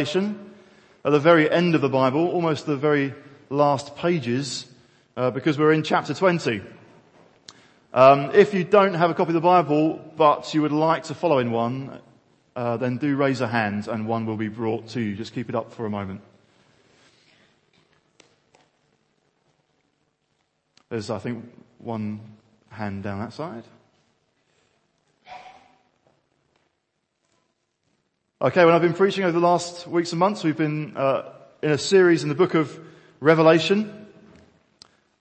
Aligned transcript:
at 0.00 1.10
the 1.12 1.20
very 1.20 1.50
end 1.50 1.74
of 1.74 1.82
the 1.82 1.88
Bible, 1.90 2.26
almost 2.28 2.64
the 2.64 2.76
very 2.76 3.12
last 3.50 3.96
pages, 3.96 4.64
uh, 5.14 5.30
because 5.30 5.58
we're 5.58 5.72
in 5.72 5.82
chapter 5.82 6.14
20. 6.14 6.62
Um, 7.92 8.30
if 8.32 8.54
you 8.54 8.64
don't 8.64 8.94
have 8.94 9.10
a 9.10 9.14
copy 9.14 9.30
of 9.30 9.34
the 9.34 9.40
Bible, 9.42 10.00
but 10.16 10.54
you 10.54 10.62
would 10.62 10.72
like 10.72 11.04
to 11.04 11.14
follow 11.14 11.38
in 11.38 11.50
one, 11.50 12.00
uh, 12.56 12.78
then 12.78 12.96
do 12.96 13.14
raise 13.14 13.42
a 13.42 13.48
hand 13.48 13.88
and 13.88 14.08
one 14.08 14.24
will 14.24 14.38
be 14.38 14.48
brought 14.48 14.88
to 14.88 15.00
you. 15.00 15.14
Just 15.14 15.34
keep 15.34 15.50
it 15.50 15.54
up 15.54 15.70
for 15.72 15.84
a 15.84 15.90
moment. 15.90 16.22
There's, 20.88 21.10
I 21.10 21.18
think, 21.18 21.44
one 21.78 22.20
hand 22.70 23.02
down 23.02 23.20
that 23.20 23.34
side. 23.34 23.64
Okay, 28.42 28.64
when 28.64 28.72
I've 28.72 28.80
been 28.80 28.94
preaching 28.94 29.24
over 29.24 29.32
the 29.32 29.46
last 29.46 29.86
weeks 29.86 30.12
and 30.12 30.18
months, 30.18 30.42
we've 30.42 30.56
been 30.56 30.96
uh, 30.96 31.30
in 31.60 31.72
a 31.72 31.76
series 31.76 32.22
in 32.22 32.30
the 32.30 32.34
book 32.34 32.54
of 32.54 32.80
Revelation. 33.20 34.06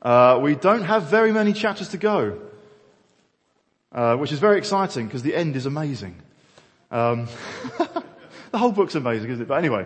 Uh, 0.01 0.39
we 0.41 0.55
don't 0.55 0.83
have 0.83 1.09
very 1.09 1.33
many 1.33 1.51
chapters 1.51 1.89
to 1.89 1.97
go, 1.97 2.39
uh, 3.91 4.15
which 4.15 4.31
is 4.31 4.39
very 4.39 4.57
exciting 4.57 5.05
because 5.05 5.21
the 5.21 5.35
end 5.35 5.57
is 5.57 5.65
amazing. 5.65 6.15
Um, 6.91 7.27
the 8.51 8.57
whole 8.57 8.71
book's 8.71 8.95
amazing, 8.95 9.31
isn't 9.31 9.41
it? 9.41 9.47
But 9.49 9.55
anyway, 9.55 9.85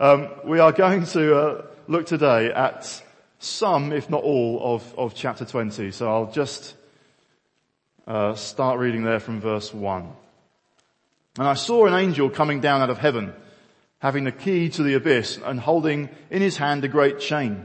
um, 0.00 0.30
we 0.44 0.58
are 0.58 0.72
going 0.72 1.06
to 1.06 1.36
uh, 1.36 1.66
look 1.86 2.06
today 2.06 2.50
at 2.52 3.00
some, 3.38 3.92
if 3.92 4.10
not 4.10 4.24
all, 4.24 4.74
of, 4.74 4.98
of 4.98 5.14
chapter 5.14 5.44
20. 5.44 5.92
So 5.92 6.10
I'll 6.10 6.32
just 6.32 6.74
uh, 8.08 8.34
start 8.34 8.80
reading 8.80 9.04
there 9.04 9.20
from 9.20 9.40
verse 9.40 9.72
1. 9.72 10.14
And 11.38 11.48
I 11.48 11.54
saw 11.54 11.86
an 11.86 11.94
angel 11.94 12.28
coming 12.28 12.60
down 12.60 12.82
out 12.82 12.90
of 12.90 12.98
heaven, 12.98 13.32
having 14.00 14.24
the 14.24 14.32
key 14.32 14.68
to 14.70 14.82
the 14.82 14.94
abyss 14.94 15.38
and 15.42 15.58
holding 15.58 16.10
in 16.30 16.42
his 16.42 16.58
hand 16.58 16.84
a 16.84 16.88
great 16.88 17.20
chain. 17.20 17.64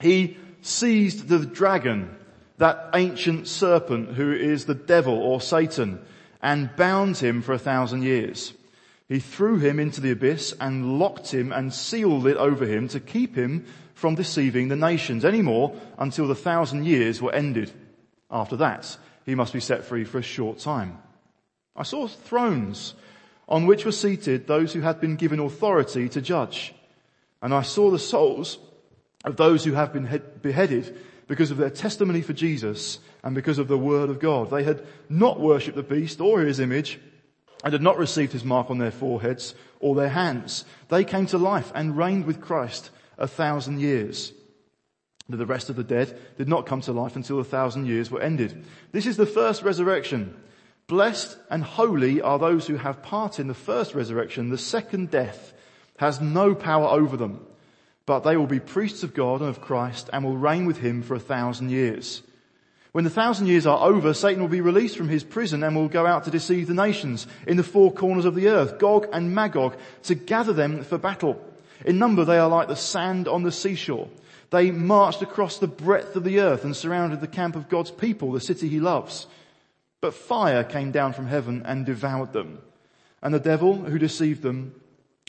He 0.00 0.36
seized 0.62 1.28
the 1.28 1.44
dragon, 1.44 2.16
that 2.58 2.90
ancient 2.94 3.48
serpent 3.48 4.14
who 4.14 4.32
is 4.32 4.64
the 4.64 4.74
devil 4.74 5.14
or 5.14 5.40
Satan, 5.40 6.00
and 6.40 6.74
bound 6.76 7.16
him 7.16 7.42
for 7.42 7.52
a 7.52 7.58
thousand 7.58 8.02
years. 8.02 8.52
He 9.08 9.18
threw 9.18 9.58
him 9.58 9.80
into 9.80 10.00
the 10.00 10.12
abyss 10.12 10.54
and 10.60 10.98
locked 10.98 11.32
him 11.32 11.52
and 11.52 11.74
sealed 11.74 12.26
it 12.26 12.36
over 12.36 12.64
him 12.64 12.88
to 12.88 13.00
keep 13.00 13.34
him 13.34 13.66
from 13.94 14.14
deceiving 14.14 14.68
the 14.68 14.76
nations 14.76 15.24
anymore 15.24 15.74
until 15.98 16.26
the 16.26 16.34
thousand 16.34 16.84
years 16.84 17.20
were 17.20 17.32
ended. 17.32 17.70
After 18.30 18.56
that, 18.56 18.96
he 19.26 19.34
must 19.34 19.52
be 19.52 19.60
set 19.60 19.84
free 19.84 20.04
for 20.04 20.18
a 20.18 20.22
short 20.22 20.58
time. 20.58 20.98
I 21.76 21.82
saw 21.82 22.06
thrones 22.06 22.94
on 23.48 23.66
which 23.66 23.84
were 23.84 23.92
seated 23.92 24.46
those 24.46 24.72
who 24.72 24.80
had 24.80 25.00
been 25.00 25.16
given 25.16 25.40
authority 25.40 26.08
to 26.08 26.20
judge. 26.20 26.74
And 27.42 27.52
I 27.52 27.62
saw 27.62 27.90
the 27.90 27.98
souls 27.98 28.58
of 29.24 29.36
those 29.36 29.64
who 29.64 29.72
have 29.72 29.92
been 29.92 30.22
beheaded 30.40 30.96
because 31.26 31.50
of 31.50 31.56
their 31.56 31.70
testimony 31.70 32.22
for 32.22 32.32
Jesus 32.32 32.98
and 33.22 33.34
because 33.34 33.58
of 33.58 33.68
the 33.68 33.78
word 33.78 34.10
of 34.10 34.20
God. 34.20 34.50
They 34.50 34.62
had 34.62 34.86
not 35.08 35.40
worshipped 35.40 35.76
the 35.76 35.82
beast 35.82 36.20
or 36.20 36.40
his 36.40 36.60
image 36.60 37.00
and 37.62 37.72
had 37.72 37.82
not 37.82 37.98
received 37.98 38.32
his 38.32 38.44
mark 38.44 38.70
on 38.70 38.78
their 38.78 38.90
foreheads 38.90 39.54
or 39.80 39.94
their 39.94 40.10
hands. 40.10 40.64
They 40.88 41.04
came 41.04 41.26
to 41.26 41.38
life 41.38 41.72
and 41.74 41.96
reigned 41.96 42.26
with 42.26 42.40
Christ 42.40 42.90
a 43.18 43.26
thousand 43.26 43.80
years. 43.80 44.32
The 45.28 45.46
rest 45.46 45.70
of 45.70 45.76
the 45.76 45.84
dead 45.84 46.18
did 46.36 46.48
not 46.48 46.66
come 46.66 46.82
to 46.82 46.92
life 46.92 47.16
until 47.16 47.40
a 47.40 47.44
thousand 47.44 47.86
years 47.86 48.10
were 48.10 48.20
ended. 48.20 48.64
This 48.92 49.06
is 49.06 49.16
the 49.16 49.24
first 49.24 49.62
resurrection. 49.62 50.36
Blessed 50.86 51.38
and 51.50 51.64
holy 51.64 52.20
are 52.20 52.38
those 52.38 52.66
who 52.66 52.76
have 52.76 53.02
part 53.02 53.38
in 53.38 53.46
the 53.46 53.54
first 53.54 53.94
resurrection. 53.94 54.50
The 54.50 54.58
second 54.58 55.10
death 55.10 55.52
has 55.98 56.20
no 56.20 56.54
power 56.54 56.86
over 56.86 57.16
them, 57.16 57.44
but 58.04 58.20
they 58.20 58.36
will 58.36 58.46
be 58.46 58.60
priests 58.60 59.02
of 59.02 59.14
God 59.14 59.40
and 59.40 59.48
of 59.48 59.62
Christ 59.62 60.10
and 60.12 60.24
will 60.24 60.36
reign 60.36 60.66
with 60.66 60.78
him 60.78 61.02
for 61.02 61.14
a 61.14 61.20
thousand 61.20 61.70
years. 61.70 62.22
When 62.92 63.04
the 63.04 63.10
thousand 63.10 63.46
years 63.46 63.66
are 63.66 63.88
over, 63.88 64.14
Satan 64.14 64.42
will 64.42 64.48
be 64.48 64.60
released 64.60 64.96
from 64.96 65.08
his 65.08 65.24
prison 65.24 65.64
and 65.64 65.74
will 65.74 65.88
go 65.88 66.06
out 66.06 66.24
to 66.24 66.30
deceive 66.30 66.68
the 66.68 66.74
nations 66.74 67.26
in 67.46 67.56
the 67.56 67.64
four 67.64 67.92
corners 67.92 68.24
of 68.24 68.34
the 68.34 68.48
earth, 68.48 68.78
Gog 68.78 69.08
and 69.12 69.34
Magog, 69.34 69.76
to 70.04 70.14
gather 70.14 70.52
them 70.52 70.84
for 70.84 70.98
battle. 70.98 71.42
In 71.84 71.98
number 71.98 72.24
they 72.24 72.38
are 72.38 72.48
like 72.48 72.68
the 72.68 72.76
sand 72.76 73.26
on 73.26 73.42
the 73.42 73.50
seashore. 73.50 74.08
They 74.50 74.70
marched 74.70 75.22
across 75.22 75.58
the 75.58 75.66
breadth 75.66 76.14
of 76.14 76.24
the 76.24 76.40
earth 76.40 76.62
and 76.62 76.76
surrounded 76.76 77.20
the 77.20 77.26
camp 77.26 77.56
of 77.56 77.68
God's 77.68 77.90
people, 77.90 78.30
the 78.30 78.40
city 78.40 78.68
he 78.68 78.78
loves. 78.78 79.26
But 80.04 80.12
fire 80.12 80.64
came 80.64 80.90
down 80.90 81.14
from 81.14 81.28
heaven 81.28 81.62
and 81.64 81.86
devoured 81.86 82.34
them. 82.34 82.58
And 83.22 83.32
the 83.32 83.40
devil 83.40 83.76
who 83.76 83.98
deceived 83.98 84.42
them 84.42 84.78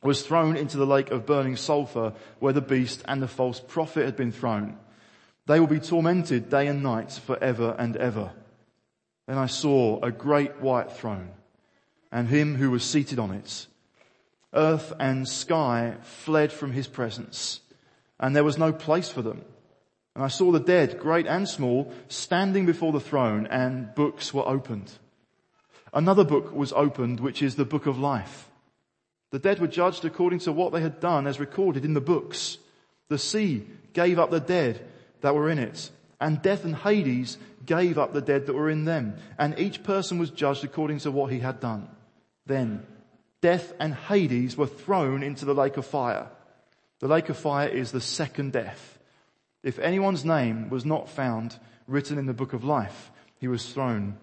was 0.03 0.21
thrown 0.21 0.57
into 0.57 0.75
the 0.75 0.85
lake 0.85 1.11
of 1.11 1.25
burning 1.25 1.55
sulfur 1.55 2.11
where 2.39 2.51
the 2.51 2.59
beast 2.59 3.01
and 3.05 3.21
the 3.21 3.27
false 3.29 3.61
prophet 3.61 4.03
had 4.03 4.17
been 4.17 4.33
thrown. 4.33 4.77
They 5.45 5.61
will 5.61 5.67
be 5.67 5.79
tormented 5.79 6.49
day 6.49 6.67
and 6.67 6.83
night 6.83 7.13
forever 7.13 7.73
and 7.79 7.95
ever. 7.95 8.33
Then 9.27 9.37
I 9.37 9.45
saw 9.45 10.01
a 10.01 10.11
great 10.11 10.59
white 10.59 10.91
throne 10.91 11.29
and 12.11 12.27
him 12.27 12.55
who 12.55 12.69
was 12.69 12.83
seated 12.83 13.17
on 13.17 13.31
it. 13.31 13.67
Earth 14.53 14.91
and 14.99 15.25
sky 15.25 15.95
fled 16.01 16.51
from 16.51 16.73
his 16.73 16.87
presence 16.87 17.61
and 18.19 18.35
there 18.35 18.43
was 18.43 18.57
no 18.57 18.73
place 18.73 19.07
for 19.07 19.21
them. 19.21 19.45
And 20.15 20.23
I 20.23 20.29
saw 20.29 20.51
the 20.51 20.59
dead, 20.59 20.99
great 20.99 21.27
and 21.27 21.47
small, 21.47 21.93
standing 22.07 22.65
before 22.65 22.91
the 22.91 22.99
throne 22.99 23.47
and 23.47 23.93
books 23.95 24.33
were 24.33 24.47
opened. 24.47 24.91
Another 25.93 26.23
book 26.23 26.53
was 26.53 26.73
opened, 26.73 27.19
which 27.19 27.41
is 27.41 27.55
the 27.55 27.65
book 27.65 27.85
of 27.85 27.99
life. 27.99 28.49
The 29.31 29.39
dead 29.39 29.59
were 29.59 29.67
judged 29.67 30.05
according 30.05 30.39
to 30.39 30.51
what 30.51 30.71
they 30.71 30.81
had 30.81 30.99
done 30.99 31.27
as 31.27 31.39
recorded 31.39 31.83
in 31.83 31.93
the 31.93 32.01
books. 32.01 32.57
The 33.09 33.17
sea 33.17 33.67
gave 33.93 34.17
up 34.17 34.31
the 34.31 34.39
dead 34.39 34.85
that 35.21 35.35
were 35.35 35.49
in 35.49 35.59
it 35.59 35.91
and 36.19 36.41
death 36.41 36.65
and 36.65 36.75
Hades 36.75 37.37
gave 37.65 37.97
up 37.97 38.13
the 38.13 38.21
dead 38.21 38.45
that 38.45 38.53
were 38.53 38.69
in 38.69 38.85
them 38.85 39.17
and 39.37 39.57
each 39.59 39.83
person 39.83 40.17
was 40.17 40.29
judged 40.29 40.63
according 40.63 40.99
to 40.99 41.11
what 41.11 41.31
he 41.31 41.39
had 41.39 41.59
done. 41.59 41.87
Then 42.45 42.85
death 43.41 43.73
and 43.79 43.93
Hades 43.93 44.55
were 44.55 44.67
thrown 44.67 45.23
into 45.23 45.45
the 45.45 45.55
lake 45.55 45.77
of 45.77 45.85
fire. 45.85 46.27
The 46.99 47.07
lake 47.07 47.29
of 47.29 47.37
fire 47.37 47.67
is 47.67 47.91
the 47.91 48.01
second 48.01 48.53
death. 48.53 48.94
If 49.65 49.79
anyone's 49.79 50.23
name 50.23 50.69
was 50.69 50.85
not 50.85 51.09
found 51.09 51.57
written 51.87 52.19
in 52.19 52.27
the 52.27 52.35
book 52.35 52.53
of 52.53 52.63
life, 52.63 53.09
he 53.39 53.47
was 53.47 53.73
thrown 53.73 54.15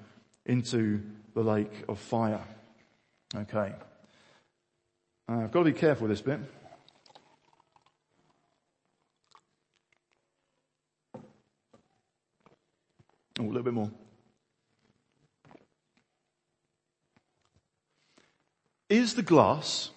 into 0.47 1.03
the 1.35 1.43
lake 1.43 1.83
of 1.89 1.99
fire. 1.99 2.41
Okay. 3.35 3.73
Uh, 5.29 5.39
I've 5.41 5.51
got 5.51 5.59
to 5.59 5.65
be 5.65 5.73
careful 5.73 6.07
with 6.07 6.17
this 6.17 6.21
bit. 6.21 6.39
Oh, 13.41 13.43
a 13.43 13.43
little 13.43 13.65
bit 13.65 13.75
more. 13.75 13.91
Is 18.89 19.15
the 19.15 19.23
glass, 19.23 19.91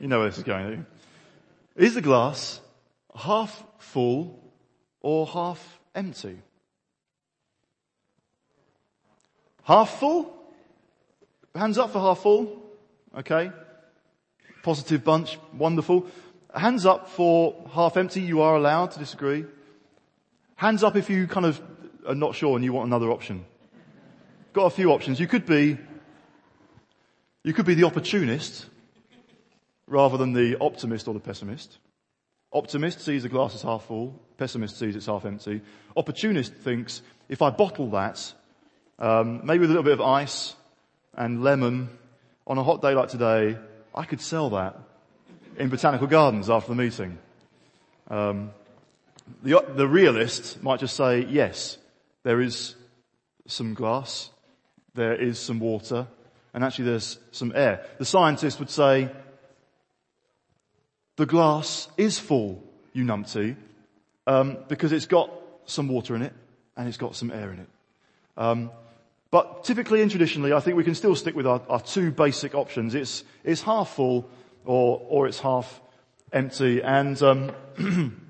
you 0.00 0.08
know 0.08 0.20
where 0.20 0.28
this 0.30 0.38
is 0.38 0.44
going, 0.44 0.66
do 0.66 0.72
you? 0.72 0.86
is 1.84 1.94
the 1.94 2.00
glass 2.00 2.62
half 3.14 3.62
full 3.78 4.38
or 5.00 5.26
half 5.26 5.80
empty? 5.94 6.38
Half 9.64 9.98
full? 9.98 10.32
Hands 11.54 11.76
up 11.78 11.92
for 11.92 11.98
half 11.98 12.20
full. 12.20 12.62
Okay. 13.16 13.50
Positive 14.62 15.02
bunch. 15.02 15.38
Wonderful. 15.56 16.06
Hands 16.54 16.86
up 16.86 17.08
for 17.10 17.68
half 17.72 17.96
empty. 17.96 18.20
You 18.20 18.42
are 18.42 18.56
allowed 18.56 18.92
to 18.92 18.98
disagree. 18.98 19.44
Hands 20.56 20.82
up 20.82 20.96
if 20.96 21.10
you 21.10 21.26
kind 21.26 21.46
of 21.46 21.60
are 22.06 22.14
not 22.14 22.34
sure 22.34 22.56
and 22.56 22.64
you 22.64 22.72
want 22.72 22.86
another 22.86 23.10
option. 23.10 23.44
Got 24.52 24.66
a 24.66 24.70
few 24.70 24.92
options. 24.92 25.20
You 25.20 25.26
could 25.26 25.44
be, 25.44 25.76
you 27.42 27.52
could 27.52 27.66
be 27.66 27.74
the 27.74 27.84
opportunist 27.84 28.66
rather 29.86 30.16
than 30.16 30.32
the 30.32 30.56
optimist 30.60 31.08
or 31.08 31.14
the 31.14 31.20
pessimist. 31.20 31.78
Optimist 32.52 33.00
sees 33.00 33.22
the 33.22 33.28
glass 33.28 33.54
as 33.54 33.62
half 33.62 33.84
full. 33.84 34.20
Pessimist 34.38 34.78
sees 34.78 34.96
it's 34.96 35.06
half 35.06 35.24
empty. 35.24 35.62
Opportunist 35.96 36.52
thinks, 36.54 37.02
if 37.28 37.42
I 37.42 37.50
bottle 37.50 37.90
that, 37.90 38.32
um, 38.98 39.44
maybe 39.44 39.60
with 39.60 39.70
a 39.70 39.72
little 39.72 39.82
bit 39.82 39.92
of 39.92 40.00
ice 40.00 40.54
and 41.14 41.42
lemon 41.42 41.88
on 42.46 42.58
a 42.58 42.62
hot 42.62 42.82
day 42.82 42.94
like 42.94 43.08
today, 43.08 43.56
I 43.94 44.04
could 44.04 44.20
sell 44.20 44.50
that 44.50 44.78
in 45.58 45.68
botanical 45.68 46.06
gardens 46.06 46.50
after 46.50 46.68
the 46.68 46.76
meeting. 46.76 47.18
Um, 48.08 48.50
the, 49.42 49.64
the 49.74 49.88
realist 49.88 50.62
might 50.62 50.80
just 50.80 50.96
say, 50.96 51.24
yes, 51.24 51.78
there 52.22 52.40
is 52.40 52.74
some 53.46 53.74
glass, 53.74 54.30
there 54.94 55.14
is 55.14 55.38
some 55.38 55.58
water, 55.60 56.06
and 56.54 56.64
actually 56.64 56.86
there's 56.86 57.18
some 57.32 57.52
air. 57.54 57.84
The 57.98 58.04
scientist 58.04 58.58
would 58.58 58.70
say, 58.70 59.10
the 61.16 61.26
glass 61.26 61.88
is 61.96 62.18
full, 62.18 62.62
you 62.92 63.04
numpty, 63.04 63.56
um, 64.26 64.58
because 64.68 64.92
it's 64.92 65.06
got 65.06 65.30
some 65.66 65.88
water 65.88 66.14
in 66.14 66.22
it 66.22 66.32
and 66.76 66.88
it's 66.88 66.96
got 66.96 67.16
some 67.16 67.30
air 67.30 67.50
in 67.52 67.60
it. 67.60 67.68
Um, 68.36 68.70
but 69.30 69.64
typically 69.64 70.02
and 70.02 70.10
traditionally, 70.10 70.52
I 70.52 70.60
think 70.60 70.76
we 70.76 70.84
can 70.84 70.94
still 70.94 71.16
stick 71.16 71.34
with 71.34 71.46
our, 71.46 71.60
our 71.68 71.80
two 71.80 72.10
basic 72.10 72.54
options. 72.54 72.94
It's, 72.94 73.24
it's 73.44 73.62
half 73.62 73.94
full 73.94 74.28
or, 74.64 75.02
or 75.08 75.26
it's 75.26 75.40
half 75.40 75.80
empty. 76.32 76.82
And 76.82 77.20
um, 77.22 77.52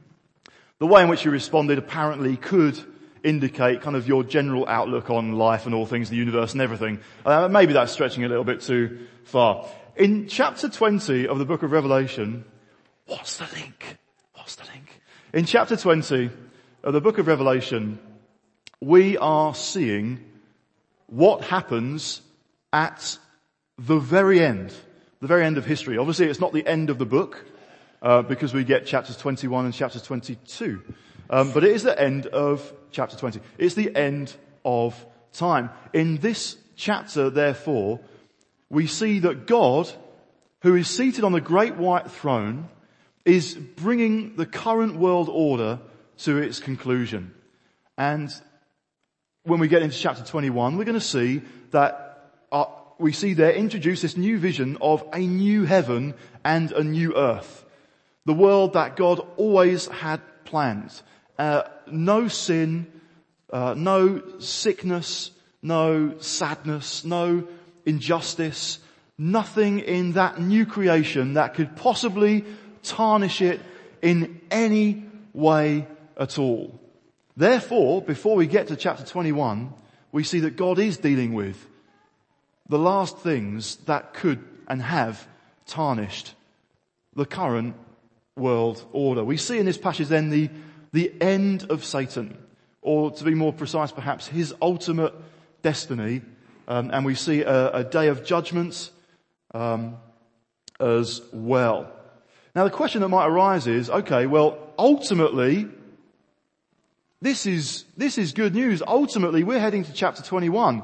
the 0.79 0.87
way 0.87 1.03
in 1.03 1.09
which 1.09 1.25
you 1.25 1.31
responded 1.31 1.79
apparently 1.79 2.37
could 2.37 2.79
indicate 3.23 3.83
kind 3.83 3.97
of 3.97 4.07
your 4.07 4.23
general 4.23 4.67
outlook 4.69 5.11
on 5.11 5.33
life 5.33 5.67
and 5.67 5.75
all 5.75 5.87
things, 5.87 6.09
the 6.09 6.17
universe 6.17 6.53
and 6.53 6.63
everything. 6.63 7.01
Uh, 7.25 7.49
maybe 7.49 7.73
that's 7.73 7.93
stretching 7.93 8.25
a 8.25 8.29
little 8.29 8.45
bit 8.45 8.61
too 8.61 9.07
far. 9.25 9.69
In 9.97 10.29
chapter 10.29 10.69
20 10.69 11.27
of 11.27 11.39
the 11.39 11.45
book 11.45 11.63
of 11.63 11.73
Revelation, 11.73 12.45
what's 13.07 13.39
the 13.39 13.49
link? 13.55 13.97
What's 14.35 14.57
the 14.57 14.65
link? 14.65 15.01
In 15.33 15.45
chapter 15.45 15.77
20 15.77 16.31
of 16.83 16.93
the 16.93 17.01
book 17.01 17.19
of 17.19 17.27
Revelation, 17.27 17.99
we 18.81 19.17
are 19.17 19.55
seeing 19.55 20.21
what 21.07 21.43
happens 21.43 22.21
at 22.73 23.19
the 23.79 23.99
very 23.99 24.41
end, 24.41 24.73
the 25.21 25.27
very 25.27 25.45
end 25.45 25.57
of 25.57 25.65
history. 25.65 25.99
Obviously 25.99 26.27
it's 26.27 26.41
not 26.41 26.53
the 26.53 26.67
end 26.67 26.91
of 26.91 26.99
the 26.99 27.07
book, 27.07 27.45
uh, 28.03 28.23
because 28.23 28.53
we 28.53 28.65
get 28.65 28.87
chapters 28.87 29.17
21 29.17 29.65
and 29.65 29.75
chapters 29.75 30.03
22. 30.03 30.83
Um, 31.29 31.53
but 31.53 31.65
it 31.65 31.73
is 31.73 31.83
the 31.83 31.99
end 31.99 32.27
of 32.27 32.73
chapter 32.91 33.17
20. 33.17 33.41
It's 33.59 33.75
the 33.75 33.95
end 33.97 34.35
of 34.65 35.05
time. 35.33 35.71
In 35.93 36.19
this 36.19 36.57
chapter, 36.77 37.31
therefore, 37.31 38.01
we 38.69 38.87
see 38.87 39.21
that 39.21 39.47
God, 39.47 39.91
who 40.63 40.75
is 40.75 40.89
seated 40.89 41.25
on 41.25 41.33
the 41.33 41.41
great 41.41 41.77
white 41.77 42.11
throne, 42.11 42.69
is 43.27 43.55
bringing 43.55 44.37
the 44.37 44.47
current 44.47 44.97
world 44.97 45.29
order 45.29 45.81
to 46.19 46.39
its 46.39 46.61
conclusion. 46.61 47.35
And 47.99 48.33
when 49.43 49.59
we 49.59 49.69
get 49.69 49.83
into 49.83 49.97
chapter 49.99 50.25
21, 50.25 50.79
we're 50.79 50.85
going 50.85 50.95
to 50.95 51.01
see 51.01 51.43
that 51.73 52.31
uh, 52.53 52.67
we 52.99 53.13
see 53.13 53.35
there 53.35 53.53
introduce 53.53 54.01
this 54.01 54.17
new 54.17 54.39
vision 54.39 54.79
of 54.81 55.05
a 55.13 55.19
new 55.19 55.65
heaven 55.65 56.15
and 56.45 56.71
a 56.71 56.85
new 56.85 57.17
earth. 57.17 57.65
The 58.27 58.33
world 58.33 58.75
that 58.75 58.97
God 58.97 59.21
always 59.37 59.87
had 59.87 60.21
planned. 60.45 61.03
Uh, 61.37 61.65
no 61.91 62.29
sin, 62.29 62.87
uh, 63.53 63.75
no 63.77 64.23
sickness, 64.39 65.33
no 65.63 66.19
sadness, 66.19 67.05
no 67.05 67.47
injustice, 67.85 68.79
nothing 69.19 69.81
in 69.81 70.13
that 70.13 70.41
new 70.41 70.65
creation 70.65 71.35
that 71.35 71.55
could 71.55 71.77
possibly 71.77 72.45
tarnish 72.87 73.43
it 73.43 73.61
in 74.03 74.41
any 74.51 75.05
way 75.33 75.87
at 76.17 76.39
all. 76.39 76.81
Therefore, 77.37 78.01
before 78.01 78.37
we 78.37 78.47
get 78.47 78.69
to 78.69 78.77
chapter 78.77 79.05
21, 79.05 79.73
we 80.13 80.25
see 80.25 80.41
that 80.41 80.57
God 80.57 80.79
is 80.79 80.97
dealing 80.97 81.35
with 81.35 81.67
the 82.69 82.79
last 82.79 83.19
things 83.19 83.77
that 83.87 84.15
could 84.15 84.43
and 84.69 84.81
have 84.81 85.27
tarnished 85.67 86.35
the 87.15 87.27
current 87.27 87.75
world 88.37 88.85
order. 88.93 89.25
We 89.25 89.37
see 89.37 89.59
in 89.59 89.67
this 89.67 89.79
passage 89.79 90.09
then 90.09 90.31
the, 90.31 90.51
the 90.93 91.13
end 91.21 91.67
of 91.71 91.85
Satan, 91.85 92.39
or 92.83 93.11
to 93.11 93.25
be 93.25 93.35
more 93.35 93.53
precise 93.53 93.93
perhaps, 93.93 94.27
his 94.27 94.55
ultimate 94.63 95.15
destiny. 95.63 96.23
Um, 96.69 96.91
and 96.93 97.05
we 97.05 97.15
see 97.15 97.43
a, 97.43 97.71
a 97.71 97.85
day 97.85 98.09
of 98.09 98.25
judgment 98.25 98.91
um, 99.55 99.97
as 100.81 101.21
well. 101.33 101.93
Now 102.57 102.65
the 102.65 102.71
question 102.71 103.03
that 103.03 103.11
might 103.11 103.27
arise 103.27 103.67
is, 103.67 103.91
okay, 103.91 104.25
well, 104.25 104.57
ultimately, 104.79 105.69
this 107.21 107.45
is, 107.45 107.85
this 107.99 108.17
is 108.17 108.33
good 108.33 108.55
news. 108.55 108.83
Ultimately, 108.85 109.45
we're 109.45 109.61
heading 109.61 109.85
to 109.85 109.93
chapter 109.93 110.23
21. 110.23 110.83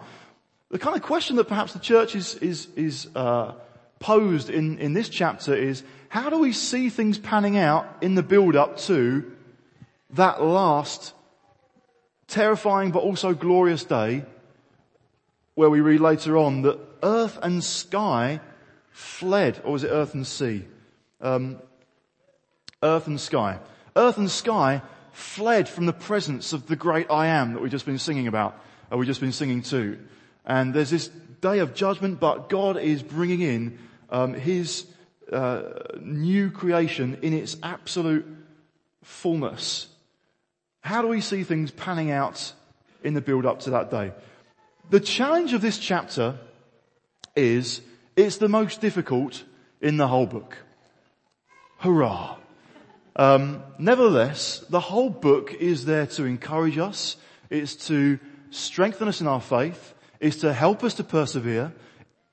The 0.69 0.79
kind 0.79 0.95
of 0.95 1.03
question 1.03 1.37
that 1.37 1.45
perhaps 1.45 1.73
the 1.73 1.79
church 1.79 2.15
is, 2.15 2.35
is, 2.37 2.69
is 2.77 3.09
uh, 3.17 3.55
posed 4.01 4.51
in, 4.51 4.81
in 4.81 4.93
this 4.93 5.09
chapter 5.09 5.55
is, 5.55 5.83
how 6.11 6.29
do 6.29 6.39
we 6.39 6.53
see 6.53 6.91
things 6.91 7.17
panning 7.17 7.57
out 7.57 7.87
in 8.03 8.17
the 8.17 8.23
build 8.23 8.55
up 8.55 8.77
to 8.81 9.33
that 10.11 10.43
last 10.43 11.15
terrifying 12.29 12.91
but 12.91 13.03
also 13.03 13.33
glorious 13.33 13.85
day 13.85 14.27
where 15.55 15.71
we 15.71 15.81
read 15.81 16.01
later 16.01 16.37
on 16.37 16.61
that 16.63 16.79
earth 17.03 17.39
and 17.43 17.65
sky 17.65 18.41
fled, 18.91 19.59
or 19.65 19.73
was 19.73 19.85
it 19.85 19.89
earth 19.89 20.13
and 20.13 20.27
sea? 20.27 20.67
Um, 21.23 21.59
earth 22.83 23.07
and 23.07 23.21
sky. 23.21 23.61
Earth 23.97 24.19
and 24.19 24.31
sky 24.31 24.83
fled 25.13 25.69
from 25.69 25.87
the 25.87 25.93
presence 25.93 26.53
of 26.53 26.67
the 26.67 26.77
great 26.77 27.11
I 27.11 27.29
am 27.29 27.55
that 27.55 27.63
we've 27.63 27.71
just 27.71 27.87
been 27.87 27.99
singing 27.99 28.27
about, 28.27 28.59
or 28.91 28.99
we've 28.99 29.07
just 29.07 29.21
been 29.21 29.33
singing 29.33 29.63
to. 29.63 29.99
And 30.45 30.75
there's 30.75 30.91
this 30.91 31.09
day 31.41 31.61
of 31.61 31.75
judgment, 31.75 32.19
but 32.19 32.49
God 32.49 32.77
is 32.77 33.03
bringing 33.03 33.41
in 33.41 33.79
um, 34.11 34.35
His 34.35 34.87
uh, 35.33 35.63
new 36.01 36.51
creation 36.51 37.19
in 37.23 37.33
its 37.33 37.57
absolute 37.63 38.27
fullness. 39.03 39.89
How 40.81 41.03
do 41.03 41.09
we 41.09 41.21
see 41.21 41.45
things 41.45 41.71
panning 41.71 42.11
out 42.11 42.53
in 43.05 43.15
the 43.15 43.21
build 43.21 43.47
up 43.47 43.61
to 43.61 43.71
that 43.71 43.91
day? 43.91 44.13
The 44.91 45.01
challenge 45.01 45.53
of 45.53 45.63
this 45.63 45.79
chapter 45.79 46.39
is 47.37 47.81
it's 48.17 48.39
the 48.39 48.49
most 48.49 48.81
difficult 48.81 49.45
in 49.81 49.97
the 49.97 50.09
whole 50.09 50.27
book. 50.27 50.59
Hurrah. 51.82 52.37
Um, 53.17 53.62
nevertheless, 53.76 54.61
the 54.70 54.81
whole 54.81 55.11
book 55.11 55.52
is 55.52 55.84
there 55.84 56.06
to 56.06 56.25
encourage 56.25 56.79
us. 56.79 57.17
It's 57.50 57.75
to 57.88 58.20
strengthen 58.50 59.08
us 59.08 59.20
in 59.20 59.26
our 59.26 59.40
faith. 59.40 59.94
It's 60.20 60.37
to 60.38 60.52
help 60.52 60.84
us 60.84 60.94
to 60.94 61.05
persevere. 61.05 61.73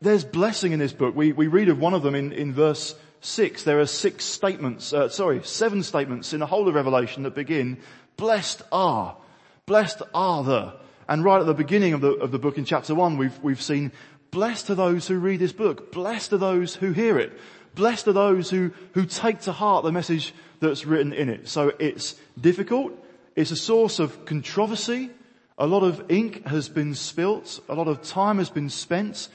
There's 0.01 0.23
blessing 0.23 0.71
in 0.71 0.79
this 0.79 0.93
book. 0.93 1.15
We, 1.15 1.31
we 1.31 1.47
read 1.47 1.67
of 1.69 1.79
one 1.79 1.95
of 1.95 2.03
them 2.03 2.13
in, 2.13 2.31
in 2.31 2.53
verse 2.53 2.95
6. 3.21 3.63
There 3.63 3.79
are 3.79 3.87
six 3.87 4.23
statements, 4.23 4.93
uh, 4.93 5.09
sorry, 5.09 5.43
seven 5.43 5.81
statements 5.81 6.31
in 6.31 6.39
the 6.39 6.45
whole 6.45 6.67
of 6.67 6.75
Revelation 6.75 7.23
that 7.23 7.33
begin, 7.33 7.79
blessed 8.17 8.61
are, 8.71 9.17
blessed 9.65 10.03
are 10.13 10.43
the. 10.43 10.73
And 11.07 11.23
right 11.23 11.41
at 11.41 11.47
the 11.47 11.55
beginning 11.55 11.93
of 11.93 12.01
the, 12.01 12.11
of 12.11 12.31
the 12.31 12.39
book 12.39 12.59
in 12.59 12.65
chapter 12.65 12.93
1, 12.93 13.17
we've, 13.17 13.37
we've 13.41 13.61
seen, 13.61 13.91
blessed 14.29 14.69
are 14.69 14.75
those 14.75 15.07
who 15.07 15.17
read 15.17 15.39
this 15.39 15.53
book, 15.53 15.91
blessed 15.91 16.33
are 16.33 16.37
those 16.37 16.75
who 16.75 16.91
hear 16.91 17.17
it, 17.17 17.33
blessed 17.79 18.09
are 18.09 18.13
those 18.13 18.49
who, 18.49 18.71
who 18.93 19.05
take 19.05 19.39
to 19.39 19.53
heart 19.53 19.85
the 19.85 19.91
message 19.91 20.33
that's 20.59 20.85
written 20.85 21.13
in 21.13 21.29
it. 21.29 21.47
So 21.47 21.71
it's 21.79 22.15
difficult. 22.39 22.91
It's 23.37 23.51
a 23.51 23.55
source 23.55 23.99
of 23.99 24.25
controversy. 24.25 25.09
A 25.57 25.65
lot 25.65 25.83
of 25.83 26.11
ink 26.11 26.45
has 26.45 26.67
been 26.67 26.93
spilt. 26.93 27.61
A 27.69 27.73
lot 27.73 27.87
of 27.87 28.03
time 28.03 28.37
has 28.37 28.49
been 28.49 28.69
spent 28.69 29.29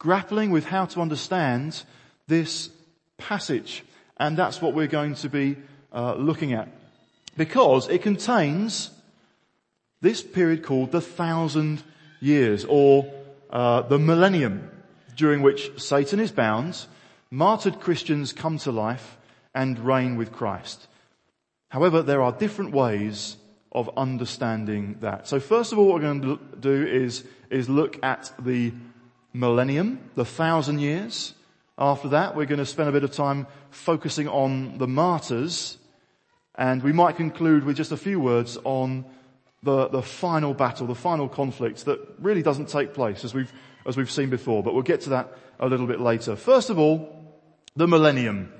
grappling 0.00 0.50
with 0.50 0.64
how 0.64 0.86
to 0.86 1.00
understand 1.00 1.84
this 2.26 2.68
passage. 3.16 3.84
And 4.18 4.36
that's 4.36 4.60
what 4.60 4.74
we're 4.74 4.88
going 4.88 5.14
to 5.14 5.28
be 5.28 5.56
uh, 5.92 6.16
looking 6.16 6.52
at. 6.52 6.68
Because 7.36 7.88
it 7.88 8.02
contains 8.02 8.90
this 10.00 10.20
period 10.20 10.64
called 10.64 10.90
the 10.90 11.00
thousand 11.00 11.80
years 12.20 12.64
or 12.64 13.06
uh, 13.50 13.82
the 13.82 14.00
millennium 14.00 14.68
during 15.14 15.42
which 15.42 15.80
Satan 15.80 16.18
is 16.18 16.32
bound, 16.32 16.86
martyred 17.34 17.80
Christians 17.80 18.32
come 18.32 18.58
to 18.58 18.70
life 18.70 19.18
and 19.54 19.78
reign 19.80 20.16
with 20.16 20.30
Christ. 20.30 20.86
However, 21.68 22.00
there 22.00 22.22
are 22.22 22.30
different 22.30 22.70
ways 22.72 23.36
of 23.72 23.90
understanding 23.96 24.98
that. 25.00 25.26
So 25.26 25.40
first 25.40 25.72
of 25.72 25.78
all, 25.78 25.86
what 25.86 25.94
we're 25.96 26.12
going 26.12 26.22
to 26.22 26.38
do 26.60 26.86
is, 26.86 27.24
is 27.50 27.68
look 27.68 27.98
at 28.04 28.32
the 28.38 28.72
millennium, 29.32 29.98
the 30.14 30.24
thousand 30.24 30.78
years. 30.78 31.34
After 31.76 32.06
that, 32.10 32.36
we're 32.36 32.46
going 32.46 32.60
to 32.60 32.66
spend 32.66 32.88
a 32.88 32.92
bit 32.92 33.02
of 33.02 33.10
time 33.10 33.48
focusing 33.70 34.28
on 34.28 34.78
the 34.78 34.86
martyrs, 34.86 35.78
and 36.54 36.84
we 36.84 36.92
might 36.92 37.16
conclude 37.16 37.64
with 37.64 37.76
just 37.76 37.90
a 37.90 37.96
few 37.96 38.20
words 38.20 38.58
on 38.62 39.04
the, 39.64 39.88
the 39.88 40.02
final 40.02 40.54
battle, 40.54 40.86
the 40.86 40.94
final 40.94 41.28
conflict 41.28 41.84
that 41.86 41.98
really 42.20 42.42
doesn't 42.42 42.68
take 42.68 42.94
place 42.94 43.24
as 43.24 43.34
we've, 43.34 43.52
as 43.86 43.96
we've 43.96 44.10
seen 44.10 44.30
before, 44.30 44.62
but 44.62 44.72
we'll 44.72 44.84
get 44.84 45.00
to 45.00 45.10
that 45.10 45.36
a 45.58 45.66
little 45.66 45.88
bit 45.88 46.00
later. 46.00 46.36
First 46.36 46.70
of 46.70 46.78
all, 46.78 47.13
the 47.76 47.88
millennium. 47.88 48.52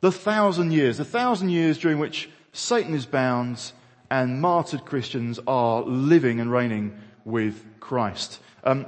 The 0.00 0.10
thousand 0.10 0.72
years, 0.72 0.96
the 0.96 1.04
thousand 1.04 1.50
years 1.50 1.76
during 1.76 1.98
which 1.98 2.30
Satan 2.54 2.94
is 2.94 3.04
bound 3.04 3.72
and 4.10 4.40
martyred 4.40 4.86
Christians 4.86 5.38
are 5.46 5.82
living 5.82 6.40
and 6.40 6.50
reigning 6.50 6.98
with 7.26 7.62
Christ. 7.80 8.40
Um, 8.64 8.86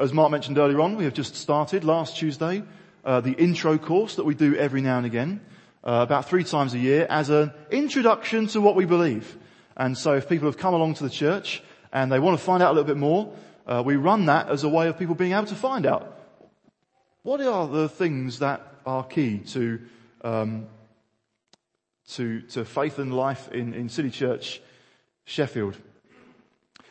as 0.00 0.12
Mark 0.12 0.32
mentioned 0.32 0.58
earlier 0.58 0.80
on, 0.80 0.96
we 0.96 1.04
have 1.04 1.14
just 1.14 1.36
started 1.36 1.84
last 1.84 2.16
Tuesday 2.16 2.64
uh, 3.04 3.20
the 3.20 3.30
intro 3.32 3.78
course 3.78 4.16
that 4.16 4.24
we 4.24 4.34
do 4.34 4.56
every 4.56 4.80
now 4.80 4.96
and 4.96 5.06
again, 5.06 5.40
uh, 5.84 6.00
about 6.02 6.28
three 6.28 6.42
times 6.42 6.74
a 6.74 6.78
year, 6.78 7.06
as 7.08 7.30
an 7.30 7.52
introduction 7.70 8.48
to 8.48 8.60
what 8.60 8.74
we 8.74 8.84
believe. 8.84 9.38
And 9.76 9.96
so, 9.96 10.14
if 10.14 10.28
people 10.28 10.48
have 10.48 10.58
come 10.58 10.74
along 10.74 10.94
to 10.94 11.04
the 11.04 11.10
church 11.10 11.62
and 11.92 12.10
they 12.10 12.18
want 12.18 12.36
to 12.36 12.44
find 12.44 12.64
out 12.64 12.72
a 12.72 12.74
little 12.74 12.92
bit 12.92 12.96
more, 12.96 13.32
uh, 13.64 13.80
we 13.86 13.94
run 13.94 14.26
that 14.26 14.48
as 14.50 14.64
a 14.64 14.68
way 14.68 14.88
of 14.88 14.98
people 14.98 15.14
being 15.14 15.32
able 15.32 15.46
to 15.46 15.54
find 15.54 15.86
out 15.86 16.16
what 17.22 17.40
are 17.40 17.68
the 17.68 17.88
things 17.88 18.40
that 18.40 18.69
are 18.86 19.04
key 19.04 19.38
to 19.38 19.80
um, 20.22 20.66
to, 22.08 22.40
to 22.42 22.64
faith 22.64 22.98
and 22.98 23.14
life 23.14 23.50
in, 23.52 23.72
in 23.72 23.88
City 23.88 24.10
Church, 24.10 24.60
Sheffield. 25.24 25.76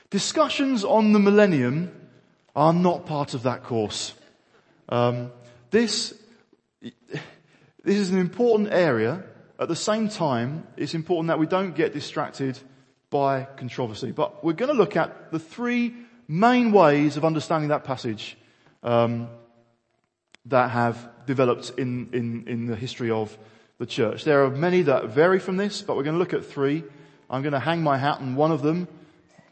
Discussions 0.09 0.83
on 0.83 1.13
the 1.13 1.19
millennium 1.19 1.91
are 2.55 2.73
not 2.73 3.05
part 3.05 3.33
of 3.33 3.43
that 3.43 3.63
course. 3.63 4.13
Um, 4.87 5.31
this, 5.71 6.13
This 7.83 7.97
is 7.97 8.11
an 8.11 8.19
important 8.19 8.69
area. 8.71 9.23
At 9.59 9.67
the 9.67 9.75
same 9.75 10.09
time, 10.09 10.67
it's 10.77 10.93
important 10.93 11.27
that 11.27 11.39
we 11.39 11.47
don't 11.47 11.75
get 11.75 11.93
distracted 11.93 12.59
by 13.09 13.47
controversy. 13.57 14.11
But 14.11 14.43
we're 14.43 14.53
going 14.53 14.71
to 14.71 14.77
look 14.77 14.95
at 14.95 15.31
the 15.31 15.39
three 15.39 15.95
main 16.27 16.71
ways 16.71 17.17
of 17.17 17.25
understanding 17.25 17.69
that 17.69 17.83
passage 17.83 18.37
um, 18.83 19.27
that 20.45 20.71
have 20.71 21.09
developed 21.29 21.71
in, 21.77 22.09
in, 22.11 22.43
in 22.47 22.65
the 22.65 22.75
history 22.75 23.11
of 23.11 23.37
the 23.77 23.85
church. 23.85 24.23
There 24.23 24.43
are 24.43 24.49
many 24.49 24.81
that 24.81 25.05
vary 25.05 25.37
from 25.39 25.57
this, 25.57 25.83
but 25.83 25.95
we're 25.95 26.03
going 26.03 26.15
to 26.15 26.19
look 26.19 26.33
at 26.33 26.43
three. 26.43 26.83
I'm 27.29 27.43
going 27.43 27.53
to 27.53 27.59
hang 27.59 27.83
my 27.83 27.99
hat 27.99 28.19
on 28.19 28.35
one 28.35 28.51
of 28.51 28.63
them, 28.63 28.87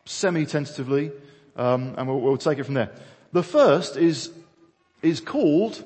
semi-tentatively, 0.05 1.11
um, 1.55 1.93
and 1.95 2.07
we'll, 2.07 2.19
we'll 2.19 2.37
take 2.37 2.57
it 2.57 2.63
from 2.63 2.73
there. 2.73 2.89
The 3.31 3.43
first 3.43 3.95
is, 3.95 4.31
is 5.03 5.21
called, 5.21 5.83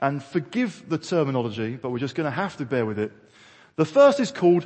and 0.00 0.22
forgive 0.22 0.88
the 0.88 0.98
terminology, 0.98 1.74
but 1.74 1.90
we're 1.90 1.98
just 1.98 2.14
going 2.14 2.30
to 2.30 2.30
have 2.30 2.56
to 2.58 2.64
bear 2.64 2.86
with 2.86 3.00
it. 3.00 3.10
The 3.74 3.84
first 3.84 4.20
is 4.20 4.30
called 4.30 4.64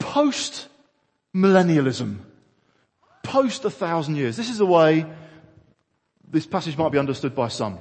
post-millennialism. 0.00 2.16
Post 3.22 3.64
a 3.64 3.70
thousand 3.70 4.16
years. 4.16 4.36
This 4.36 4.50
is 4.50 4.58
the 4.58 4.66
way 4.66 5.06
this 6.28 6.46
passage 6.46 6.76
might 6.76 6.90
be 6.90 6.98
understood 6.98 7.36
by 7.36 7.46
some. 7.46 7.78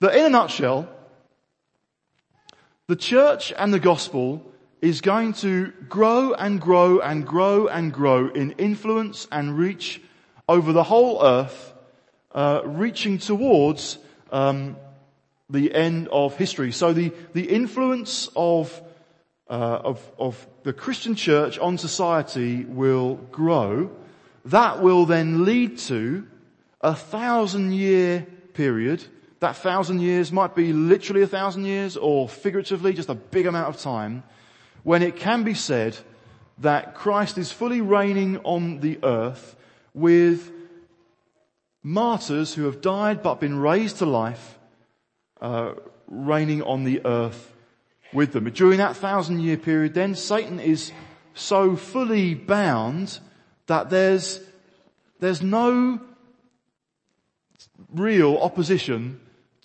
That 0.00 0.14
in 0.14 0.26
a 0.26 0.30
nutshell, 0.30 0.88
the 2.86 2.96
church 2.96 3.52
and 3.56 3.72
the 3.72 3.80
gospel 3.80 4.42
is 4.80 5.00
going 5.00 5.32
to 5.32 5.72
grow 5.88 6.32
and 6.34 6.60
grow 6.60 7.00
and 7.00 7.26
grow 7.26 7.66
and 7.66 7.92
grow 7.92 8.28
in 8.28 8.52
influence 8.52 9.26
and 9.32 9.58
reach 9.58 10.00
over 10.48 10.72
the 10.72 10.84
whole 10.84 11.24
earth, 11.24 11.74
uh, 12.32 12.62
reaching 12.64 13.18
towards 13.18 13.98
um, 14.30 14.76
the 15.50 15.74
end 15.74 16.08
of 16.08 16.36
history. 16.36 16.72
So 16.72 16.92
the, 16.92 17.12
the 17.32 17.44
influence 17.44 18.28
of, 18.36 18.80
uh, 19.50 19.80
of, 19.84 20.12
of 20.18 20.46
the 20.62 20.72
Christian 20.72 21.14
church 21.14 21.58
on 21.58 21.76
society 21.76 22.64
will 22.64 23.16
grow. 23.32 23.90
That 24.46 24.80
will 24.80 25.06
then 25.06 25.44
lead 25.44 25.78
to 25.78 26.26
a 26.80 26.94
thousand 26.94 27.72
year 27.72 28.26
period. 28.54 29.04
That 29.40 29.56
thousand 29.56 30.00
years 30.00 30.32
might 30.32 30.56
be 30.56 30.72
literally 30.72 31.22
a 31.22 31.26
thousand 31.28 31.64
years 31.64 31.96
or 31.96 32.28
figuratively 32.28 32.92
just 32.92 33.08
a 33.08 33.14
big 33.14 33.46
amount 33.46 33.68
of 33.74 33.80
time 33.80 34.24
when 34.82 35.02
it 35.02 35.16
can 35.16 35.44
be 35.44 35.54
said 35.54 35.96
that 36.58 36.94
Christ 36.94 37.38
is 37.38 37.52
fully 37.52 37.80
reigning 37.80 38.38
on 38.38 38.80
the 38.80 38.98
earth 39.04 39.54
with 39.94 40.50
martyrs 41.82 42.54
who 42.54 42.64
have 42.64 42.80
died 42.80 43.22
but 43.22 43.40
been 43.40 43.58
raised 43.58 43.98
to 43.98 44.06
life, 44.06 44.58
uh, 45.40 45.74
reigning 46.08 46.62
on 46.62 46.82
the 46.82 47.00
earth 47.04 47.54
with 48.12 48.32
them. 48.32 48.50
During 48.50 48.78
that 48.78 48.96
thousand 48.96 49.40
year 49.40 49.56
period 49.56 49.94
then, 49.94 50.16
Satan 50.16 50.58
is 50.58 50.90
so 51.34 51.76
fully 51.76 52.34
bound 52.34 53.20
that 53.66 53.90
there's, 53.90 54.40
there's 55.20 55.42
no 55.42 56.00
real 57.92 58.36
opposition 58.38 59.20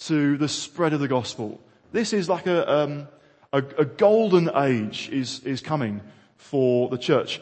to 0.08 0.38
the 0.38 0.48
spread 0.48 0.94
of 0.94 1.00
the 1.00 1.08
gospel. 1.08 1.60
This 1.92 2.14
is 2.14 2.28
like 2.28 2.48
a, 2.48 2.70
um, 2.70 3.08
a, 3.52 3.60
a 3.60 3.86
golden 3.86 4.50
age 4.56 5.10
is, 5.10 5.40
is 5.44 5.62
coming 5.62 6.02
for 6.38 6.90
the 6.90 6.98
church. 6.98 7.42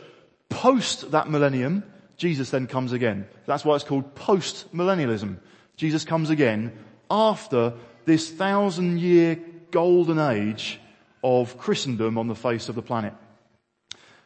Post 0.49 1.11
that 1.11 1.29
millennium, 1.29 1.83
Jesus 2.17 2.49
then 2.49 2.67
comes 2.67 2.91
again. 2.91 3.27
That's 3.45 3.65
why 3.65 3.75
it's 3.75 3.83
called 3.83 4.13
post-millennialism. 4.15 5.37
Jesus 5.75 6.05
comes 6.05 6.29
again 6.29 6.71
after 7.09 7.73
this 8.05 8.29
thousand 8.29 8.99
year 8.99 9.39
golden 9.71 10.19
age 10.19 10.79
of 11.23 11.57
Christendom 11.57 12.17
on 12.17 12.27
the 12.27 12.35
face 12.35 12.69
of 12.69 12.75
the 12.75 12.81
planet. 12.81 13.13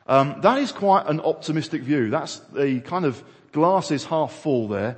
Um, 0.07 0.41
that 0.41 0.59
is 0.59 0.71
quite 0.71 1.07
an 1.07 1.19
optimistic 1.19 1.83
view. 1.83 2.09
That's 2.09 2.39
the 2.53 2.79
kind 2.81 3.05
of 3.05 3.23
glass 3.51 3.91
is 3.91 4.03
half 4.03 4.33
full 4.33 4.67
there. 4.67 4.97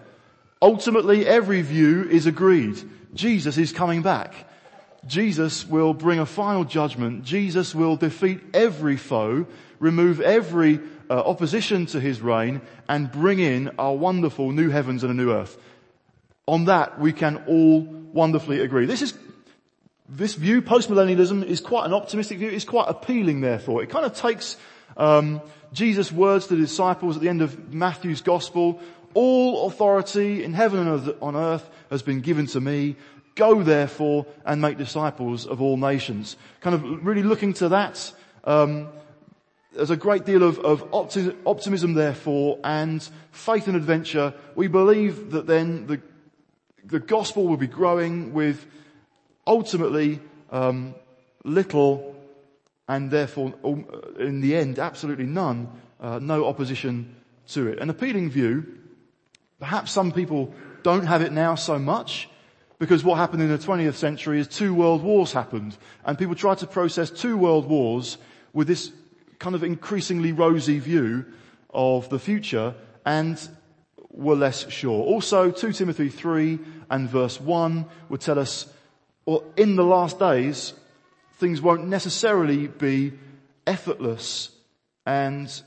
Ultimately, 0.61 1.25
every 1.25 1.61
view 1.61 2.03
is 2.03 2.25
agreed. 2.25 2.77
Jesus 3.13 3.57
is 3.57 3.71
coming 3.71 4.01
back. 4.01 4.33
Jesus 5.05 5.65
will 5.65 5.93
bring 5.93 6.19
a 6.19 6.25
final 6.25 6.63
judgment. 6.63 7.23
Jesus 7.23 7.73
will 7.73 7.95
defeat 7.95 8.41
every 8.53 8.97
foe, 8.97 9.45
remove 9.79 10.19
every 10.19 10.79
uh, 11.09 11.13
opposition 11.13 11.85
to 11.87 11.99
his 11.99 12.21
reign, 12.21 12.61
and 12.89 13.11
bring 13.11 13.39
in 13.39 13.71
our 13.77 13.95
wonderful 13.95 14.51
new 14.51 14.69
heavens 14.69 15.03
and 15.03 15.11
a 15.11 15.15
new 15.15 15.31
earth. 15.31 15.57
On 16.47 16.65
that, 16.65 16.99
we 16.99 17.13
can 17.13 17.43
all 17.47 17.81
wonderfully 17.81 18.61
agree. 18.61 18.85
This 18.85 19.01
is 19.01 19.17
this 20.09 20.35
view, 20.35 20.61
postmillennialism, 20.61 21.43
is 21.43 21.59
quite 21.59 21.85
an 21.85 21.93
optimistic 21.93 22.39
view. 22.39 22.49
It's 22.49 22.63
quite 22.63 22.87
appealing, 22.87 23.41
therefore. 23.41 23.83
It 23.83 23.89
kind 23.89 24.05
of 24.05 24.13
takes 24.13 24.55
um, 24.95 25.41
Jesus' 25.73 26.11
words 26.11 26.47
to 26.47 26.55
the 26.55 26.61
disciples 26.61 27.17
at 27.17 27.21
the 27.21 27.29
end 27.29 27.41
of 27.41 27.73
Matthew's 27.73 28.21
Gospel. 28.21 28.79
All 29.13 29.67
authority 29.67 30.43
in 30.43 30.53
heaven 30.53 30.87
and 30.87 31.15
on 31.21 31.35
earth 31.35 31.69
has 31.89 32.01
been 32.01 32.21
given 32.21 32.45
to 32.47 32.61
me. 32.61 32.95
Go 33.35 33.63
therefore 33.63 34.25
and 34.45 34.61
make 34.61 34.77
disciples 34.77 35.45
of 35.45 35.61
all 35.61 35.77
nations. 35.77 36.37
Kind 36.61 36.75
of 36.75 37.05
really 37.05 37.23
looking 37.23 37.53
to 37.53 37.69
that. 37.69 38.11
Um, 38.43 38.89
there's 39.73 39.91
a 39.91 39.97
great 39.97 40.25
deal 40.25 40.43
of, 40.43 40.59
of 40.59 40.83
optimism 41.45 41.93
therefore 41.93 42.59
and 42.63 43.07
faith 43.31 43.67
and 43.67 43.75
adventure. 43.75 44.33
We 44.55 44.67
believe 44.67 45.31
that 45.31 45.45
then 45.45 45.85
the, 45.85 46.01
the 46.83 46.99
gospel 46.99 47.47
will 47.47 47.57
be 47.57 47.67
growing 47.67 48.33
with 48.33 48.65
ultimately 49.45 50.19
um, 50.51 50.95
little 51.43 52.15
and 52.87 53.11
therefore 53.11 53.53
um, 53.63 53.85
in 54.17 54.41
the 54.41 54.55
end 54.55 54.79
absolutely 54.79 55.25
none, 55.25 55.69
uh, 55.99 56.19
no 56.19 56.45
opposition 56.45 57.15
to 57.49 57.67
it. 57.67 57.79
An 57.79 57.89
appealing 57.89 58.29
view, 58.29 58.65
perhaps 59.59 59.91
some 59.91 60.11
people 60.11 60.53
don't 60.83 61.05
have 61.05 61.21
it 61.21 61.31
now 61.31 61.55
so 61.55 61.79
much 61.79 62.29
because 62.79 63.03
what 63.03 63.17
happened 63.17 63.41
in 63.41 63.49
the 63.49 63.57
20th 63.57 63.95
century 63.95 64.39
is 64.39 64.47
two 64.47 64.73
world 64.73 65.03
wars 65.03 65.31
happened 65.31 65.77
and 66.05 66.17
people 66.17 66.35
tried 66.35 66.59
to 66.59 66.67
process 66.67 67.09
two 67.09 67.37
world 67.37 67.67
wars 67.67 68.17
with 68.53 68.67
this 68.67 68.91
kind 69.39 69.55
of 69.55 69.63
increasingly 69.63 70.31
rosy 70.31 70.79
view 70.79 71.25
of 71.71 72.09
the 72.09 72.19
future 72.19 72.73
and 73.05 73.49
were 74.09 74.35
less 74.35 74.69
sure. 74.71 75.03
Also 75.03 75.51
2 75.51 75.73
Timothy 75.73 76.09
3 76.09 76.59
and 76.89 77.09
verse 77.09 77.39
1 77.39 77.85
would 78.09 78.21
tell 78.21 78.39
us 78.39 78.67
or 79.27 79.43
in 79.57 79.75
the 79.75 79.83
last 79.83 80.19
days, 80.19 80.73
things 81.33 81.61
won't 81.61 81.85
necessarily 81.85 82.67
be 82.67 83.11
effortless 83.67 84.49
and 85.05 85.61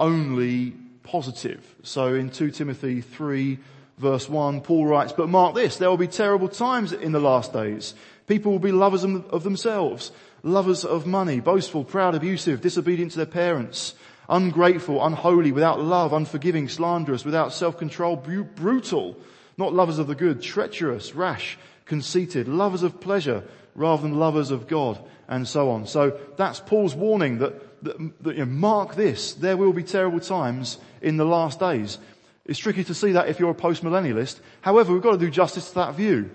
only 0.00 0.74
positive. 1.08 1.74
So 1.82 2.14
in 2.14 2.30
2 2.30 2.50
Timothy 2.50 3.00
3 3.00 3.58
verse 3.98 4.28
1, 4.28 4.60
Paul 4.60 4.86
writes, 4.86 5.12
but 5.12 5.28
mark 5.28 5.54
this, 5.54 5.76
there 5.76 5.90
will 5.90 5.96
be 5.96 6.06
terrible 6.06 6.48
times 6.48 6.92
in 6.92 7.12
the 7.12 7.20
last 7.20 7.52
days. 7.52 7.94
People 8.26 8.52
will 8.52 8.58
be 8.58 8.72
lovers 8.72 9.04
of 9.04 9.42
themselves, 9.42 10.12
lovers 10.42 10.84
of 10.84 11.06
money, 11.06 11.40
boastful, 11.40 11.82
proud, 11.82 12.14
abusive, 12.14 12.60
disobedient 12.60 13.12
to 13.12 13.16
their 13.16 13.26
parents, 13.26 13.94
ungrateful, 14.28 15.04
unholy, 15.04 15.50
without 15.50 15.80
love, 15.80 16.12
unforgiving, 16.12 16.68
slanderous, 16.68 17.24
without 17.24 17.52
self-control, 17.52 18.16
brutal, 18.54 19.16
not 19.56 19.72
lovers 19.72 19.98
of 19.98 20.06
the 20.06 20.14
good, 20.14 20.42
treacherous, 20.42 21.14
rash, 21.14 21.58
conceited, 21.86 22.46
lovers 22.46 22.82
of 22.82 23.00
pleasure 23.00 23.42
rather 23.74 24.02
than 24.02 24.18
lovers 24.18 24.50
of 24.50 24.68
God, 24.68 24.98
and 25.26 25.48
so 25.48 25.70
on. 25.70 25.86
So 25.86 26.18
that's 26.36 26.60
Paul's 26.60 26.94
warning 26.94 27.38
that, 27.38 27.67
that, 27.82 28.22
that 28.22 28.36
you 28.36 28.44
know, 28.44 28.52
mark 28.52 28.94
this, 28.94 29.34
there 29.34 29.56
will 29.56 29.72
be 29.72 29.82
terrible 29.82 30.20
times 30.20 30.78
in 31.00 31.16
the 31.16 31.24
last 31.24 31.60
days. 31.60 31.98
It's 32.44 32.58
tricky 32.58 32.84
to 32.84 32.94
see 32.94 33.12
that 33.12 33.28
if 33.28 33.38
you're 33.38 33.50
a 33.50 33.54
post-millennialist. 33.54 34.40
However, 34.62 34.92
we've 34.92 35.02
got 35.02 35.12
to 35.12 35.18
do 35.18 35.30
justice 35.30 35.68
to 35.68 35.74
that 35.76 35.94
view. 35.94 36.30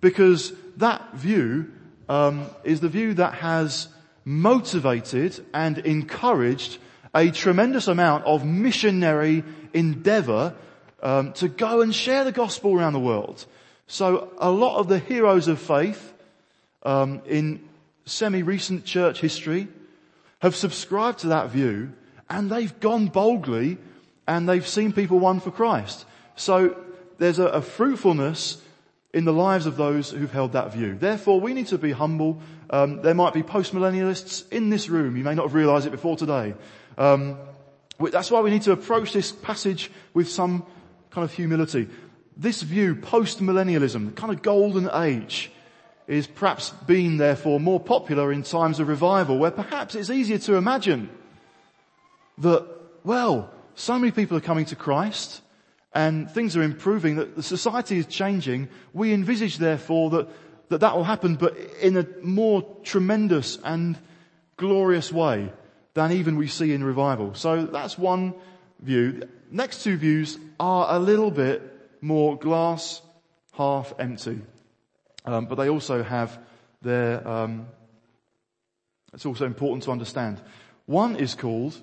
Because 0.00 0.52
that 0.76 1.14
view 1.14 1.72
um, 2.08 2.46
is 2.62 2.80
the 2.80 2.88
view 2.88 3.14
that 3.14 3.34
has 3.34 3.88
motivated 4.24 5.44
and 5.54 5.78
encouraged 5.78 6.78
a 7.14 7.30
tremendous 7.30 7.88
amount 7.88 8.24
of 8.24 8.44
missionary 8.44 9.42
endeavor 9.72 10.54
um, 11.02 11.32
to 11.34 11.48
go 11.48 11.80
and 11.80 11.94
share 11.94 12.24
the 12.24 12.32
gospel 12.32 12.74
around 12.74 12.92
the 12.92 13.00
world. 13.00 13.46
So 13.86 14.32
a 14.38 14.50
lot 14.50 14.78
of 14.78 14.88
the 14.88 14.98
heroes 14.98 15.48
of 15.48 15.58
faith 15.60 16.12
um, 16.82 17.22
in 17.26 17.66
semi-recent 18.04 18.84
church 18.84 19.20
history 19.20 19.68
have 20.40 20.54
subscribed 20.54 21.20
to 21.20 21.28
that 21.28 21.50
view 21.50 21.92
and 22.28 22.50
they've 22.50 22.78
gone 22.80 23.06
boldly 23.06 23.78
and 24.26 24.48
they've 24.48 24.66
seen 24.66 24.92
people 24.92 25.18
won 25.18 25.40
for 25.40 25.50
Christ. 25.50 26.04
So 26.34 26.76
there's 27.18 27.38
a, 27.38 27.46
a 27.46 27.62
fruitfulness 27.62 28.60
in 29.14 29.24
the 29.24 29.32
lives 29.32 29.66
of 29.66 29.76
those 29.76 30.10
who've 30.10 30.32
held 30.32 30.52
that 30.52 30.72
view. 30.72 30.96
Therefore, 30.98 31.40
we 31.40 31.54
need 31.54 31.68
to 31.68 31.78
be 31.78 31.92
humble. 31.92 32.40
Um, 32.68 33.00
there 33.00 33.14
might 33.14 33.32
be 33.32 33.42
post-millennialists 33.42 34.50
in 34.52 34.68
this 34.68 34.88
room. 34.88 35.16
You 35.16 35.24
may 35.24 35.34
not 35.34 35.46
have 35.46 35.54
realized 35.54 35.86
it 35.86 35.90
before 35.90 36.16
today. 36.16 36.54
Um, 36.98 37.38
that's 37.98 38.30
why 38.30 38.40
we 38.40 38.50
need 38.50 38.62
to 38.62 38.72
approach 38.72 39.12
this 39.12 39.32
passage 39.32 39.90
with 40.12 40.28
some 40.28 40.66
kind 41.10 41.24
of 41.24 41.32
humility. 41.32 41.88
this 42.36 42.62
view, 42.62 42.94
post-millennialism, 42.94 44.06
the 44.06 44.12
kind 44.12 44.32
of 44.32 44.42
golden 44.42 44.90
age, 44.92 45.50
is 46.06 46.26
perhaps 46.26 46.70
been 46.86 47.16
therefore 47.16 47.58
more 47.58 47.80
popular 47.80 48.32
in 48.32 48.42
times 48.42 48.78
of 48.78 48.88
revival 48.88 49.38
where 49.38 49.50
perhaps 49.50 49.94
it's 49.94 50.10
easier 50.10 50.38
to 50.38 50.54
imagine 50.54 51.10
that, 52.38 52.66
well, 53.02 53.50
so 53.74 53.98
many 53.98 54.12
people 54.12 54.36
are 54.36 54.42
coming 54.42 54.66
to 54.66 54.76
Christ 54.76 55.42
and 55.94 56.30
things 56.30 56.56
are 56.56 56.62
improving, 56.62 57.16
that 57.16 57.36
the 57.36 57.42
society 57.42 57.98
is 57.98 58.06
changing. 58.06 58.68
We 58.92 59.12
envisage 59.12 59.58
therefore 59.58 60.10
that 60.10 60.28
that, 60.68 60.80
that 60.80 60.96
will 60.96 61.04
happen, 61.04 61.36
but 61.36 61.56
in 61.80 61.96
a 61.96 62.06
more 62.22 62.62
tremendous 62.82 63.58
and 63.62 63.98
glorious 64.56 65.12
way 65.12 65.52
than 65.94 66.12
even 66.12 66.36
we 66.36 66.48
see 66.48 66.72
in 66.72 66.82
revival. 66.82 67.34
So 67.34 67.66
that's 67.66 67.96
one 67.96 68.34
view. 68.80 69.28
Next 69.50 69.82
two 69.84 69.96
views 69.96 70.38
are 70.58 70.94
a 70.94 70.98
little 70.98 71.30
bit 71.30 71.62
more 72.00 72.36
glass 72.36 73.00
half 73.52 73.94
empty. 73.98 74.40
Um, 75.26 75.46
but 75.46 75.56
they 75.56 75.68
also 75.68 76.02
have 76.02 76.38
their, 76.82 77.26
um, 77.26 77.66
it's 79.12 79.26
also 79.26 79.44
important 79.44 79.82
to 79.84 79.90
understand. 79.90 80.40
One 80.86 81.16
is 81.16 81.34
called, 81.34 81.76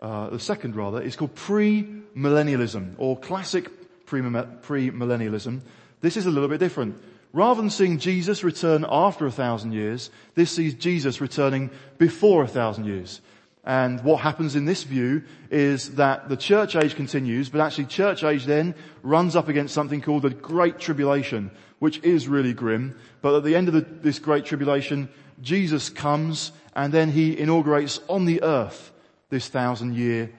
uh, 0.00 0.30
the 0.30 0.38
second 0.38 0.76
rather, 0.76 1.00
is 1.00 1.16
called 1.16 1.34
pre-millennialism 1.34 2.94
or 2.98 3.18
classic 3.18 3.70
pre-millennialism. 4.06 5.60
This 6.00 6.16
is 6.16 6.26
a 6.26 6.30
little 6.30 6.48
bit 6.48 6.60
different. 6.60 7.02
Rather 7.32 7.60
than 7.60 7.70
seeing 7.70 7.98
Jesus 7.98 8.44
return 8.44 8.84
after 8.88 9.26
a 9.26 9.32
thousand 9.32 9.72
years, 9.72 10.10
this 10.34 10.52
sees 10.52 10.74
Jesus 10.74 11.20
returning 11.20 11.70
before 11.98 12.44
a 12.44 12.48
thousand 12.48 12.84
years. 12.84 13.20
And 13.66 14.02
what 14.04 14.20
happens 14.20 14.56
in 14.56 14.66
this 14.66 14.82
view 14.82 15.22
is 15.50 15.94
that 15.94 16.28
the 16.28 16.36
church 16.36 16.76
age 16.76 16.94
continues, 16.94 17.48
but 17.48 17.60
actually 17.60 17.86
church 17.86 18.22
age 18.22 18.44
then 18.44 18.74
runs 19.02 19.36
up 19.36 19.48
against 19.48 19.74
something 19.74 20.02
called 20.02 20.22
the 20.22 20.30
Great 20.30 20.78
Tribulation, 20.78 21.50
which 21.78 22.02
is 22.04 22.28
really 22.28 22.52
grim. 22.52 22.94
But 23.22 23.36
at 23.36 23.44
the 23.44 23.56
end 23.56 23.68
of 23.68 23.74
the, 23.74 23.80
this 23.80 24.18
Great 24.18 24.44
Tribulation, 24.44 25.08
Jesus 25.40 25.88
comes 25.88 26.52
and 26.74 26.92
then 26.92 27.10
he 27.10 27.38
inaugurates 27.38 28.00
on 28.08 28.24
the 28.24 28.42
earth 28.42 28.92
this 29.30 29.48
thousand 29.48 29.94
year 29.94 30.30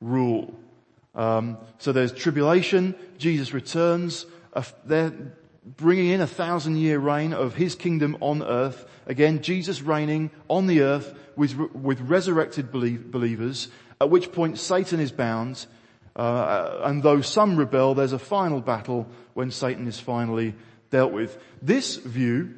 rule. 0.00 0.54
Um, 1.14 1.58
so 1.78 1.92
there's 1.92 2.12
tribulation, 2.12 2.94
Jesus 3.18 3.52
returns, 3.52 4.26
uh, 4.54 4.62
bringing 5.64 6.08
in 6.08 6.20
a 6.20 6.26
thousand 6.26 6.76
year 6.76 6.98
reign 6.98 7.32
of 7.32 7.54
his 7.54 7.74
kingdom 7.74 8.16
on 8.20 8.42
earth. 8.42 8.86
Again, 9.06 9.42
Jesus 9.42 9.82
reigning 9.82 10.30
on 10.48 10.66
the 10.66 10.82
earth 10.82 11.14
with, 11.36 11.56
with 11.56 12.00
resurrected 12.00 12.72
believers, 12.72 13.68
at 14.00 14.10
which 14.10 14.32
point 14.32 14.58
Satan 14.58 15.00
is 15.00 15.12
bound. 15.12 15.66
Uh, 16.14 16.80
and 16.84 17.02
though 17.02 17.20
some 17.20 17.56
rebel, 17.56 17.94
there's 17.94 18.12
a 18.12 18.18
final 18.18 18.60
battle 18.60 19.06
when 19.34 19.50
Satan 19.50 19.86
is 19.86 19.98
finally 19.98 20.54
dealt 20.90 21.12
with. 21.12 21.38
This 21.62 21.96
view 21.96 22.54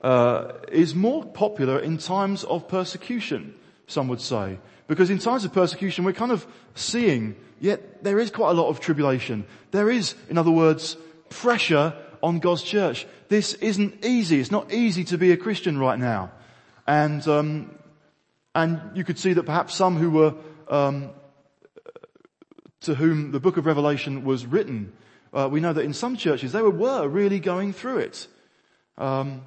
uh, 0.00 0.52
is 0.70 0.94
more 0.94 1.24
popular 1.24 1.78
in 1.78 1.98
times 1.98 2.44
of 2.44 2.68
persecution, 2.68 3.54
some 3.86 4.08
would 4.08 4.20
say. 4.20 4.58
Because 4.86 5.10
in 5.10 5.18
times 5.18 5.44
of 5.44 5.52
persecution, 5.52 6.04
we're 6.04 6.12
kind 6.12 6.30
of 6.30 6.46
seeing, 6.74 7.34
yet 7.58 8.04
there 8.04 8.20
is 8.20 8.30
quite 8.30 8.50
a 8.50 8.54
lot 8.54 8.68
of 8.68 8.78
tribulation. 8.78 9.44
There 9.72 9.90
is, 9.90 10.14
in 10.28 10.38
other 10.38 10.52
words, 10.52 10.96
pressure 11.28 11.94
on 12.22 12.38
God's 12.38 12.62
church. 12.62 13.06
This 13.28 13.54
isn't 13.54 14.04
easy. 14.04 14.40
It's 14.40 14.50
not 14.50 14.72
easy 14.72 15.04
to 15.04 15.18
be 15.18 15.32
a 15.32 15.36
Christian 15.36 15.78
right 15.78 15.98
now. 15.98 16.30
And, 16.86 17.26
um, 17.26 17.74
and 18.54 18.80
you 18.94 19.04
could 19.04 19.18
see 19.18 19.32
that 19.32 19.44
perhaps 19.44 19.74
some 19.74 19.96
who 19.96 20.10
were, 20.10 20.34
um, 20.68 21.10
to 22.82 22.94
whom 22.94 23.32
the 23.32 23.40
book 23.40 23.56
of 23.56 23.66
Revelation 23.66 24.24
was 24.24 24.46
written, 24.46 24.92
uh, 25.32 25.48
we 25.50 25.60
know 25.60 25.72
that 25.72 25.84
in 25.84 25.92
some 25.92 26.16
churches 26.16 26.52
they 26.52 26.62
were, 26.62 26.70
were 26.70 27.08
really 27.08 27.40
going 27.40 27.72
through 27.72 27.98
it. 27.98 28.26
Um, 28.96 29.42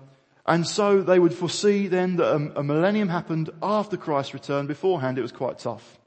and 0.45 0.65
so 0.65 1.01
they 1.01 1.19
would 1.19 1.33
foresee 1.33 1.88
then 1.88 2.17
that 2.17 2.31
a, 2.31 2.59
a 2.59 2.63
millennium 2.63 3.07
happened 3.07 3.50
after 3.61 3.98
Christ's 3.98 4.33
return. 4.33 4.68
Beforehand 4.68 5.18
it 5.18 5.22
was 5.22 5.31
quite 5.31 5.59
tough. 5.59 5.98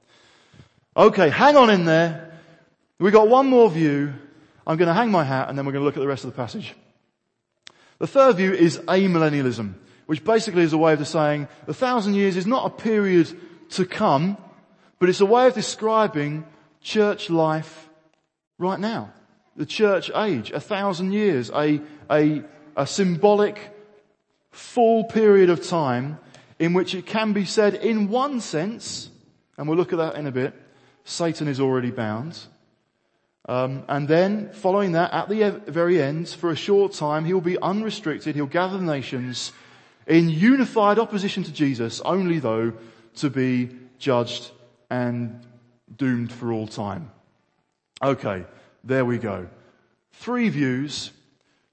Okay, 0.96 1.30
hang 1.30 1.56
on 1.56 1.70
in 1.70 1.85
there. 1.87 2.38
We 2.98 3.11
got 3.11 3.28
one 3.28 3.48
more 3.48 3.70
view 3.70 4.12
I'm 4.66 4.77
going 4.77 4.88
to 4.88 4.94
hang 4.94 5.11
my 5.11 5.25
hat 5.25 5.48
and 5.48 5.59
then 5.59 5.66
we're 5.66 5.72
going 5.72 5.83
to 5.83 5.87
look 5.87 5.96
at 5.96 6.01
the 6.01 6.07
rest 6.07 6.25
of 6.25 6.31
the 6.31 6.37
passage. 6.37 6.75
The 7.98 8.07
third 8.07 8.37
view 8.37 8.53
is 8.53 8.79
amillennialism, 8.79 9.75
which 10.07 10.25
basically 10.25 10.62
is 10.62 10.72
a 10.72 10.79
way 10.79 10.92
of 10.92 11.07
saying 11.07 11.48
a 11.66 11.75
thousand 11.75 12.14
years 12.14 12.37
is 12.37 12.46
not 12.46 12.66
a 12.66 12.70
period 12.70 13.29
to 13.70 13.87
come, 13.87 14.37
but 14.98 15.09
it's 15.09 15.20
a 15.20 15.27
way 15.27 15.46
of 15.46 15.55
describing 15.55 16.44
church 16.81 17.31
life 17.31 17.88
right 18.59 18.81
now. 18.81 19.12
The 19.57 19.66
church 19.66 20.11
age, 20.14 20.51
a 20.51 20.61
thousand 20.61 21.12
years, 21.12 21.51
a, 21.51 21.81
a, 22.11 22.42
a 22.77 22.87
symbolic 22.87 23.59
full 24.51 25.05
period 25.05 25.51
of 25.51 25.66
time 25.66 26.18
in 26.59 26.75
which 26.75 26.94
it 26.94 27.07
can 27.07 27.33
be 27.33 27.44
said 27.44 27.75
in 27.75 28.09
one 28.09 28.40
sense, 28.40 29.11
and 29.57 29.68
we'll 29.68 29.77
look 29.77 29.92
at 29.92 29.98
that 29.98 30.16
in 30.16 30.27
a 30.27 30.33
bit, 30.33 30.55
Satan 31.05 31.48
is 31.48 31.61
already 31.61 31.90
bound. 31.90 32.38
Um, 33.48 33.85
and 33.88 34.07
then, 34.07 34.52
following 34.52 34.92
that, 34.92 35.12
at 35.12 35.28
the 35.28 35.50
very 35.66 36.00
end, 36.00 36.28
for 36.28 36.50
a 36.50 36.57
short 36.57 36.92
time, 36.92 37.24
he 37.24 37.35
will 37.35 37.40
be 37.40 37.59
unrestricted. 37.59 38.37
He'll 38.37 38.46
gather 38.46 38.78
the 38.78 38.85
nations 38.85 39.52
in 40.07 40.28
unified 40.28 40.98
opposition 40.98 41.42
to 41.44 41.52
Jesus, 41.52 42.00
only 42.05 42.38
though 42.38 42.72
to 43.16 43.31
be 43.31 43.70
judged 43.98 44.50
and 44.90 45.44
doomed 45.96 46.33
for 46.33 46.52
all 46.52 46.66
time. 46.66 47.11
Okay, 48.02 48.44
there 48.85 49.05
we 49.05 49.18
go. 49.18 49.48
Three 50.12 50.48
views. 50.48 51.11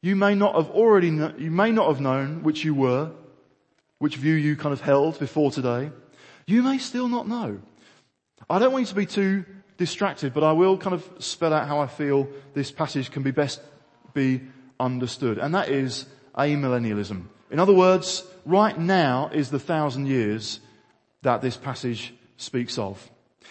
You 0.01 0.15
may 0.15 0.33
not 0.33 0.55
have 0.55 0.69
already, 0.71 1.07
you 1.07 1.51
may 1.51 1.71
not 1.71 1.87
have 1.87 1.99
known 1.99 2.41
which 2.43 2.63
you 2.63 2.73
were, 2.73 3.11
which 3.99 4.15
view 4.15 4.33
you 4.33 4.55
kind 4.55 4.73
of 4.73 4.81
held 4.81 5.19
before 5.19 5.51
today. 5.51 5.91
You 6.47 6.63
may 6.63 6.77
still 6.77 7.09
not 7.09 7.27
know. 7.27 7.59
I 8.49 8.59
don't 8.59 8.71
want 8.71 8.83
you 8.83 8.87
to 8.87 8.95
be 8.95 9.05
too 9.05 9.45
distracted, 9.79 10.33
but 10.33 10.43
I 10.43 10.51
will 10.51 10.77
kind 10.77 10.93
of 10.93 11.09
spell 11.17 11.53
out 11.53 11.67
how 11.67 11.79
I 11.79 11.87
feel 11.87 12.27
this 12.53 12.69
passage 12.69 13.09
can 13.09 13.23
be 13.23 13.31
best 13.31 13.61
be 14.13 14.41
understood. 14.79 15.39
And 15.39 15.55
that 15.55 15.69
is 15.69 16.05
amillennialism. 16.37 17.25
In 17.49 17.59
other 17.59 17.73
words, 17.73 18.23
right 18.45 18.77
now 18.77 19.31
is 19.33 19.49
the 19.49 19.59
thousand 19.59 20.05
years 20.05 20.59
that 21.23 21.41
this 21.41 21.57
passage 21.57 22.13
speaks 22.37 22.77
of. 22.77 23.09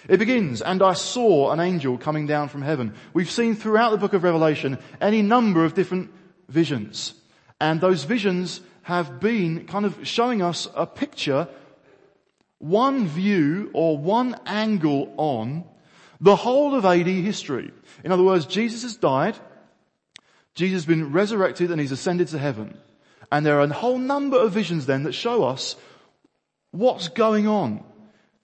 It 0.08 0.18
begins, 0.18 0.62
and 0.62 0.82
I 0.82 0.92
saw 0.92 1.50
an 1.50 1.58
angel 1.58 1.98
coming 1.98 2.26
down 2.26 2.48
from 2.48 2.62
heaven. 2.62 2.94
We've 3.14 3.30
seen 3.30 3.56
throughout 3.56 3.90
the 3.90 3.96
book 3.96 4.12
of 4.12 4.22
Revelation 4.22 4.78
any 5.00 5.22
number 5.22 5.64
of 5.64 5.74
different 5.74 6.10
visions. 6.48 7.14
And 7.60 7.80
those 7.80 8.04
visions 8.04 8.60
have 8.82 9.18
been 9.18 9.66
kind 9.66 9.84
of 9.84 10.06
showing 10.06 10.40
us 10.42 10.68
a 10.74 10.86
picture, 10.86 11.48
one 12.58 13.08
view 13.08 13.70
or 13.72 13.98
one 13.98 14.36
angle 14.46 15.12
on 15.16 15.64
the 16.20 16.36
whole 16.36 16.74
of 16.74 16.84
AD 16.84 17.06
history. 17.06 17.70
In 18.04 18.12
other 18.12 18.22
words, 18.22 18.46
Jesus 18.46 18.82
has 18.82 18.96
died, 18.96 19.36
Jesus 20.54 20.78
has 20.78 20.86
been 20.86 21.12
resurrected 21.12 21.70
and 21.70 21.80
he's 21.80 21.92
ascended 21.92 22.28
to 22.28 22.38
heaven. 22.38 22.76
And 23.30 23.44
there 23.44 23.58
are 23.58 23.64
a 23.64 23.72
whole 23.72 23.98
number 23.98 24.38
of 24.38 24.52
visions 24.52 24.86
then 24.86 25.04
that 25.04 25.12
show 25.12 25.44
us 25.44 25.76
what's 26.70 27.08
going 27.08 27.46
on 27.46 27.84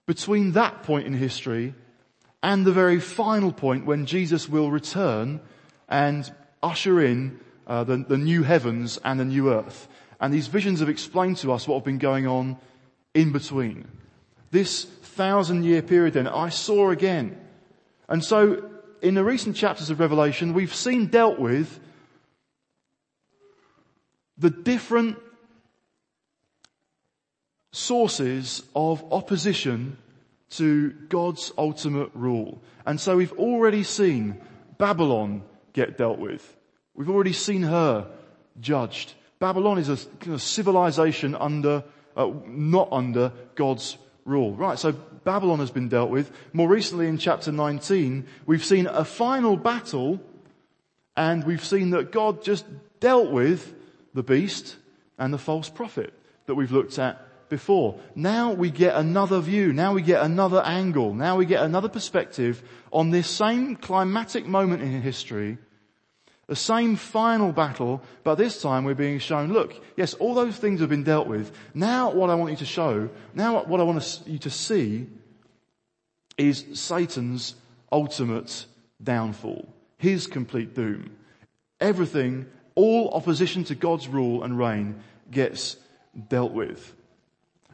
between 0.06 0.52
that 0.52 0.82
point 0.82 1.06
in 1.06 1.14
history 1.14 1.74
and 2.42 2.64
the 2.64 2.72
very 2.72 3.00
final 3.00 3.52
point 3.52 3.86
when 3.86 4.06
Jesus 4.06 4.48
will 4.48 4.70
return 4.70 5.40
and 5.88 6.30
usher 6.62 7.00
in 7.00 7.40
uh, 7.66 7.84
the, 7.84 7.96
the 7.96 8.18
new 8.18 8.42
heavens 8.42 9.00
and 9.02 9.18
the 9.18 9.24
new 9.24 9.50
earth. 9.52 9.88
And 10.20 10.32
these 10.32 10.46
visions 10.46 10.80
have 10.80 10.88
explained 10.88 11.38
to 11.38 11.52
us 11.52 11.66
what 11.66 11.76
have 11.76 11.84
been 11.84 11.98
going 11.98 12.26
on 12.26 12.58
in 13.14 13.32
between. 13.32 13.88
This 14.50 14.84
thousand 14.84 15.64
year 15.64 15.82
period 15.82 16.14
then, 16.14 16.28
I 16.28 16.50
saw 16.50 16.90
again 16.90 17.40
and 18.08 18.22
so 18.22 18.70
in 19.02 19.14
the 19.14 19.24
recent 19.24 19.56
chapters 19.56 19.90
of 19.90 20.00
Revelation, 20.00 20.54
we've 20.54 20.74
seen 20.74 21.06
dealt 21.06 21.38
with 21.38 21.78
the 24.38 24.50
different 24.50 25.18
sources 27.72 28.62
of 28.74 29.04
opposition 29.12 29.98
to 30.50 30.90
God's 31.08 31.52
ultimate 31.58 32.10
rule. 32.14 32.62
And 32.86 33.00
so 33.00 33.16
we've 33.16 33.32
already 33.32 33.82
seen 33.82 34.40
Babylon 34.78 35.42
get 35.72 35.98
dealt 35.98 36.18
with. 36.18 36.56
We've 36.94 37.10
already 37.10 37.32
seen 37.32 37.62
her 37.62 38.06
judged. 38.60 39.14
Babylon 39.38 39.78
is 39.78 39.88
a, 39.88 40.38
civilization 40.38 41.34
under, 41.34 41.84
uh, 42.16 42.30
not 42.46 42.88
under 42.92 43.32
God's 43.56 43.98
rule. 44.24 44.54
Right, 44.54 44.78
so 44.78 44.94
Babylon 45.24 45.58
has 45.58 45.70
been 45.70 45.88
dealt 45.88 46.10
with. 46.10 46.30
More 46.52 46.68
recently 46.68 47.08
in 47.08 47.18
chapter 47.18 47.50
19, 47.50 48.26
we've 48.46 48.64
seen 48.64 48.86
a 48.86 49.04
final 49.04 49.56
battle 49.56 50.20
and 51.16 51.44
we've 51.44 51.64
seen 51.64 51.90
that 51.90 52.12
God 52.12 52.42
just 52.42 52.64
dealt 53.00 53.30
with 53.30 53.74
the 54.14 54.22
beast 54.22 54.76
and 55.18 55.32
the 55.32 55.38
false 55.38 55.68
prophet 55.68 56.12
that 56.46 56.54
we've 56.54 56.72
looked 56.72 56.98
at 56.98 57.20
before. 57.48 57.98
Now 58.14 58.52
we 58.52 58.70
get 58.70 58.96
another 58.96 59.40
view. 59.40 59.72
Now 59.72 59.94
we 59.94 60.02
get 60.02 60.22
another 60.22 60.62
angle. 60.62 61.14
Now 61.14 61.36
we 61.36 61.46
get 61.46 61.62
another 61.62 61.88
perspective 61.88 62.62
on 62.92 63.10
this 63.10 63.28
same 63.28 63.76
climatic 63.76 64.46
moment 64.46 64.82
in 64.82 65.00
history 65.02 65.58
The 66.46 66.56
same 66.56 66.96
final 66.96 67.52
battle, 67.52 68.02
but 68.22 68.34
this 68.34 68.60
time 68.60 68.84
we're 68.84 68.94
being 68.94 69.18
shown, 69.18 69.52
look, 69.52 69.82
yes, 69.96 70.14
all 70.14 70.34
those 70.34 70.56
things 70.56 70.80
have 70.80 70.90
been 70.90 71.04
dealt 71.04 71.26
with. 71.26 71.56
Now 71.72 72.10
what 72.10 72.28
I 72.28 72.34
want 72.34 72.50
you 72.50 72.56
to 72.58 72.66
show, 72.66 73.08
now 73.34 73.64
what 73.64 73.80
I 73.80 73.84
want 73.84 74.22
you 74.26 74.38
to 74.38 74.50
see 74.50 75.06
is 76.36 76.64
Satan's 76.74 77.54
ultimate 77.90 78.66
downfall. 79.02 79.68
His 79.96 80.26
complete 80.26 80.74
doom. 80.74 81.16
Everything, 81.80 82.46
all 82.74 83.10
opposition 83.14 83.64
to 83.64 83.74
God's 83.74 84.08
rule 84.08 84.42
and 84.42 84.58
reign 84.58 85.02
gets 85.30 85.76
dealt 86.28 86.52
with. 86.52 86.94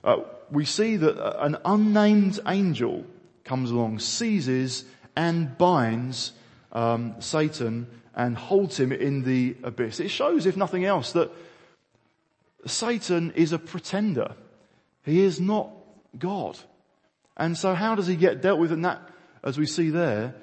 Uh, 0.04 0.18
we 0.50 0.64
see 0.64 0.96
that 0.96 1.44
an 1.44 1.56
unnamed 1.64 2.38
angel 2.46 3.04
comes 3.44 3.70
along, 3.70 3.98
seizes 3.98 4.85
and 5.16 5.59
binds 5.59 6.33
um, 6.72 7.16
Satan 7.18 7.87
and 8.14 8.36
holds 8.36 8.78
him 8.78 8.92
in 8.92 9.22
the 9.22 9.56
abyss. 9.62 10.00
It 10.00 10.10
shows, 10.10 10.46
if 10.46 10.56
nothing 10.56 10.84
else, 10.84 11.12
that 11.12 11.30
Satan 12.66 13.32
is 13.32 13.52
a 13.52 13.58
pretender. 13.58 14.34
He 15.04 15.22
is 15.22 15.40
not 15.40 15.70
God. 16.18 16.58
And 17.36 17.56
so 17.56 17.74
how 17.74 17.94
does 17.94 18.06
he 18.06 18.16
get 18.16 18.42
dealt 18.42 18.58
with 18.58 18.72
in 18.72 18.82
that, 18.82 19.00
as 19.42 19.58
we 19.58 19.66
see 19.66 19.90
there? 19.90 20.34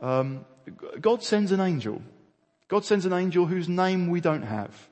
Um, 0.00 0.44
God 1.00 1.22
sends 1.22 1.52
an 1.52 1.60
angel. 1.60 2.02
God 2.68 2.84
sends 2.84 3.06
an 3.06 3.12
angel 3.12 3.46
whose 3.46 3.68
name 3.68 4.08
we 4.08 4.20
don't 4.20 4.42
have 4.42 4.88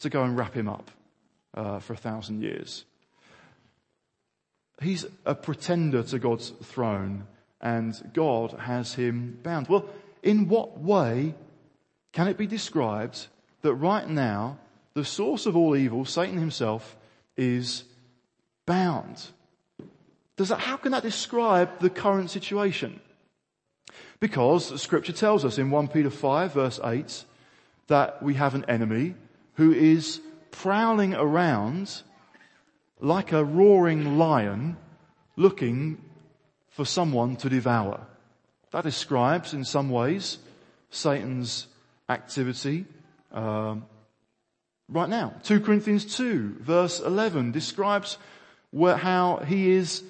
to 0.00 0.10
go 0.10 0.22
and 0.22 0.36
wrap 0.36 0.54
him 0.54 0.68
up 0.68 0.90
uh, 1.54 1.78
for 1.78 1.94
a 1.94 1.96
thousand 1.96 2.42
years. 2.42 2.84
He's 4.80 5.06
a 5.24 5.34
pretender 5.34 6.02
to 6.04 6.18
God's 6.18 6.50
throne 6.50 7.26
and 7.60 7.94
God 8.12 8.52
has 8.60 8.92
him 8.94 9.38
bound. 9.42 9.68
Well, 9.68 9.88
in 10.22 10.48
what 10.48 10.78
way 10.78 11.34
can 12.16 12.28
it 12.28 12.38
be 12.38 12.46
described 12.46 13.26
that 13.60 13.74
right 13.74 14.08
now 14.08 14.56
the 14.94 15.04
source 15.04 15.44
of 15.44 15.54
all 15.54 15.76
evil, 15.76 16.06
Satan 16.06 16.38
himself, 16.38 16.96
is 17.36 17.84
bound? 18.64 19.22
Does 20.38 20.48
that, 20.48 20.60
how 20.60 20.78
can 20.78 20.92
that 20.92 21.02
describe 21.02 21.78
the 21.78 21.90
current 21.90 22.30
situation? 22.30 23.00
Because 24.18 24.80
scripture 24.80 25.12
tells 25.12 25.44
us 25.44 25.58
in 25.58 25.70
1 25.70 25.88
Peter 25.88 26.08
5 26.08 26.54
verse 26.54 26.80
8 26.82 27.22
that 27.88 28.22
we 28.22 28.32
have 28.32 28.54
an 28.54 28.64
enemy 28.64 29.14
who 29.56 29.74
is 29.74 30.22
prowling 30.50 31.12
around 31.12 32.00
like 32.98 33.32
a 33.32 33.44
roaring 33.44 34.16
lion 34.16 34.78
looking 35.36 36.00
for 36.70 36.86
someone 36.86 37.36
to 37.36 37.50
devour. 37.50 38.06
That 38.70 38.84
describes 38.84 39.52
in 39.52 39.66
some 39.66 39.90
ways 39.90 40.38
Satan's 40.88 41.66
activity 42.08 42.86
um, 43.32 43.84
right 44.88 45.08
now. 45.08 45.34
2 45.44 45.60
Corinthians 45.60 46.16
2 46.16 46.58
verse 46.60 47.00
11 47.00 47.52
describes 47.52 48.18
where, 48.70 48.96
how 48.96 49.38
he 49.38 49.70
is 49.70 50.02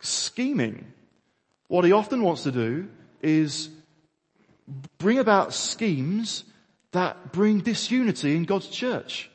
scheming. 0.00 0.86
What 1.68 1.84
he 1.84 1.92
often 1.92 2.22
wants 2.22 2.42
to 2.42 2.52
do 2.52 2.88
is 3.22 3.70
bring 4.98 5.18
about 5.18 5.54
schemes 5.54 6.44
that 6.92 7.32
bring 7.32 7.60
disunity 7.60 8.36
in 8.36 8.44
God's 8.44 8.68
church. 8.68 9.30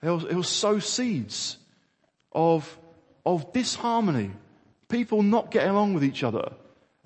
He'll, 0.00 0.18
he'll 0.18 0.42
sow 0.42 0.80
seeds 0.80 1.58
of, 2.32 2.78
of 3.24 3.52
disharmony, 3.52 4.32
people 4.88 5.22
not 5.22 5.50
getting 5.50 5.70
along 5.70 5.94
with 5.94 6.04
each 6.04 6.24
other. 6.24 6.52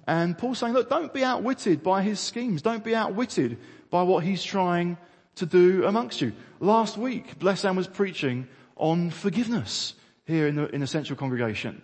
And 0.07 0.39
Paul's 0.39 0.59
saying, 0.59 0.73
look, 0.73 0.89
don't 0.89 1.13
be 1.13 1.25
outwitted 1.25 1.83
by 1.83 2.03
his 2.03 2.21
schemes. 2.21 2.63
Don't 2.63 2.85
be 2.85 2.95
outwitted 2.95 3.59
by 3.97 4.03
what 4.03 4.23
he's 4.23 4.45
trying 4.45 4.99
to 5.37 5.47
do 5.47 5.87
amongst 5.87 6.21
you. 6.21 6.35
Last 6.61 6.99
week, 6.99 7.39
Blessan 7.39 7.77
was 7.77 7.87
preaching 7.87 8.47
on 8.77 9.09
forgiveness 9.09 9.95
here 10.27 10.47
in 10.47 10.57
the, 10.57 10.67
in 10.75 10.83
the 10.83 10.87
central 10.87 11.17
congregation. 11.17 11.81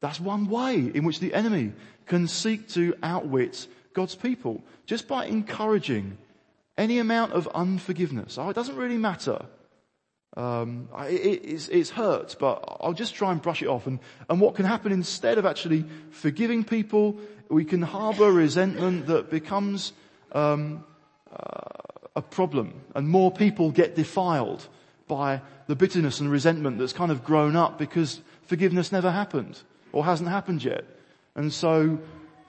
That's 0.00 0.18
one 0.18 0.48
way 0.48 0.90
in 0.92 1.04
which 1.04 1.20
the 1.20 1.32
enemy 1.32 1.72
can 2.06 2.26
seek 2.26 2.68
to 2.70 2.96
outwit 3.00 3.68
God's 3.94 4.16
people. 4.16 4.64
Just 4.86 5.06
by 5.06 5.26
encouraging 5.26 6.18
any 6.76 6.98
amount 6.98 7.32
of 7.32 7.46
unforgiveness. 7.54 8.38
Oh, 8.38 8.48
it 8.48 8.54
doesn't 8.54 8.74
really 8.74 8.98
matter. 8.98 9.46
Um, 10.36 10.88
it, 11.02 11.42
it's, 11.44 11.68
it's 11.68 11.90
hurt, 11.90 12.34
but 12.40 12.78
I'll 12.80 12.92
just 12.92 13.14
try 13.14 13.30
and 13.30 13.40
brush 13.40 13.62
it 13.62 13.68
off. 13.68 13.86
And, 13.86 14.00
and 14.28 14.40
what 14.40 14.56
can 14.56 14.64
happen 14.64 14.90
instead 14.90 15.38
of 15.38 15.46
actually 15.46 15.84
forgiving 16.10 16.64
people, 16.64 17.20
we 17.48 17.64
can 17.64 17.82
harbor 17.82 18.32
resentment 18.32 19.06
that 19.06 19.30
becomes 19.30 19.92
um, 20.32 20.82
a 22.16 22.22
problem 22.22 22.72
and 22.94 23.08
more 23.08 23.30
people 23.30 23.70
get 23.70 23.94
defiled 23.94 24.66
by 25.06 25.42
the 25.66 25.76
bitterness 25.76 26.18
and 26.18 26.30
resentment 26.30 26.78
that's 26.78 26.94
kind 26.94 27.12
of 27.12 27.22
grown 27.22 27.54
up 27.54 27.78
because 27.78 28.20
forgiveness 28.42 28.90
never 28.90 29.10
happened 29.10 29.60
or 29.92 30.04
hasn't 30.04 30.28
happened 30.28 30.64
yet. 30.64 30.84
And 31.34 31.52
so 31.52 31.98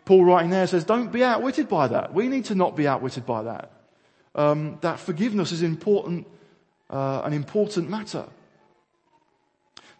Paul 0.05 0.23
writing 0.23 0.49
there 0.49 0.65
says, 0.67 0.85
don't 0.85 1.11
be 1.11 1.23
outwitted 1.23 1.67
by 1.67 1.89
that. 1.89 2.13
We 2.13 2.29
need 2.29 2.45
to 2.45 2.55
not 2.55 2.75
be 2.77 2.87
outwitted 2.87 3.25
by 3.25 3.43
that. 3.43 3.71
Um, 4.33 4.77
that 4.81 4.99
forgiveness 4.99 5.51
is 5.51 5.61
important, 5.61 6.27
uh, 6.89 7.21
an 7.25 7.33
important 7.33 7.89
matter. 7.89 8.25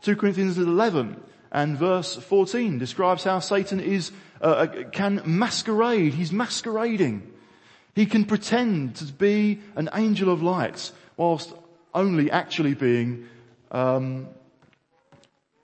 2 0.04 0.16
Corinthians 0.16 0.58
11 0.58 1.22
and 1.52 1.78
verse 1.78 2.16
14 2.16 2.78
describes 2.78 3.24
how 3.24 3.40
Satan 3.40 3.80
is, 3.80 4.12
uh, 4.42 4.46
uh 4.46 4.90
can 4.92 5.22
masquerade. 5.26 6.14
He's 6.14 6.32
masquerading 6.32 7.34
he 7.98 8.06
can 8.06 8.26
pretend 8.26 8.96
to 8.96 9.06
be 9.06 9.60
an 9.76 9.90
angel 9.96 10.32
of 10.32 10.44
light 10.44 10.92
whilst 11.18 11.52
only 11.96 12.30
actually 12.30 12.76
being 12.76 13.26
um, 13.72 14.28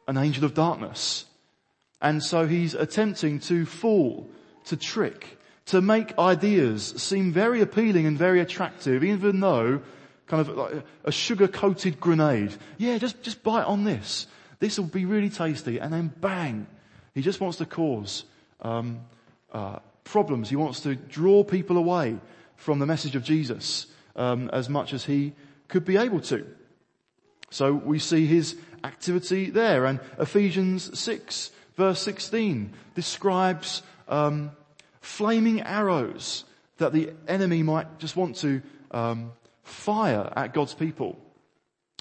an 0.07 0.17
angel 0.17 0.43
of 0.43 0.55
darkness. 0.55 1.25
And 2.01 2.23
so 2.23 2.47
he's 2.47 2.73
attempting 2.73 3.39
to 3.41 3.67
fool, 3.67 4.27
to 4.65 4.75
trick, 4.75 5.37
to 5.67 5.79
make 5.79 6.17
ideas 6.17 6.95
seem 6.97 7.31
very 7.31 7.61
appealing 7.61 8.07
and 8.07 8.17
very 8.17 8.41
attractive, 8.41 9.03
even 9.03 9.39
though 9.39 9.83
kind 10.25 10.41
of 10.41 10.57
like 10.57 10.83
a 11.03 11.11
sugar-coated 11.11 11.99
grenade. 11.99 12.55
Yeah, 12.79 12.97
just, 12.97 13.21
just 13.21 13.43
bite 13.43 13.65
on 13.65 13.83
this. 13.83 14.25
This 14.57 14.79
will 14.79 14.87
be 14.87 15.05
really 15.05 15.29
tasty. 15.29 15.77
And 15.77 15.93
then 15.93 16.11
bang. 16.19 16.65
He 17.13 17.21
just 17.21 17.39
wants 17.39 17.59
to 17.59 17.67
cause 17.67 18.23
um, 18.59 19.01
uh, 19.51 19.77
problems. 20.03 20.49
He 20.49 20.55
wants 20.55 20.81
to 20.81 20.95
draw 20.95 21.43
people 21.43 21.77
away 21.77 22.17
from 22.55 22.79
the 22.79 22.85
message 22.85 23.15
of 23.15 23.23
Jesus 23.23 23.87
um, 24.15 24.49
as 24.51 24.69
much 24.69 24.93
as 24.93 25.05
he 25.05 25.33
could 25.67 25.85
be 25.85 25.97
able 25.97 26.21
to. 26.21 26.45
So 27.49 27.73
we 27.73 27.99
see 27.99 28.25
his 28.25 28.55
activity 28.83 29.49
there. 29.49 29.85
And 29.85 29.99
Ephesians 30.19 30.97
6 30.99 31.51
verse 31.75 32.01
16 32.01 32.73
describes 32.95 33.81
um, 34.07 34.51
flaming 35.01 35.61
arrows 35.61 36.45
that 36.77 36.93
the 36.93 37.11
enemy 37.27 37.63
might 37.63 37.99
just 37.99 38.15
want 38.15 38.35
to 38.37 38.61
um, 38.91 39.31
fire 39.63 40.31
at 40.35 40.53
God's 40.53 40.73
people. 40.73 41.17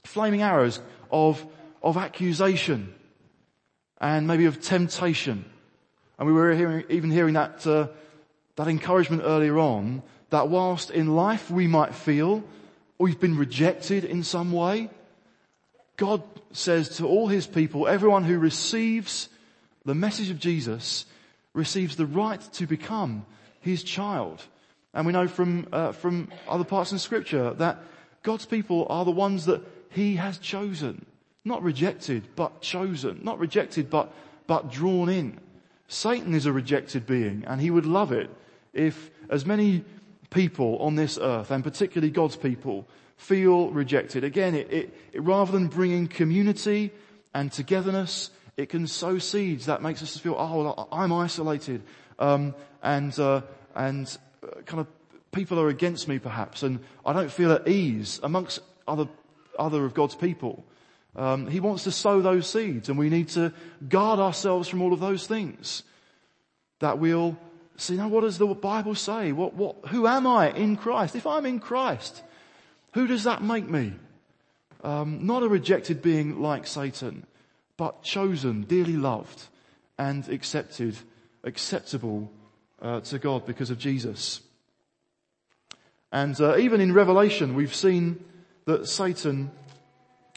Flaming 0.05 0.43
arrows 0.43 0.81
of, 1.11 1.45
of 1.83 1.97
accusation 1.97 2.95
and 4.01 4.27
maybe 4.27 4.47
of 4.47 4.61
temptation. 4.61 5.45
And 6.23 6.29
we 6.29 6.35
were 6.35 6.55
hearing, 6.55 6.85
even 6.89 7.11
hearing 7.11 7.35
that 7.35 7.67
uh, 7.67 7.89
that 8.55 8.69
encouragement 8.69 9.23
earlier 9.25 9.59
on 9.59 10.05
that 10.31 10.49
whilst 10.49 10.93
in 10.93 11.17
life 11.17 11.51
we 11.51 11.67
might 11.67 11.97
feel 11.97 12.45
we've 12.97 13.19
been 13.19 13.37
rejected 13.37 14.05
in 14.05 14.23
some 14.23 14.53
way, 14.53 14.89
God 15.97 16.23
says 16.53 16.99
to 16.99 17.09
all 17.09 17.27
his 17.27 17.49
people, 17.49 17.89
everyone 17.89 18.23
who 18.23 18.39
receives 18.39 19.31
the 19.85 19.97
message 19.97 20.31
of 20.31 20.39
Jesus 20.39 21.07
receives 21.55 21.97
the 21.97 22.07
right 22.07 22.41
to 22.53 22.69
become 22.69 23.27
his 23.61 23.83
child. 23.83 24.45
And 24.95 25.09
we 25.09 25.13
know 25.13 25.27
from, 25.27 25.67
uh, 25.73 25.91
from 25.91 26.29
other 26.47 26.63
parts 26.63 26.93
in 26.93 27.01
scripture 27.01 27.53
that 27.55 27.83
God's 28.23 28.47
people 28.47 28.87
are 28.89 29.05
the 29.05 29.11
ones 29.11 29.47
that 29.47 29.61
he 29.91 30.15
has 30.15 30.39
chosen. 30.39 31.05
Not 31.45 31.65
rejected, 31.65 32.29
but 32.37 32.61
chosen. 32.61 33.23
Not 33.25 33.41
rejected, 33.41 33.91
but, 33.91 34.15
but 34.47 34.71
drawn 34.71 35.09
in. 35.09 35.41
Satan 35.93 36.35
is 36.35 36.47
a 36.47 36.53
rejected 36.53 37.07
being 37.07 37.45
and 37.47 37.61
he 37.61 37.71
would 37.71 37.85
love 37.85 38.13
it 38.13 38.31
if 38.73 39.11
as 39.29 39.45
many 39.45 39.85
people 40.31 40.79
on 40.79 40.95
this 40.95 41.19
earth, 41.21 41.51
and 41.51 41.63
particularly 41.63 42.11
God's 42.11 42.37
people, 42.37 42.89
feel 43.19 43.71
rejected. 43.71 44.25
Again, 44.25 44.55
it, 44.55 44.73
it, 44.73 44.95
it, 45.13 45.23
rather 45.23 45.53
than 45.53 45.69
bringing 45.69 46.09
community 46.09 46.91
and 47.35 47.53
togetherness, 47.53 48.31
it 48.57 48.71
can 48.71 48.87
sow 48.87 49.19
seeds 49.19 49.67
that 49.67 49.83
makes 49.83 50.03
us 50.03 50.17
feel, 50.17 50.35
oh, 50.39 50.63
well, 50.63 50.89
I'm 50.91 51.13
isolated, 51.13 51.83
um, 52.19 52.55
and 52.83 53.17
uh, 53.19 53.43
and 53.75 54.17
uh, 54.43 54.63
kind 54.65 54.81
of 54.81 54.87
people 55.31 55.61
are 55.61 55.69
against 55.69 56.09
me 56.09 56.19
perhaps, 56.19 56.63
and 56.63 56.81
I 57.05 57.13
don't 57.13 57.31
feel 57.31 57.53
at 57.53 57.69
ease 57.69 58.19
amongst 58.23 58.61
other 58.89 59.09
other 59.59 59.85
of 59.85 59.95
God's 59.95 60.15
people. 60.15 60.65
Um, 61.15 61.47
he 61.47 61.61
wants 61.61 61.85
to 61.85 61.91
sow 61.91 62.21
those 62.23 62.49
seeds, 62.49 62.89
and 62.89 62.99
we 62.99 63.11
need 63.11 63.29
to 63.31 63.53
guard 63.89 64.19
ourselves 64.19 64.69
from 64.69 64.81
all 64.81 64.93
of 64.93 65.01
those 65.01 65.27
things 65.27 65.83
that 66.81 66.99
we'll 66.99 67.37
see 67.77 67.97
now 67.97 68.09
what 68.09 68.23
does 68.23 68.39
the 68.39 68.47
Bible 68.47 68.95
say? 68.95 69.33
What, 69.33 69.55
what, 69.55 69.77
who 69.89 70.07
am 70.07 70.27
I 70.27 70.51
in 70.51 70.77
Christ? 70.77 71.15
If 71.17 71.27
I'm 71.27 71.47
in 71.47 71.61
Christ, 71.61 72.23
who 72.95 73.07
does 73.07 73.25
that 73.25 73.43
make 73.43 73.69
me? 73.69 73.95
Um, 74.85 75.27
not 75.27 75.43
a 75.43 75.49
rejected 75.49 76.03
being 76.03 76.41
like 76.41 76.67
Satan, 76.67 77.25
but 77.77 78.03
chosen, 78.03 78.63
dearly 78.63 78.97
loved, 78.97 79.45
and 79.99 80.29
accepted, 80.29 80.97
acceptable 81.45 82.31
uh, 82.81 83.01
to 83.01 83.19
God 83.19 83.47
because 83.47 83.71
of 83.71 83.79
Jesus. 83.79 84.41
And 86.11 86.39
uh, 86.41 86.59
even 86.59 86.81
in 86.81 86.93
Revelation, 86.93 87.55
we've 87.55 87.75
seen 87.75 88.23
that 88.65 88.89
Satan 88.89 89.51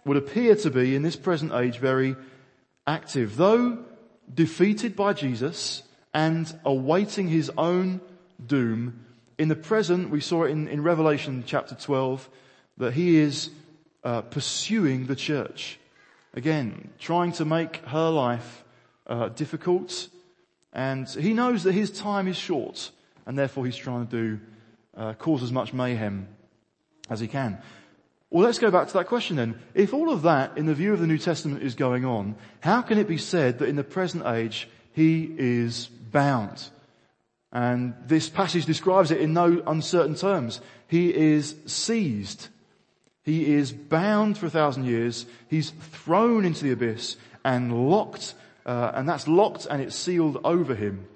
would 0.05 0.17
appear 0.17 0.55
to 0.55 0.69
be 0.69 0.95
in 0.95 1.01
this 1.01 1.15
present 1.15 1.51
age 1.53 1.79
very 1.79 2.15
active. 2.87 3.35
Though 3.35 3.79
defeated 4.33 4.95
by 4.95 5.13
Jesus 5.13 5.83
and 6.13 6.51
awaiting 6.63 7.27
his 7.27 7.51
own 7.57 8.01
doom, 8.45 9.05
in 9.37 9.49
the 9.49 9.55
present, 9.55 10.09
we 10.09 10.21
saw 10.21 10.43
it 10.43 10.51
in, 10.51 10.67
in 10.67 10.81
Revelation 10.81 11.43
chapter 11.45 11.75
12, 11.75 12.29
that 12.77 12.93
he 12.93 13.17
is 13.17 13.49
uh, 14.03 14.21
pursuing 14.21 15.07
the 15.07 15.15
church. 15.15 15.79
Again, 16.33 16.89
trying 16.99 17.33
to 17.33 17.45
make 17.45 17.77
her 17.85 18.09
life 18.09 18.63
uh, 19.07 19.29
difficult. 19.29 20.07
And 20.71 21.09
he 21.09 21.33
knows 21.33 21.63
that 21.63 21.73
his 21.73 21.91
time 21.91 22.27
is 22.27 22.37
short 22.37 22.91
and 23.25 23.37
therefore 23.37 23.65
he's 23.65 23.75
trying 23.75 24.07
to 24.07 24.11
do, 24.11 24.39
uh, 24.95 25.13
cause 25.13 25.41
as 25.41 25.51
much 25.51 25.73
mayhem 25.73 26.27
as 27.09 27.19
he 27.19 27.27
can. 27.27 27.57
Well, 28.29 28.43
let's 28.43 28.59
go 28.59 28.71
back 28.71 28.87
to 28.87 28.93
that 28.93 29.07
question 29.07 29.37
then. 29.37 29.59
If 29.73 29.93
all 29.93 30.11
of 30.11 30.23
that 30.23 30.57
in 30.57 30.65
the 30.65 30.73
view 30.73 30.93
of 30.93 30.99
the 30.99 31.07
New 31.07 31.17
Testament 31.17 31.63
is 31.63 31.75
going 31.75 32.05
on, 32.05 32.35
how 32.59 32.81
can 32.81 32.97
it 32.97 33.07
be 33.07 33.17
said 33.17 33.59
that 33.59 33.69
in 33.69 33.75
the 33.75 33.83
present 33.83 34.25
age 34.25 34.67
he 34.93 35.33
is 35.37 35.87
bound? 35.87 36.69
And 37.51 37.93
this 38.05 38.27
passage 38.27 38.65
describes 38.65 39.11
it 39.11 39.21
in 39.21 39.33
no 39.33 39.63
uncertain 39.65 40.15
terms. 40.15 40.59
He 40.87 41.13
is 41.13 41.55
seized. 41.65 42.49
He 43.23 43.53
is 43.53 43.71
bound 43.71 44.37
for 44.37 44.47
a 44.47 44.49
thousand 44.49 44.85
years. 44.85 45.25
He's 45.47 45.69
thrown 45.69 46.45
into 46.45 46.63
the 46.63 46.73
abyss 46.73 47.15
and 47.43 47.89
locked, 47.89 48.33
uh, 48.65 48.91
and 48.93 49.07
that's 49.07 49.27
locked 49.27 49.67
and 49.69 49.81
it's 49.81 49.95
sealed 49.95 50.41
over 50.43 50.75
him. 50.75 51.07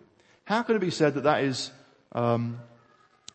How 0.46 0.64
can 0.64 0.76
it 0.76 0.80
be 0.80 0.92
said 0.92 1.16
that 1.16 1.26
that 1.26 1.44
is 1.44 1.72
um, 2.14 2.60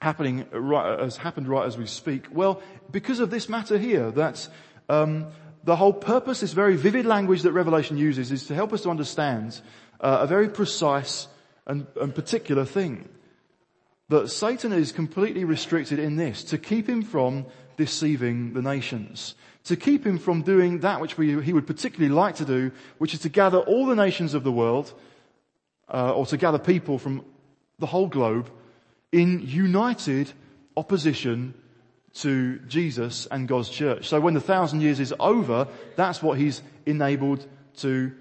happening 0.01 0.47
right, 0.53 0.99
has 1.01 1.17
happened 1.17 1.49
right 1.49 1.67
as 1.67 1.79
we 1.79 1.87
speak? 1.87 2.27
Well, 2.31 2.63
because 2.91 3.21
of 3.21 3.31
this 3.31 3.49
matter 3.49 3.79
here, 3.79 4.11
that 4.13 4.49
um, 4.89 5.27
the 5.65 5.77
whole 5.77 5.93
purpose, 5.93 6.41
this 6.41 6.53
very 6.53 6.77
vivid 6.77 7.07
language 7.07 7.43
that 7.43 7.53
Revelation 7.53 7.97
uses, 7.97 8.31
is 8.31 8.47
to 8.47 8.55
help 8.55 8.73
us 8.73 8.83
to 8.83 8.91
understand 8.91 9.61
uh, 10.01 10.19
a 10.21 10.27
very 10.27 10.49
precise 10.49 11.27
and, 11.67 11.87
and 12.01 12.15
particular 12.15 12.65
thing. 12.65 13.09
That 14.11 14.29
Satan 14.29 14.73
is 14.73 14.93
completely 14.93 15.45
restricted 15.45 15.99
in 15.99 16.17
this, 16.17 16.45
to 16.45 16.59
keep 16.59 16.89
him 16.89 17.03
from 17.03 17.47
deceiving 17.77 18.53
the 18.53 18.63
nations. 18.63 19.35
To 19.65 19.77
keep 19.77 20.07
him 20.07 20.19
from 20.19 20.43
doing 20.43 20.81
that 20.81 21.01
which 21.01 21.17
we, 21.17 21.43
he 21.43 21.55
would 21.55 21.67
particularly 21.67 22.15
like 22.15 22.37
to 22.37 22.45
do, 22.45 22.71
which 22.99 23.15
is 23.15 23.21
to 23.21 23.31
gather 23.31 23.59
all 23.59 23.87
the 23.87 23.97
nations 23.97 24.35
of 24.35 24.45
the 24.45 24.53
world, 24.53 24.93
uh, 25.89 26.13
or 26.13 26.27
to 26.27 26.37
gather 26.37 26.59
people 26.59 26.99
from 26.99 27.25
the 27.79 27.87
whole 27.87 28.07
globe 28.07 28.51
in 29.15 29.41
united 29.47 30.33
opposition 30.77 31.55
to 32.15 32.59
Jesus 32.67 33.27
and 33.27 33.47
God's 33.47 33.69
church. 33.69 34.09
So 34.09 34.21
when 34.21 34.35
the 34.35 34.41
thousand 34.41 34.81
years 34.81 34.99
is 34.99 35.15
over, 35.21 35.69
that's 35.95 36.21
what 36.21 36.37
he's 36.37 36.63
enabled 36.85 37.47
to 37.79 38.13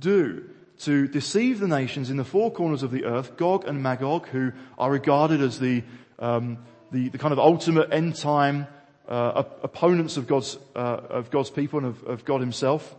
do. 0.00 0.48
To 0.80 1.06
deceive 1.06 1.60
the 1.60 1.68
nations 1.68 2.08
in 2.08 2.16
the 2.16 2.24
four 2.24 2.50
corners 2.50 2.82
of 2.82 2.90
the 2.90 3.04
earth, 3.04 3.36
Gog 3.36 3.66
and 3.68 3.82
Magog, 3.82 4.28
who 4.28 4.52
are 4.78 4.90
regarded 4.90 5.42
as 5.42 5.58
the, 5.58 5.82
um, 6.18 6.58
the, 6.92 7.10
the, 7.10 7.18
kind 7.18 7.32
of 7.32 7.38
ultimate 7.38 7.92
end 7.92 8.16
time 8.16 8.66
uh, 9.06 9.42
opponents 9.62 10.16
of 10.16 10.26
God's, 10.26 10.56
uh, 10.74 10.78
of 10.78 11.30
God's 11.30 11.50
people 11.50 11.78
and 11.80 11.88
of, 11.88 12.04
of 12.04 12.24
God 12.24 12.40
himself. 12.40 12.94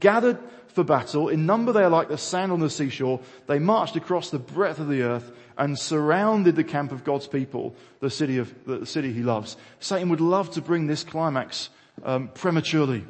Gathered 0.00 0.38
for 0.68 0.82
battle, 0.82 1.28
in 1.28 1.44
number 1.44 1.72
they 1.72 1.82
are 1.82 1.90
like 1.90 2.08
the 2.08 2.16
sand 2.16 2.52
on 2.52 2.60
the 2.60 2.70
seashore. 2.70 3.20
They 3.48 3.58
marched 3.58 3.96
across 3.96 4.30
the 4.30 4.38
breadth 4.38 4.78
of 4.78 4.88
the 4.88 5.02
earth 5.02 5.30
and 5.56 5.78
surrounded 5.78 6.56
the 6.56 6.64
camp 6.64 6.92
of 6.92 7.04
God's 7.04 7.26
people, 7.26 7.74
the 8.00 8.10
city 8.10 8.38
of 8.38 8.52
the 8.66 8.86
city 8.86 9.12
he 9.12 9.22
loves. 9.22 9.56
Satan 9.80 10.08
would 10.08 10.20
love 10.20 10.50
to 10.52 10.62
bring 10.62 10.86
this 10.86 11.04
climax 11.04 11.70
um, 12.02 12.28
prematurely, 12.28 13.04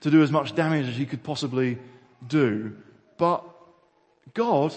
to 0.00 0.10
do 0.10 0.22
as 0.22 0.30
much 0.30 0.54
damage 0.54 0.88
as 0.88 0.96
he 0.96 1.06
could 1.06 1.22
possibly 1.22 1.78
do, 2.26 2.76
but 3.18 3.44
God 4.34 4.74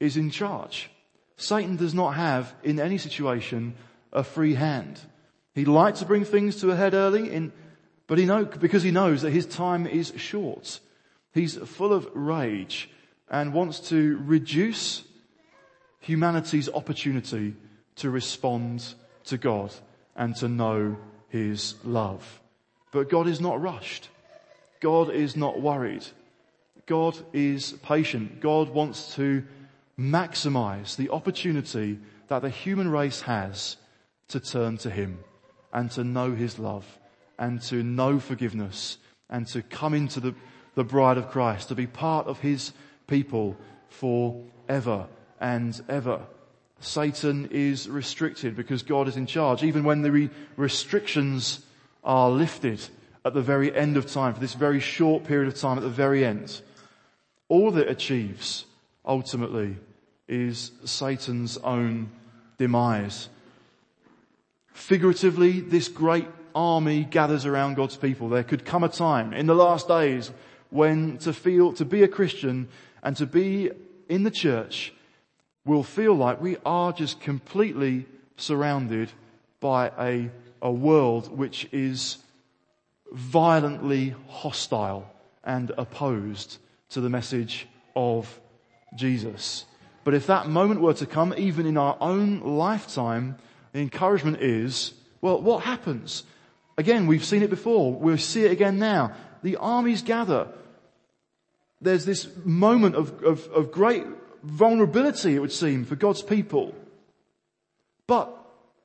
is 0.00 0.16
in 0.16 0.30
charge. 0.30 0.90
Satan 1.36 1.76
does 1.76 1.94
not 1.94 2.14
have, 2.14 2.54
in 2.62 2.80
any 2.80 2.98
situation, 2.98 3.74
a 4.12 4.24
free 4.24 4.54
hand. 4.54 5.00
He'd 5.54 5.68
like 5.68 5.96
to 5.96 6.04
bring 6.04 6.24
things 6.24 6.60
to 6.60 6.70
a 6.70 6.76
head 6.76 6.94
early, 6.94 7.30
in, 7.30 7.52
but 8.06 8.18
he 8.18 8.24
know, 8.24 8.44
because 8.44 8.82
he 8.82 8.90
knows 8.90 9.22
that 9.22 9.30
his 9.30 9.46
time 9.46 9.86
is 9.86 10.12
short. 10.16 10.80
He's 11.32 11.56
full 11.56 11.92
of 11.92 12.08
rage 12.14 12.90
and 13.30 13.52
wants 13.52 13.80
to 13.88 14.18
reduce 14.24 15.02
humanity's 16.06 16.68
opportunity 16.68 17.54
to 17.96 18.10
respond 18.10 18.94
to 19.24 19.36
God 19.36 19.74
and 20.14 20.36
to 20.36 20.48
know 20.48 20.96
His 21.28 21.74
love. 21.84 22.40
But 22.92 23.10
God 23.10 23.26
is 23.26 23.40
not 23.40 23.60
rushed. 23.60 24.08
God 24.80 25.10
is 25.10 25.36
not 25.36 25.60
worried. 25.60 26.06
God 26.86 27.18
is 27.32 27.72
patient. 27.82 28.40
God 28.40 28.68
wants 28.68 29.16
to 29.16 29.42
maximize 29.98 30.94
the 30.94 31.10
opportunity 31.10 31.98
that 32.28 32.42
the 32.42 32.50
human 32.50 32.88
race 32.88 33.22
has 33.22 33.76
to 34.28 34.38
turn 34.38 34.78
to 34.78 34.90
Him 34.90 35.18
and 35.72 35.90
to 35.92 36.04
know 36.04 36.32
His 36.32 36.58
love 36.58 36.86
and 37.36 37.60
to 37.62 37.82
know 37.82 38.20
forgiveness 38.20 38.98
and 39.28 39.46
to 39.48 39.60
come 39.60 39.92
into 39.92 40.20
the, 40.20 40.34
the 40.76 40.84
bride 40.84 41.18
of 41.18 41.30
Christ, 41.30 41.68
to 41.68 41.74
be 41.74 41.88
part 41.88 42.28
of 42.28 42.38
His 42.38 42.72
people 43.08 43.56
forever 43.88 45.08
and 45.40 45.80
ever. 45.88 46.20
Satan 46.80 47.48
is 47.50 47.88
restricted 47.88 48.54
because 48.56 48.82
God 48.82 49.08
is 49.08 49.16
in 49.16 49.26
charge, 49.26 49.62
even 49.62 49.84
when 49.84 50.02
the 50.02 50.12
re- 50.12 50.30
restrictions 50.56 51.60
are 52.04 52.30
lifted 52.30 52.80
at 53.24 53.34
the 53.34 53.42
very 53.42 53.74
end 53.74 53.96
of 53.96 54.06
time, 54.06 54.34
for 54.34 54.40
this 54.40 54.54
very 54.54 54.80
short 54.80 55.24
period 55.24 55.48
of 55.48 55.58
time 55.58 55.78
at 55.78 55.82
the 55.82 55.88
very 55.88 56.24
end. 56.24 56.60
All 57.48 57.70
that 57.72 57.88
achieves 57.88 58.66
ultimately 59.04 59.76
is 60.28 60.72
Satan's 60.84 61.56
own 61.58 62.10
demise. 62.58 63.28
Figuratively, 64.72 65.60
this 65.60 65.88
great 65.88 66.28
army 66.54 67.04
gathers 67.04 67.46
around 67.46 67.74
God's 67.74 67.96
people. 67.96 68.28
There 68.28 68.44
could 68.44 68.64
come 68.64 68.84
a 68.84 68.88
time 68.88 69.32
in 69.32 69.46
the 69.46 69.54
last 69.54 69.88
days 69.88 70.30
when 70.70 71.18
to 71.18 71.32
feel, 71.32 71.72
to 71.74 71.84
be 71.84 72.02
a 72.02 72.08
Christian 72.08 72.68
and 73.02 73.16
to 73.16 73.26
be 73.26 73.70
in 74.08 74.22
the 74.24 74.30
church 74.30 74.92
will 75.66 75.82
feel 75.82 76.14
like 76.14 76.40
we 76.40 76.56
are 76.64 76.92
just 76.92 77.20
completely 77.20 78.06
surrounded 78.36 79.12
by 79.60 79.90
a, 79.98 80.30
a 80.62 80.70
world 80.70 81.36
which 81.36 81.68
is 81.72 82.18
violently 83.12 84.14
hostile 84.28 85.10
and 85.44 85.72
opposed 85.76 86.58
to 86.90 87.00
the 87.00 87.10
message 87.10 87.66
of 87.94 88.40
Jesus. 88.94 89.64
But 90.04 90.14
if 90.14 90.28
that 90.28 90.48
moment 90.48 90.80
were 90.80 90.94
to 90.94 91.06
come, 91.06 91.34
even 91.36 91.66
in 91.66 91.76
our 91.76 91.96
own 92.00 92.40
lifetime, 92.40 93.36
the 93.72 93.80
encouragement 93.80 94.40
is, 94.40 94.92
well, 95.20 95.40
what 95.40 95.64
happens? 95.64 96.22
Again, 96.78 97.08
we've 97.08 97.24
seen 97.24 97.42
it 97.42 97.50
before. 97.50 97.92
We'll 97.92 98.18
see 98.18 98.44
it 98.44 98.52
again 98.52 98.78
now. 98.78 99.12
The 99.42 99.56
armies 99.56 100.02
gather. 100.02 100.48
There's 101.80 102.04
this 102.04 102.28
moment 102.44 102.94
of, 102.94 103.22
of, 103.24 103.48
of 103.48 103.72
great 103.72 104.04
vulnerability, 104.46 105.34
it 105.34 105.40
would 105.40 105.52
seem, 105.52 105.84
for 105.84 105.96
God's 105.96 106.22
people. 106.22 106.74
But 108.06 108.32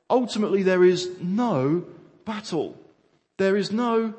ultimately 0.10 0.63
there 0.63 0.84
is 0.84 1.10
no 1.21 1.86
battle. 2.26 2.78
There 3.38 3.56
is 3.56 3.71
no 3.71 4.13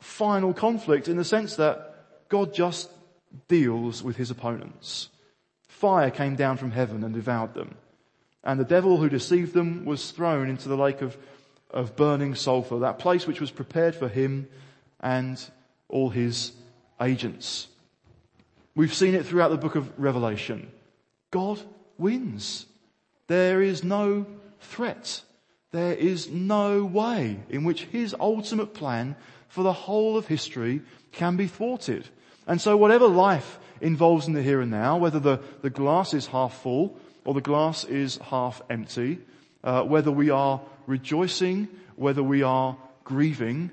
final 0.00 0.54
conflict 0.54 1.08
in 1.08 1.16
the 1.16 1.24
sense 1.24 1.56
that 1.56 1.94
God 2.28 2.54
just 2.54 2.90
deals 3.48 4.02
with 4.02 4.16
his 4.16 4.30
opponents. 4.30 5.08
Fire 5.68 6.10
came 6.10 6.36
down 6.36 6.56
from 6.56 6.70
heaven 6.70 7.02
and 7.02 7.12
devoured 7.12 7.54
them. 7.54 7.74
And 8.44 8.60
the 8.60 8.64
devil 8.64 8.98
who 8.98 9.08
deceived 9.08 9.54
them 9.54 9.84
was 9.84 10.10
thrown 10.10 10.48
into 10.48 10.68
the 10.68 10.76
lake 10.76 11.02
of, 11.02 11.16
of 11.70 11.96
burning 11.96 12.34
sulfur, 12.34 12.78
that 12.80 12.98
place 12.98 13.26
which 13.26 13.40
was 13.40 13.50
prepared 13.50 13.94
for 13.94 14.08
him 14.08 14.48
and 15.00 15.42
all 15.88 16.10
his 16.10 16.52
agents. 17.00 17.68
We've 18.74 18.94
seen 18.94 19.14
it 19.14 19.26
throughout 19.26 19.50
the 19.50 19.56
book 19.56 19.74
of 19.74 19.92
Revelation. 19.98 20.70
God 21.34 21.60
wins. 21.98 22.64
There 23.26 23.60
is 23.60 23.82
no 23.82 24.24
threat. 24.60 25.20
There 25.72 25.92
is 25.92 26.30
no 26.30 26.84
way 26.84 27.40
in 27.50 27.64
which 27.64 27.86
his 27.86 28.14
ultimate 28.20 28.72
plan 28.72 29.16
for 29.48 29.64
the 29.64 29.72
whole 29.72 30.16
of 30.16 30.28
history 30.28 30.82
can 31.10 31.36
be 31.36 31.48
thwarted. 31.48 32.08
And 32.46 32.60
so 32.60 32.76
whatever 32.76 33.08
life 33.08 33.58
involves 33.80 34.28
in 34.28 34.34
the 34.34 34.44
here 34.44 34.60
and 34.60 34.70
now, 34.70 34.96
whether 34.96 35.18
the, 35.18 35.40
the 35.60 35.70
glass 35.70 36.14
is 36.14 36.28
half 36.28 36.62
full 36.62 36.96
or 37.24 37.34
the 37.34 37.40
glass 37.40 37.82
is 37.82 38.18
half 38.18 38.62
empty, 38.70 39.18
uh, 39.64 39.82
whether 39.82 40.12
we 40.12 40.30
are 40.30 40.60
rejoicing, 40.86 41.66
whether 41.96 42.22
we 42.22 42.44
are 42.44 42.76
grieving, 43.02 43.72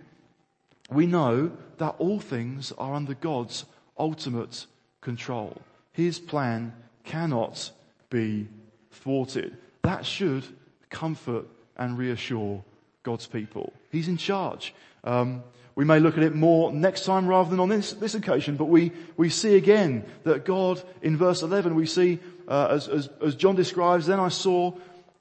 we 0.90 1.06
know 1.06 1.52
that 1.78 1.94
all 2.00 2.20
things 2.20 2.72
are 2.80 2.96
under 2.96 3.14
God's 3.14 3.66
ultimate 4.00 4.66
control. 5.00 5.62
His 5.92 6.18
plan 6.18 6.74
cannot 7.04 7.72
be 8.10 8.48
thwarted. 8.92 9.58
That 9.84 10.06
should 10.06 10.46
comfort 10.90 11.48
and 11.78 11.98
reassure 11.98 12.64
God's 13.04 13.28
people. 13.28 13.74
He's 13.92 14.08
in 14.08 14.18
charge. 14.18 14.74
Um, 15.04 15.44
we 15.76 15.86
may 15.86 16.00
look 16.00 16.18
at 16.18 16.24
it 16.24 16.36
more 16.36 16.72
next 16.72 17.06
time 17.06 17.28
rather 17.28 17.50
than 17.50 17.60
on 17.60 17.70
this, 17.70 17.94
this 17.94 18.14
occasion, 18.14 18.58
but 18.58 18.66
we, 18.66 18.92
we 19.18 19.30
see 19.30 19.56
again 19.56 20.06
that 20.24 20.46
God, 20.46 20.82
in 21.02 21.18
verse 21.18 21.42
11, 21.42 21.76
we 21.76 21.86
see, 21.86 22.20
uh, 22.48 22.68
as, 22.72 22.88
as, 22.88 23.10
as 23.26 23.36
John 23.36 23.56
describes, 23.56 24.06
then 24.06 24.20
I 24.20 24.28
saw 24.28 24.74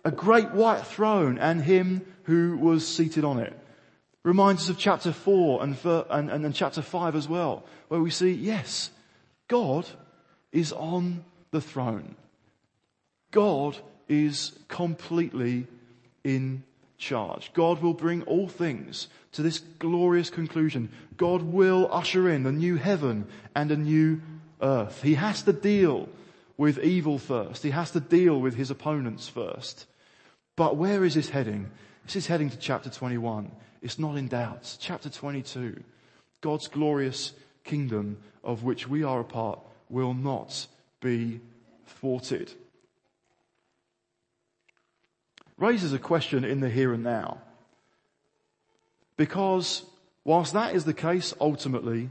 a 0.05 0.11
great 0.11 0.51
white 0.51 0.87
throne 0.87 1.39
and 1.39 1.63
him 1.63 2.05
who 2.25 2.57
was 2.59 2.87
seated 2.87 3.25
on 3.25 3.39
it. 3.39 3.57
Reminds 4.23 4.65
us 4.65 4.69
of 4.71 4.79
chapter 4.79 5.13
4 5.13 5.63
and, 5.63 5.77
and, 5.85 6.31
and, 6.31 6.45
and 6.45 6.55
chapter 6.55 6.83
5 6.83 7.17
as 7.17 7.29
well, 7.29 7.65
where 7.89 8.01
we 8.01 8.11
see, 8.11 8.33
yes, 8.33 8.91
God 9.49 9.87
is 10.53 10.73
on 10.73 11.25
the 11.51 11.61
throne. 11.61 12.17
God 13.31 13.77
is 14.09 14.53
completely 14.69 15.67
in 16.25 16.63
charge. 16.99 17.53
God 17.53 17.83
will 17.83 17.95
bring 17.95 18.23
all 18.23 18.49
things 18.49 19.09
to 19.33 19.43
this 19.43 19.59
glorious 19.79 20.31
conclusion. 20.31 20.91
God 21.17 21.43
will 21.43 21.89
usher 21.93 22.29
in 22.29 22.47
a 22.47 22.53
new 22.53 22.77
heaven 22.77 23.27
and 23.55 23.71
a 23.71 23.77
new 23.77 24.21
earth. 24.61 25.03
He 25.03 25.15
has 25.15 25.43
to 25.45 25.53
deal 25.53 26.09
with 26.57 26.79
evil 26.79 27.19
first. 27.19 27.63
He 27.63 27.71
has 27.71 27.91
to 27.93 28.01
deal 28.01 28.41
with 28.41 28.55
his 28.55 28.71
opponents 28.71 29.29
first. 29.29 29.87
But 30.57 30.77
where 30.77 31.05
is 31.05 31.15
this 31.15 31.31
heading? 31.31 31.71
This 32.05 32.17
is 32.17 32.27
heading 32.27 32.51
to 32.51 32.59
chapter 32.59 32.91
21. 32.91 33.51
It's 33.83 33.99
not 33.99 34.17
in 34.17 34.29
doubt. 34.29 34.77
Chapter 34.79 35.09
22. 35.09 35.83
God's 36.43 36.69
glorious 36.69 37.33
kingdom 37.65 38.19
of 38.45 38.63
which 38.63 38.89
we 38.89 39.03
are 39.05 39.21
a 39.21 39.25
part 39.25 39.61
will 39.89 40.15
not 40.15 40.67
be 41.01 41.41
thwarted. 41.87 42.53
Raises 45.57 45.93
a 45.93 45.99
question 45.99 46.45
in 46.45 46.61
the 46.61 46.71
here 46.71 46.93
and 46.93 47.05
now. 47.05 47.43
Because 49.17 49.85
whilst 50.25 50.55
that 50.55 50.75
is 50.75 50.85
the 50.85 50.95
case 50.95 51.35
ultimately, 51.41 52.11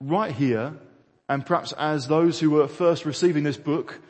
right 0.00 0.32
here, 0.32 0.74
and 1.28 1.44
perhaps 1.44 1.72
as 1.72 2.08
those 2.08 2.40
who 2.40 2.50
were 2.50 2.68
first 2.68 3.04
receiving 3.04 3.44
this 3.44 3.56
book, 3.56 4.00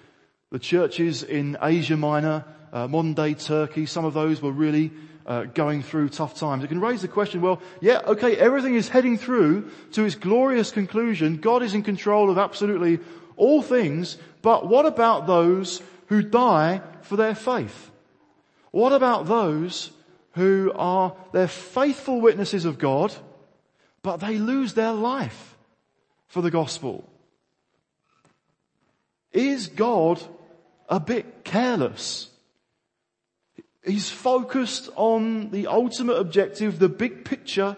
the 0.51 0.59
churches 0.59 1.23
in 1.23 1.57
Asia 1.61 1.97
Minor 1.97 2.45
uh, 2.73 2.89
modern 2.89 3.15
day 3.15 3.35
Turkey, 3.35 3.87
some 3.87 4.05
of 4.05 4.15
those 4.15 4.43
were 4.43 4.53
really 4.53 4.93
uh, 5.27 5.45
going 5.45 5.83
through 5.83 6.09
tough 6.11 6.35
times. 6.35 6.65
It 6.65 6.69
can 6.69 6.81
raise 6.81 7.03
the 7.03 7.09
question, 7.09 7.41
well, 7.41 7.61
yeah, 7.81 8.01
okay, 8.07 8.37
everything 8.37 8.75
is 8.75 8.89
heading 8.89 9.17
through 9.17 9.71
to 9.93 10.05
its 10.05 10.15
glorious 10.15 10.71
conclusion. 10.71 11.39
God 11.39 11.63
is 11.63 11.75
in 11.75 11.83
control 11.83 12.31
of 12.31 12.39
absolutely 12.39 13.01
all 13.37 13.63
things, 13.63 14.19
but 14.43 14.69
what 14.69 14.87
about 14.87 15.27
those 15.27 15.83
who 16.07 16.23
die 16.23 16.83
for 17.03 17.17
their 17.17 17.35
faith? 17.35 17.91
What 18.71 18.93
about 18.93 19.27
those 19.27 19.91
who 20.33 20.73
are, 20.75 21.15
they're 21.33 21.49
faithful 21.49 22.21
witnesses 22.21 22.65
of 22.65 22.79
God, 22.79 23.15
but 24.03 24.19
they 24.19 24.39
lose 24.39 24.75
their 24.75 24.93
life 24.93 25.57
for 26.27 26.43
the 26.43 26.51
gospel? 26.51 27.09
Is 29.33 29.69
God 29.69 30.21
a 30.89 31.01
bit 31.01 31.45
careless? 31.45 32.29
He's 33.85 34.11
focused 34.11 34.89
on 34.97 35.51
the 35.51 35.67
ultimate 35.67 36.15
objective, 36.15 36.79
the 36.79 36.89
big 36.89 37.25
picture, 37.25 37.77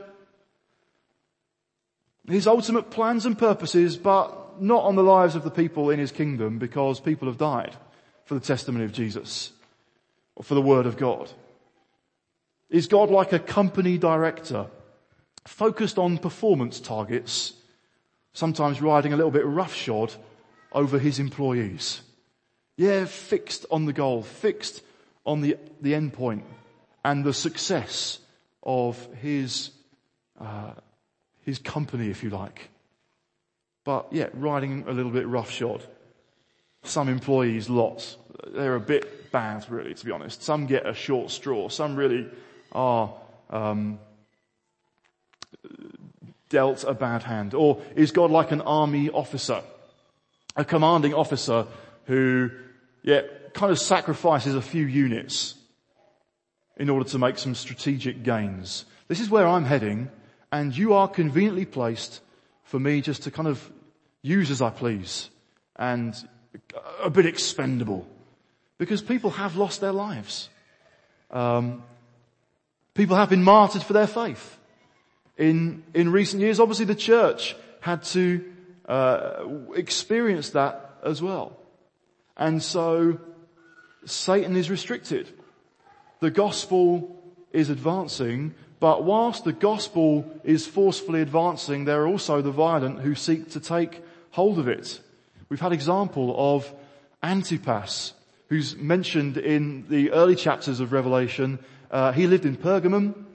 his 2.28 2.46
ultimate 2.46 2.90
plans 2.90 3.26
and 3.26 3.36
purposes, 3.36 3.96
but 3.96 4.60
not 4.62 4.84
on 4.84 4.94
the 4.94 5.02
lives 5.02 5.34
of 5.34 5.42
the 5.42 5.50
people 5.50 5.90
in 5.90 5.98
his 5.98 6.12
kingdom 6.12 6.58
because 6.58 7.00
people 7.00 7.28
have 7.28 7.38
died 7.38 7.76
for 8.24 8.34
the 8.34 8.40
testimony 8.40 8.84
of 8.84 8.92
Jesus 8.92 9.52
or 10.36 10.44
for 10.44 10.54
the 10.54 10.62
word 10.62 10.86
of 10.86 10.96
God. 10.96 11.30
Is 12.70 12.86
God 12.86 13.10
like 13.10 13.32
a 13.32 13.38
company 13.38 13.98
director 13.98 14.66
focused 15.44 15.98
on 15.98 16.18
performance 16.18 16.80
targets, 16.80 17.52
sometimes 18.32 18.82
riding 18.82 19.12
a 19.12 19.16
little 19.16 19.30
bit 19.30 19.46
roughshod 19.46 20.14
over 20.72 20.98
his 20.98 21.18
employees? 21.18 22.00
Yeah, 22.76 23.04
fixed 23.06 23.66
on 23.70 23.86
the 23.86 23.92
goal, 23.92 24.22
fixed 24.22 24.82
on 25.26 25.40
the, 25.42 25.58
the 25.82 25.94
end 25.94 26.12
point 26.12 26.44
and 27.04 27.24
the 27.24 27.34
success 27.34 28.18
of 28.62 29.06
his, 29.20 29.70
uh, 30.40 30.72
his 31.44 31.58
company, 31.58 32.08
if 32.08 32.22
you 32.22 32.30
like. 32.30 32.70
But 33.84 34.08
yeah, 34.10 34.28
riding 34.32 34.84
a 34.88 34.92
little 34.92 35.12
bit 35.12 35.26
roughshod. 35.26 35.84
Some 36.82 37.08
employees, 37.08 37.68
lots. 37.68 38.16
They're 38.48 38.76
a 38.76 38.80
bit 38.80 39.30
bad, 39.30 39.68
really, 39.70 39.94
to 39.94 40.04
be 40.04 40.10
honest. 40.10 40.42
Some 40.42 40.66
get 40.66 40.86
a 40.86 40.94
short 40.94 41.30
straw. 41.30 41.68
Some 41.68 41.96
really 41.96 42.28
are 42.72 43.12
um, 43.50 43.98
dealt 46.48 46.84
a 46.84 46.94
bad 46.94 47.22
hand. 47.22 47.54
Or 47.54 47.82
is 47.94 48.10
God 48.10 48.30
like 48.30 48.50
an 48.50 48.60
army 48.60 49.10
officer? 49.10 49.62
A 50.56 50.64
commanding 50.64 51.14
officer 51.14 51.66
who, 52.06 52.50
yeah, 53.02 53.22
kind 53.56 53.72
of 53.72 53.78
sacrifices 53.78 54.54
a 54.54 54.62
few 54.62 54.86
units 54.86 55.54
in 56.76 56.90
order 56.90 57.08
to 57.08 57.18
make 57.18 57.38
some 57.38 57.54
strategic 57.54 58.22
gains. 58.22 58.84
This 59.08 59.18
is 59.18 59.30
where 59.30 59.46
I'm 59.46 59.64
heading 59.64 60.10
and 60.52 60.76
you 60.76 60.92
are 60.92 61.08
conveniently 61.08 61.64
placed 61.64 62.20
for 62.64 62.78
me 62.78 63.00
just 63.00 63.22
to 63.22 63.30
kind 63.30 63.48
of 63.48 63.72
use 64.22 64.50
as 64.50 64.60
I 64.60 64.70
please 64.70 65.30
and 65.74 66.14
a 67.02 67.08
bit 67.08 67.26
expendable 67.26 68.06
because 68.78 69.00
people 69.00 69.30
have 69.30 69.56
lost 69.56 69.80
their 69.80 69.92
lives. 69.92 70.50
Um, 71.30 71.82
people 72.92 73.16
have 73.16 73.30
been 73.30 73.42
martyred 73.42 73.82
for 73.82 73.94
their 73.94 74.06
faith. 74.06 74.58
In, 75.38 75.82
in 75.94 76.12
recent 76.12 76.42
years, 76.42 76.60
obviously 76.60 76.84
the 76.84 76.94
church 76.94 77.56
had 77.80 78.02
to 78.04 78.44
uh, 78.86 79.44
experience 79.74 80.50
that 80.50 80.98
as 81.02 81.22
well. 81.22 81.56
And 82.36 82.62
so 82.62 83.18
Satan 84.06 84.56
is 84.56 84.70
restricted. 84.70 85.28
The 86.20 86.30
gospel 86.30 87.22
is 87.52 87.70
advancing, 87.70 88.54
but 88.80 89.04
whilst 89.04 89.44
the 89.44 89.52
gospel 89.52 90.24
is 90.44 90.66
forcefully 90.66 91.20
advancing, 91.20 91.84
there 91.84 92.02
are 92.02 92.06
also 92.06 92.40
the 92.40 92.50
violent 92.50 93.00
who 93.00 93.14
seek 93.14 93.50
to 93.50 93.60
take 93.60 94.02
hold 94.30 94.58
of 94.58 94.68
it. 94.68 95.00
We've 95.48 95.60
had 95.60 95.72
example 95.72 96.34
of 96.36 96.72
Antipas, 97.22 98.12
who's 98.48 98.76
mentioned 98.76 99.36
in 99.36 99.86
the 99.88 100.12
early 100.12 100.36
chapters 100.36 100.80
of 100.80 100.92
Revelation. 100.92 101.58
Uh, 101.90 102.12
he 102.12 102.26
lived 102.26 102.44
in 102.44 102.56
Pergamum, 102.56 103.26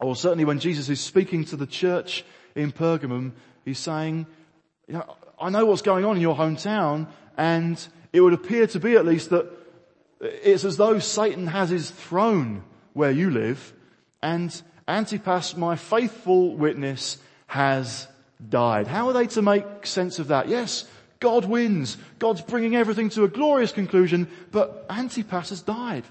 or 0.00 0.16
certainly 0.16 0.44
when 0.44 0.58
Jesus 0.58 0.88
is 0.88 1.00
speaking 1.00 1.44
to 1.46 1.56
the 1.56 1.66
church 1.66 2.24
in 2.54 2.72
Pergamum, 2.72 3.32
he's 3.64 3.78
saying, 3.78 4.26
you 4.88 4.94
know, 4.94 5.16
I 5.40 5.50
know 5.50 5.66
what's 5.66 5.82
going 5.82 6.04
on 6.04 6.16
in 6.16 6.22
your 6.22 6.36
hometown, 6.36 7.08
and 7.36 7.84
it 8.12 8.20
would 8.20 8.32
appear 8.32 8.66
to 8.68 8.80
be 8.80 8.96
at 8.96 9.04
least 9.04 9.30
that 9.30 9.63
it's 10.24 10.64
as 10.64 10.76
though 10.76 10.98
Satan 10.98 11.46
has 11.46 11.70
his 11.70 11.90
throne 11.90 12.64
where 12.92 13.10
you 13.10 13.30
live 13.30 13.72
and 14.22 14.62
Antipas, 14.88 15.56
my 15.56 15.76
faithful 15.76 16.56
witness, 16.56 17.18
has 17.46 18.06
died. 18.48 18.86
How 18.86 19.08
are 19.08 19.12
they 19.12 19.26
to 19.28 19.42
make 19.42 19.86
sense 19.86 20.18
of 20.18 20.28
that? 20.28 20.48
Yes, 20.48 20.86
God 21.20 21.44
wins. 21.44 21.96
God's 22.18 22.42
bringing 22.42 22.76
everything 22.76 23.08
to 23.10 23.24
a 23.24 23.28
glorious 23.28 23.72
conclusion, 23.72 24.28
but 24.50 24.86
Antipas 24.90 25.50
has 25.50 25.62
died. 25.62 26.04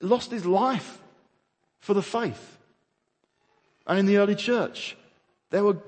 Lost 0.00 0.30
his 0.30 0.46
life 0.46 0.98
for 1.78 1.94
the 1.94 2.02
faith. 2.02 2.58
And 3.86 3.98
in 3.98 4.06
the 4.06 4.18
early 4.18 4.34
church, 4.34 4.96
there 5.50 5.64
were 5.64 5.78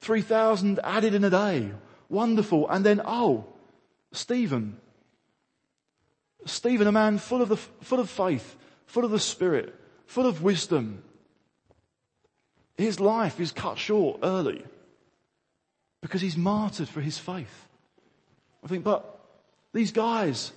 3,000 0.00 0.80
added 0.82 1.14
in 1.14 1.24
a 1.24 1.30
day. 1.30 1.72
Wonderful. 2.08 2.68
And 2.68 2.84
then, 2.84 3.00
oh, 3.04 3.46
Stephen. 4.12 4.76
Stephen, 6.46 6.86
a 6.86 6.92
man 6.92 7.18
full 7.18 7.42
of 7.42 7.48
the, 7.48 7.56
full 7.56 8.00
of 8.00 8.08
faith, 8.08 8.56
full 8.86 9.04
of 9.04 9.10
the 9.10 9.18
spirit, 9.18 9.74
full 10.06 10.26
of 10.26 10.42
wisdom. 10.42 11.02
His 12.76 12.98
life 12.98 13.40
is 13.40 13.52
cut 13.52 13.78
short 13.78 14.20
early 14.22 14.64
because 16.00 16.20
he's 16.20 16.36
martyred 16.36 16.88
for 16.88 17.00
his 17.00 17.18
faith. 17.18 17.68
I 18.64 18.68
think, 18.68 18.84
but 18.84 19.20
these 19.72 19.92
guys, 19.92 20.52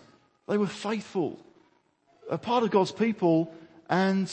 they 0.48 0.58
were 0.58 0.68
faithful, 0.68 1.40
a 2.30 2.38
part 2.38 2.64
of 2.64 2.72
God's 2.72 2.92
people, 2.92 3.54
and 3.90 4.32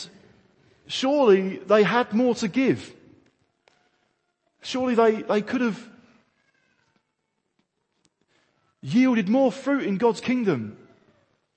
surely 0.86 1.58
they 1.58 1.82
had 1.82 2.12
more 2.12 2.34
to 2.36 2.48
give. 2.48 2.94
Surely 4.62 4.94
they, 4.94 5.22
they 5.22 5.42
could 5.42 5.60
have 5.60 5.88
yielded 8.82 9.28
more 9.28 9.52
fruit 9.52 9.84
in 9.84 9.96
God's 9.96 10.20
kingdom, 10.20 10.76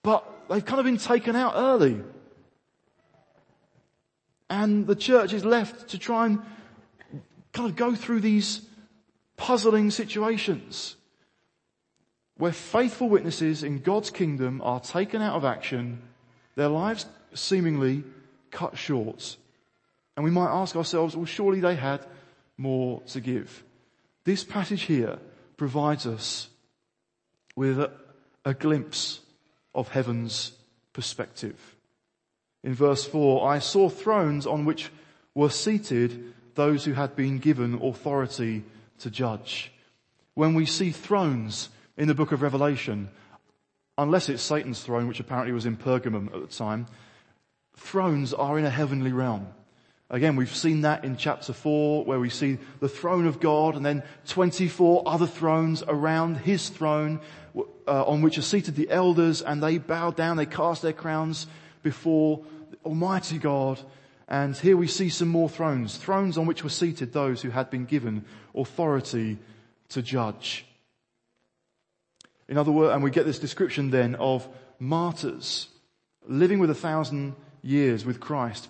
but 0.04 0.26
they've 0.50 0.66
kind 0.66 0.80
of 0.80 0.86
been 0.86 0.98
taken 0.98 1.36
out 1.36 1.54
early. 1.56 2.02
And 4.50 4.86
the 4.86 4.96
church 4.96 5.34
is 5.34 5.46
left 5.46 5.90
to 5.90 5.98
try 5.98 6.28
and 6.28 6.40
kind 7.54 7.70
of 7.70 7.76
go 7.76 7.96
through 7.96 8.20
these 8.20 8.62
puzzling 9.38 9.90
situations 9.92 10.96
where 12.38 12.52
faithful 12.52 13.10
witnesses 13.10 13.64
in 13.64 13.80
God's 13.80 14.10
kingdom 14.10 14.62
are 14.64 14.80
taken 14.80 15.22
out 15.22 15.36
of 15.36 15.46
action, 15.46 16.02
their 16.56 16.68
lives 16.68 17.06
seemingly 17.34 18.04
cut 18.52 18.78
short. 18.78 19.38
And 20.16 20.24
we 20.24 20.32
might 20.32 20.50
ask 20.50 20.76
ourselves, 20.76 21.16
well, 21.16 21.26
surely 21.26 21.60
they 21.60 21.76
had 21.76 22.06
more 22.58 23.02
to 23.08 23.22
give. 23.22 23.64
This 24.26 24.44
passage 24.44 24.84
here 24.84 25.20
provides 25.58 26.06
us 26.06 26.50
with 27.56 27.80
a, 27.80 27.92
a 28.46 28.54
glimpse 28.54 29.20
of 29.76 29.90
heaven's 29.90 30.54
perspective. 30.94 31.76
In 32.64 32.74
verse 32.74 33.06
4, 33.06 33.48
I 33.48 33.60
saw 33.60 33.90
thrones 33.90 34.48
on 34.48 34.66
which 34.66 34.90
were 35.36 35.50
seated 35.50 36.34
those 36.56 36.86
who 36.86 36.94
had 36.94 37.16
been 37.16 37.40
given 37.40 37.82
authority 37.82 38.64
to 39.00 39.10
judge. 39.10 39.72
When 40.36 40.54
we 40.54 40.66
see 40.66 40.92
thrones 40.92 41.70
in 41.98 42.08
the 42.08 42.16
book 42.16 42.32
of 42.32 42.42
Revelation, 42.42 43.10
unless 43.98 44.30
it's 44.30 44.42
Satan's 44.42 44.82
throne, 44.82 45.08
which 45.08 45.20
apparently 45.20 45.54
was 45.54 45.66
in 45.66 45.78
Pergamum 45.78 46.34
at 46.34 46.42
the 46.42 46.56
time, 46.56 46.88
thrones 47.76 48.34
are 48.34 48.58
in 48.58 48.66
a 48.66 48.70
heavenly 48.70 49.12
realm. 49.12 49.48
Again, 50.14 50.36
we've 50.36 50.56
seen 50.56 50.82
that 50.82 51.04
in 51.04 51.18
chapter 51.18 51.54
4 51.54 52.06
where 52.06 52.20
we 52.20 52.30
see 52.30 52.60
the 52.80 52.88
throne 52.88 53.26
of 53.26 53.40
God 53.40 53.76
and 53.76 53.84
then 53.84 54.04
24 54.28 55.02
other 55.08 55.26
thrones 55.26 55.82
around 55.88 56.38
his 56.38 56.70
throne 56.70 57.20
uh, 57.88 58.04
on 58.06 58.22
which 58.22 58.38
are 58.38 58.44
seated 58.44 58.76
the 58.76 58.92
elders 58.92 59.42
and 59.42 59.62
they 59.62 59.80
bow 59.80 60.12
down, 60.12 60.38
they 60.38 60.46
cast 60.46 60.84
their 60.84 60.94
crowns 60.94 61.48
before 61.82 62.46
Almighty 62.86 63.40
God. 63.40 63.80
And 64.28 64.56
here 64.56 64.78
we 64.78 64.86
see 64.86 65.10
some 65.10 65.30
more 65.30 65.50
thrones, 65.50 65.98
thrones 65.98 66.38
on 66.38 66.46
which 66.46 66.64
were 66.64 66.70
seated 66.70 67.12
those 67.12 67.42
who 67.42 67.50
had 67.50 67.72
been 67.72 67.86
given 67.86 68.24
authority 68.54 69.40
to 69.90 70.04
judge. 70.04 70.64
In 72.48 72.60
other 72.60 72.72
words, 72.72 72.94
and 72.94 73.04
we 73.04 73.10
get 73.10 73.26
this 73.26 73.40
description 73.40 73.90
then 73.90 74.14
of 74.14 74.48
martyrs 74.78 75.70
living 76.28 76.60
with 76.60 76.70
a 76.70 76.76
thousand 76.76 77.36
years 77.64 78.06
with 78.06 78.20
Christ, 78.20 78.70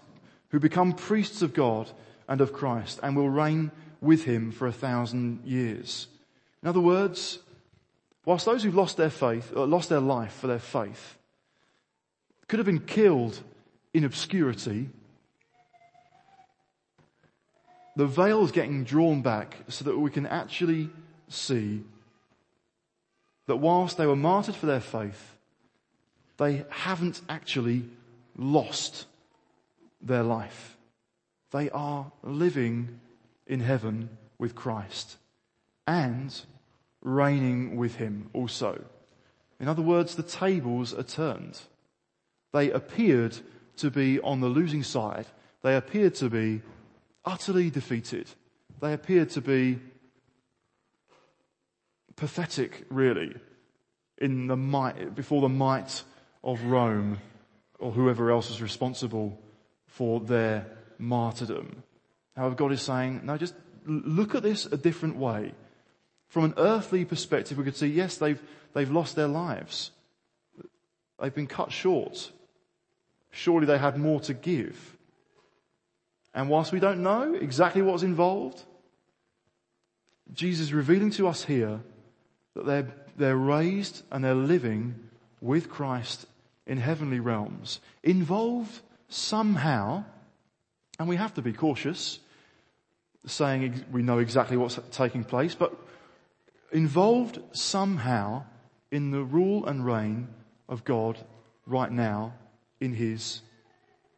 who 0.54 0.60
become 0.60 0.93
priests 0.93 1.41
of 1.41 1.51
God 1.51 1.89
and 2.28 2.39
of 2.39 2.54
Christ 2.54 2.99
and 3.01 3.16
will 3.16 3.28
reign 3.28 3.72
with 4.01 4.24
him 4.24 4.51
for 4.51 4.68
a 4.68 4.72
thousand 4.72 5.41
years. 5.43 6.08
In 6.62 6.70
other 6.70 6.80
words, 6.80 7.39
whilst 8.24 8.45
those 8.45 8.62
who've 8.62 8.76
lost 8.76 8.95
their 8.95 9.10
faith, 9.10 9.51
uh, 9.56 9.66
lost 9.66 9.89
their 9.89 9.99
life 9.99 10.32
for 10.34 10.45
their 10.45 10.60
faith, 10.60 11.18
could 12.47 12.60
have 12.60 12.68
been 12.68 12.86
killed 12.86 13.41
in 13.95 14.04
obscurity, 14.04 14.89
the 17.95 18.06
veil 18.06 18.45
is 18.45 18.51
getting 18.51 18.84
drawn 18.84 19.24
back 19.24 19.58
so 19.70 19.84
that 19.86 19.97
we 19.97 20.12
can 20.12 20.28
actually 20.28 20.91
see 21.30 21.82
that 23.47 23.56
whilst 23.56 23.97
they 23.97 24.06
were 24.06 24.16
martyred 24.16 24.56
for 24.56 24.68
their 24.68 24.80
faith, 24.80 25.36
they 26.38 26.64
haven't 26.70 27.22
actually 27.28 27.86
lost 28.38 29.08
their 30.04 30.24
life. 30.24 30.78
They 31.51 31.70
are 31.70 32.12
living 32.22 32.99
in 33.47 33.62
heaven 33.62 34.10
with 34.38 34.56
Christ 34.56 35.18
and 35.88 36.39
reigning 37.01 37.78
with 37.78 37.95
Him 37.95 38.30
also. 38.34 38.84
In 39.60 39.68
other 39.68 39.82
words, 39.82 40.16
the 40.16 40.24
tables 40.24 40.93
are 40.93 41.04
turned. 41.04 41.62
They 42.51 42.72
appeared 42.72 43.38
to 43.78 43.89
be 43.89 44.20
on 44.20 44.41
the 44.41 44.47
losing 44.47 44.84
side. 44.84 45.26
They 45.62 45.76
appeared 45.76 46.16
to 46.16 46.30
be 46.30 46.62
utterly 47.26 47.70
defeated. 47.70 48.30
They 48.82 48.93
appeared 48.93 49.30
to 49.32 49.41
be 49.41 49.80
pathetic, 52.16 52.86
really, 52.89 53.36
in 54.18 54.47
the 54.47 54.58
might, 54.58 55.16
before 55.16 55.41
the 55.41 55.49
might 55.49 56.04
of 56.43 56.64
Rome 56.64 57.20
or 57.80 57.91
whoever 57.91 58.32
else 58.32 58.49
is 58.49 58.62
responsible 58.62 59.39
for 59.94 60.20
their 60.20 60.66
martyrdom. 60.98 61.84
However, 62.36 62.56
God 62.56 62.72
is 62.72 62.82
saying, 62.82 63.22
no, 63.24 63.38
just 63.38 63.54
look 63.86 64.34
at 64.34 64.41
this 64.41 64.66
a 64.66 64.76
different 64.76 65.18
way. 65.18 65.54
From 66.30 66.46
an 66.46 66.56
earthly 66.58 67.06
perspective, 67.06 67.60
we 67.60 67.64
could 67.64 67.76
see, 67.76 67.88
yes, 67.88 68.18
they've, 68.18 68.41
they've 68.74 68.89
lost 68.89 69.16
their 69.16 69.28
lives. 69.28 69.91
They've 71.22 71.34
been 71.34 71.46
cut 71.46 71.72
short. 71.72 72.32
Surely 73.30 73.68
they 73.68 73.78
had 73.78 73.98
more 73.98 74.20
to 74.22 74.34
give. 74.34 74.98
And 76.34 76.50
whilst 76.50 76.72
we 76.72 76.80
don't 76.80 77.04
know 77.04 77.36
exactly 77.36 77.84
what's 77.84 78.02
involved, 78.02 78.64
Jesus 80.34 80.68
is 80.68 80.74
revealing 80.74 81.12
to 81.12 81.28
us 81.28 81.46
here 81.46 81.82
that 82.56 82.66
they're, 82.66 82.88
they're 83.16 83.38
raised 83.38 84.02
and 84.12 84.24
they're 84.24 84.34
living 84.34 84.96
with 85.39 85.70
Christ 85.70 86.26
in 86.66 86.80
heavenly 86.80 87.20
realms, 87.20 87.80
involved 88.02 88.82
somehow, 89.14 90.03
and 90.99 91.07
we 91.07 91.16
have 91.16 91.34
to 91.36 91.41
be 91.41 91.53
cautious 91.53 92.20
saying 93.26 93.86
we 93.91 94.01
know 94.01 94.20
exactly 94.20 94.57
what's 94.57 94.80
taking 94.91 95.24
place, 95.24 95.55
but 95.55 95.74
involved 96.72 97.39
somehow 97.51 98.43
in 98.91 99.11
the 99.11 99.24
rule 99.24 99.66
and 99.66 99.86
reign 99.86 100.28
of 100.68 100.84
God 100.84 101.18
right 101.66 101.91
now 101.91 102.34
in 102.80 102.93
His 102.93 103.41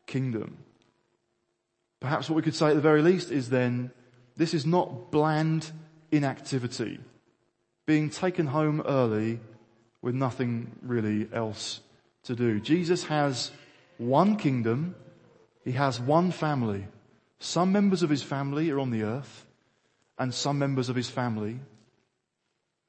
kingdom. 0.08 0.58
Perhaps 2.00 2.30
what 2.30 2.36
we 2.36 2.42
could 2.42 2.56
say 2.56 2.68
at 2.68 2.76
the 2.76 2.82
very 2.82 3.02
least 3.02 3.32
is 3.32 3.50
then, 3.50 3.92
this 4.38 4.54
is 4.54 4.66
not 4.66 5.12
bland 5.12 5.72
inactivity, 6.12 7.00
being 7.86 8.10
taken 8.10 8.48
home 8.48 8.82
early 8.86 9.40
with 10.02 10.16
nothing 10.16 10.72
really 10.82 11.28
else 11.34 11.82
to 12.24 12.36
do. 12.36 12.60
Jesus 12.60 13.06
has 13.06 13.52
one 13.98 14.38
kingdom. 14.38 14.96
He 15.64 15.74
has 15.74 16.00
one 16.00 16.32
family. 16.32 16.88
Some 17.40 17.72
members 17.72 18.04
of 18.04 18.10
his 18.10 18.24
family 18.24 18.70
are 18.72 18.80
on 18.80 18.92
the 18.92 19.04
earth 19.04 19.46
and 20.18 20.34
some 20.34 20.58
members 20.60 20.90
of 20.90 20.96
his 20.96 21.10
family 21.10 21.60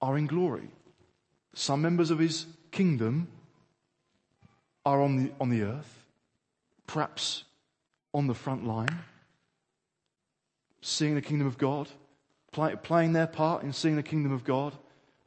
are 0.00 0.16
in 0.16 0.26
glory. 0.26 0.68
Some 1.54 1.82
members 1.82 2.10
of 2.10 2.18
his 2.18 2.46
kingdom 2.70 3.28
are 4.84 5.02
on 5.02 5.16
the, 5.16 5.32
on 5.40 5.48
the 5.48 5.62
earth, 5.62 6.06
perhaps 6.86 7.44
on 8.14 8.26
the 8.26 8.34
front 8.34 8.66
line, 8.66 9.00
seeing 10.80 11.14
the 11.14 11.22
kingdom 11.22 11.46
of 11.46 11.58
God, 11.58 11.88
play, 12.52 12.76
playing 12.76 13.12
their 13.12 13.26
part 13.26 13.62
in 13.62 13.72
seeing 13.72 13.96
the 13.96 14.02
kingdom 14.02 14.32
of 14.32 14.44
God 14.44 14.74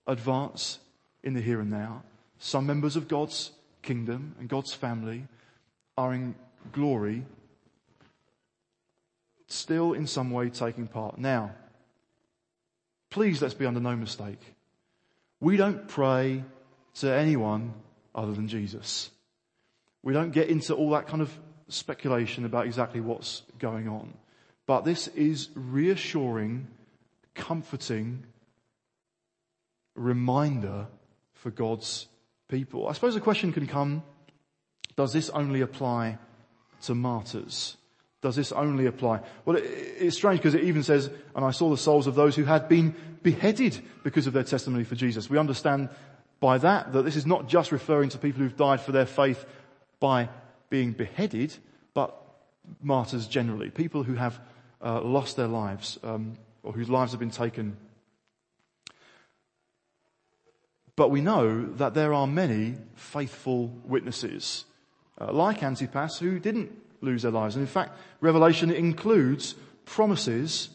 advance 0.07 0.79
in 1.23 1.33
the 1.33 1.41
here 1.41 1.59
and 1.59 1.69
now. 1.69 2.03
Some 2.37 2.65
members 2.65 2.95
of 2.95 3.09
God's 3.09 3.51
kingdom 3.81 4.35
and 4.39 4.47
God's 4.47 4.73
family 4.73 5.27
are 5.99 6.13
in 6.13 6.33
glory, 6.71 7.25
still 9.47 9.91
in 9.91 10.07
some 10.07 10.31
way 10.31 10.49
taking 10.49 10.87
part. 10.87 11.17
Now, 11.17 11.51
please 13.09 13.41
let's 13.41 13.53
be 13.53 13.65
under 13.65 13.81
no 13.81 13.97
mistake. 13.97 14.39
We 15.41 15.57
don't 15.57 15.89
pray 15.89 16.45
to 16.95 17.13
anyone 17.13 17.73
other 18.15 18.31
than 18.31 18.47
Jesus. 18.47 19.11
We 20.01 20.13
don't 20.13 20.31
get 20.31 20.47
into 20.47 20.73
all 20.73 20.91
that 20.91 21.07
kind 21.07 21.21
of 21.21 21.37
speculation 21.67 22.45
about 22.45 22.65
exactly 22.65 23.01
what's 23.01 23.43
going 23.59 23.89
on. 23.89 24.13
But 24.67 24.85
this 24.85 25.09
is 25.09 25.49
reassuring, 25.53 26.67
comforting 27.35 28.23
reminder 29.95 30.87
for 31.33 31.51
God's 31.51 32.07
people. 32.47 32.87
I 32.87 32.93
suppose 32.93 33.15
the 33.15 33.19
question 33.19 33.51
can 33.51 33.67
come, 33.67 34.01
does 34.99 35.13
this 35.13 35.29
only 35.29 35.61
apply 35.61 36.17
to 36.81 36.93
martyrs? 36.93 37.77
Does 38.21 38.35
this 38.35 38.51
only 38.51 38.85
apply? 38.85 39.21
Well, 39.45 39.55
it, 39.55 39.63
it's 39.63 40.17
strange 40.17 40.41
because 40.41 40.55
it 40.55 40.65
even 40.65 40.83
says, 40.83 41.09
and 41.33 41.45
I 41.45 41.51
saw 41.51 41.69
the 41.69 41.77
souls 41.77 42.05
of 42.05 42.15
those 42.15 42.35
who 42.35 42.43
had 42.43 42.67
been 42.67 42.93
beheaded 43.23 43.81
because 44.03 44.27
of 44.27 44.33
their 44.33 44.43
testimony 44.43 44.83
for 44.83 44.95
Jesus. 44.95 45.29
We 45.29 45.37
understand 45.37 45.87
by 46.41 46.57
that 46.57 46.91
that 46.91 47.03
this 47.03 47.15
is 47.15 47.25
not 47.25 47.47
just 47.47 47.71
referring 47.71 48.09
to 48.09 48.17
people 48.17 48.41
who've 48.41 48.57
died 48.57 48.81
for 48.81 48.91
their 48.91 49.05
faith 49.05 49.45
by 50.01 50.27
being 50.69 50.91
beheaded, 50.91 51.55
but 51.93 52.13
martyrs 52.81 53.25
generally, 53.25 53.69
people 53.69 54.03
who 54.03 54.15
have 54.15 54.37
uh, 54.83 54.99
lost 54.99 55.37
their 55.37 55.47
lives 55.47 55.97
um, 56.03 56.33
or 56.61 56.73
whose 56.73 56.89
lives 56.89 57.13
have 57.13 57.21
been 57.21 57.31
taken 57.31 57.77
But 60.99 61.11
we 61.11 61.21
know 61.21 61.63
that 61.75 61.93
there 61.93 62.13
are 62.13 62.27
many 62.27 62.75
faithful 62.93 63.67
witnesses, 63.85 64.65
uh, 65.19 65.31
like 65.31 65.63
Antipas, 65.63 66.19
who 66.19 66.39
didn't 66.39 66.71
lose 67.01 67.23
their 67.23 67.31
lives. 67.31 67.55
And 67.55 67.63
in 67.63 67.67
fact, 67.67 67.97
Revelation 68.21 68.71
includes 68.71 69.55
promises 69.85 70.69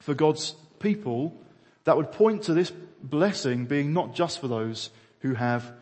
for 0.00 0.14
God's 0.14 0.54
people 0.78 1.36
that 1.84 1.96
would 1.96 2.12
point 2.12 2.44
to 2.44 2.54
this 2.54 2.72
blessing 3.02 3.66
being 3.66 3.92
not 3.92 4.14
just 4.14 4.40
for 4.40 4.48
those 4.48 4.90
who 5.20 5.34
have, 5.34 5.72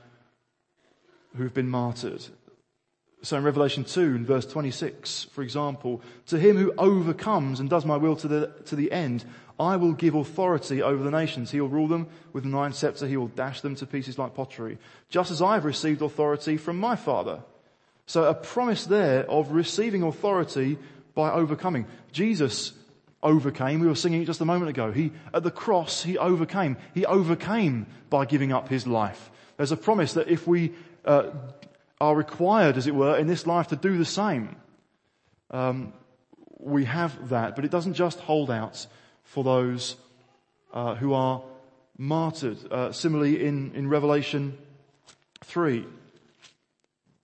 who've 1.37 1.55
been 1.55 1.69
martyred. 1.69 2.25
So 3.23 3.39
in 3.39 3.43
Revelation 3.43 3.85
2 3.85 4.01
in 4.01 4.27
verse 4.27 4.45
26, 4.45 5.25
for 5.33 5.43
example, 5.43 6.03
to 6.27 6.39
him 6.39 6.59
who 6.59 6.75
overcomes 6.77 7.59
and 7.59 7.71
does 7.71 7.87
my 7.87 7.97
will 7.97 8.17
to 8.17 8.29
the, 8.29 8.53
to 8.67 8.77
the 8.77 8.93
end, 8.93 9.25
I 9.59 9.77
will 9.77 9.93
give 9.93 10.15
authority 10.15 10.83
over 10.83 11.03
the 11.03 11.11
nations. 11.11 11.51
He 11.51 11.61
will 11.61 11.69
rule 11.69 11.89
them 11.89 12.09
with 12.33 12.45
iron 12.53 12.73
scepter. 12.73 13.07
He 13.07 13.17
will 13.17 13.29
dash 13.29 13.63
them 13.63 13.77
to 13.77 13.87
pieces 13.87 14.19
like 14.19 14.35
pottery, 14.35 14.79
just 15.09 15.31
as 15.31 15.41
I 15.41 15.55
have 15.55 15.65
received 15.65 16.03
authority 16.03 16.57
from 16.57 16.77
my 16.79 16.97
father. 16.97 17.41
So 18.07 18.25
a 18.25 18.35
promise 18.35 18.85
there 18.85 19.29
of 19.31 19.53
receiving 19.53 20.03
authority 20.03 20.79
by 21.15 21.33
overcoming. 21.33 21.87
Jesus 22.13 22.73
overcame. 23.23 23.81
We 23.81 23.87
were 23.87 23.95
singing 23.95 24.23
it 24.23 24.27
just 24.27 24.41
a 24.41 24.45
moment 24.45 24.69
ago. 24.71 24.93
He, 24.93 25.13
at 25.33 25.43
the 25.43 25.51
cross, 25.51 26.03
he 26.03 26.19
overcame. 26.19 26.77
He 26.93 27.07
overcame 27.07 27.87
by 28.11 28.27
giving 28.27 28.53
up 28.53 28.69
his 28.69 28.87
life. 28.87 29.31
There's 29.57 29.73
a 29.73 29.77
promise 29.77 30.13
that 30.15 30.29
if 30.29 30.47
we 30.47 30.73
uh, 31.05 31.31
are 32.01 32.15
required, 32.15 32.77
as 32.77 32.87
it 32.87 32.95
were, 32.95 33.17
in 33.17 33.27
this 33.27 33.47
life 33.47 33.69
to 33.69 33.77
do 33.77 33.97
the 33.97 34.05
same, 34.05 34.57
um, 35.51 35.93
we 36.59 36.85
have 36.85 37.31
that. 37.31 37.57
But 37.57 37.65
it 37.65 37.71
doesn't 37.71 37.95
just 37.95 38.21
hold 38.21 38.51
out 38.51 38.87
for 39.23 39.43
those 39.43 39.97
uh, 40.73 40.95
who 40.97 41.15
are 41.15 41.43
martyred. 41.97 42.59
Uh, 42.71 42.93
similarly, 42.93 43.45
in, 43.45 43.73
in 43.75 43.89
Revelation 43.89 44.59
3, 45.45 45.87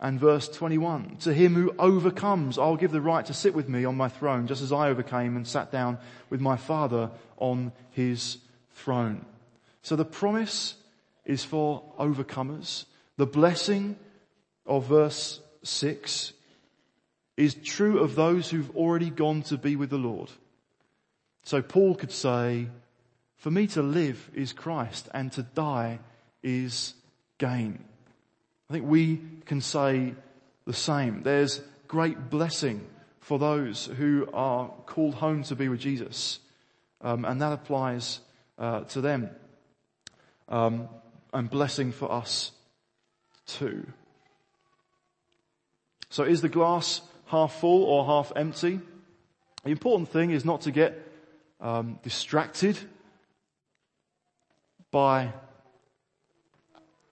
and 0.01 0.19
verse 0.19 0.49
21. 0.49 1.17
To 1.21 1.35
him 1.35 1.55
who 1.55 1.75
overcomes, 1.79 2.59
I'll 2.59 2.77
give 2.77 2.91
the 2.91 3.03
right 3.03 3.25
to 3.27 3.35
sit 3.35 3.55
with 3.55 3.69
me 3.69 3.85
on 3.85 3.97
my 3.97 4.09
throne, 4.09 4.47
just 4.47 4.63
as 4.63 4.73
I 4.73 4.89
overcame 4.89 5.37
and 5.37 5.47
sat 5.47 5.71
down 5.71 5.99
with 6.31 6.41
my 6.41 6.57
Father 6.57 7.11
on 7.37 7.73
his 7.91 8.39
throne. 8.73 9.27
So 9.83 9.97
the 9.97 10.07
promise 10.07 10.75
is 11.27 11.45
for 11.45 11.83
overcomers. 11.99 12.87
The 13.19 13.27
blessing 13.27 13.97
of 14.67 14.87
verse 14.87 15.41
6 15.63 16.33
is 17.37 17.55
true 17.55 17.99
of 17.99 18.15
those 18.15 18.49
who've 18.51 18.75
already 18.77 19.11
gone 19.11 19.43
to 19.43 19.59
be 19.59 19.77
with 19.77 19.91
the 19.91 19.99
Lord. 19.99 20.31
So 21.43 21.61
Paul 21.61 21.95
could 21.95 22.13
say, 22.13 22.69
for 23.37 23.51
me 23.51 23.67
to 23.69 23.83
live 23.83 24.31
is 24.35 24.53
Christ 24.53 25.09
and 25.13 25.31
to 25.33 25.43
die 25.43 25.99
is 26.43 26.95
gain. 27.39 27.85
I 28.71 28.73
think 28.73 28.87
we 28.87 29.21
can 29.47 29.61
say 29.61 30.15
the 30.65 30.73
same. 30.73 31.25
There's 31.25 31.61
great 31.89 32.31
blessing 32.31 32.87
for 33.19 33.37
those 33.37 33.87
who 33.87 34.29
are 34.33 34.69
called 34.87 35.15
home 35.15 35.43
to 35.45 35.57
be 35.57 35.69
with 35.69 35.81
Jesus. 35.81 36.39
Um, 37.01 37.25
and 37.25 37.43
that 37.43 37.53
applies 37.53 38.21
uh, 38.59 38.83
to 38.83 39.01
them. 39.01 39.29
Um, 40.49 40.89
and 41.33 41.51
blessing 41.51 41.91
for 41.91 42.13
us 42.13 42.53
too. 43.47 43.89
So 46.09 46.23
is 46.23 46.41
the 46.41 46.49
glass 46.49 47.01
half 47.27 47.59
full 47.59 47.83
or 47.83 48.07
half 48.07 48.33
empty? 48.37 48.79
The 49.65 49.71
important 49.71 50.11
thing 50.11 50.31
is 50.31 50.45
not 50.45 50.61
to 50.63 50.71
get 50.71 51.11
um, 51.61 51.99
distracted 52.05 52.79
by 54.93 55.33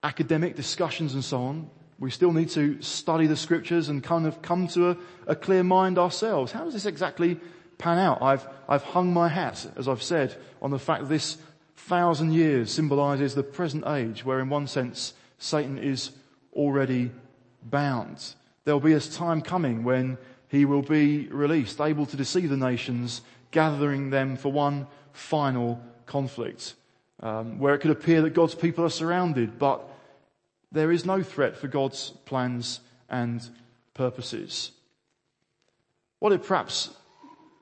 academic 0.03 0.57
discussions 0.57 1.15
and 1.15 1.25
so 1.25 1.43
on. 1.43 1.71
We 1.99 2.11
still 2.11 2.33
need 2.33 2.51
to 2.51 2.81
study 2.81 3.27
the 3.27 3.37
scriptures 3.37 3.89
and 3.89 4.03
kind 4.03 4.27
of 4.27 4.41
come 4.41 4.69
to 4.69 4.91
a, 4.91 4.97
a 5.27 5.35
clear 5.35 5.65
mind 5.65 5.99
ourselves. 5.99 6.53
How 6.53 6.65
does 6.65 6.75
this 6.75 6.87
exactly 6.87 7.41
pan 7.79 7.99
out? 7.99 8.23
I've, 8.23 8.47
I've 8.69 8.85
hung 8.85 9.13
my 9.13 9.29
hat, 9.29 9.67
as 9.77 9.89
I've 9.89 10.03
said, 10.03 10.37
on 10.63 10.71
the 10.71 10.79
fact 10.79 11.03
that 11.03 11.09
this 11.09 11.39
thousand 11.77 12.33
years 12.33 12.73
symbolizes 12.73 13.35
the 13.35 13.43
present 13.43 13.87
age 13.87 14.25
where 14.25 14.41
in 14.41 14.49
one 14.49 14.67
sense 14.67 15.15
Satan 15.39 15.79
is 15.79 16.11
already 16.53 17.11
bound. 17.63 18.35
There'll 18.65 18.81
be 18.81 18.93
a 18.93 19.01
time 19.01 19.43
coming 19.43 19.83
when 19.83 20.19
he 20.49 20.65
will 20.65 20.83
be 20.83 21.27
released, 21.29 21.81
able 21.81 22.07
to 22.07 22.17
deceive 22.17 22.51
the 22.51 22.57
nations, 22.57 23.23
gathering 23.51 24.11
them 24.11 24.37
for 24.37 24.53
one 24.53 24.87
final 25.13 25.83
conflict 26.07 26.75
um, 27.21 27.59
where 27.59 27.75
it 27.75 27.79
could 27.79 27.91
appear 27.91 28.23
that 28.23 28.35
God's 28.35 28.55
people 28.55 28.85
are 28.85 28.91
surrounded, 28.91 29.59
but 29.59 29.89
there 30.71 30.93
is 30.93 31.05
no 31.05 31.23
threat 31.23 31.57
for 31.57 31.69
God's 31.69 32.11
plans 32.25 32.81
and 33.09 33.43
purposes. 33.95 34.73
What 36.19 36.33
it 36.33 36.45
perhaps 36.45 36.91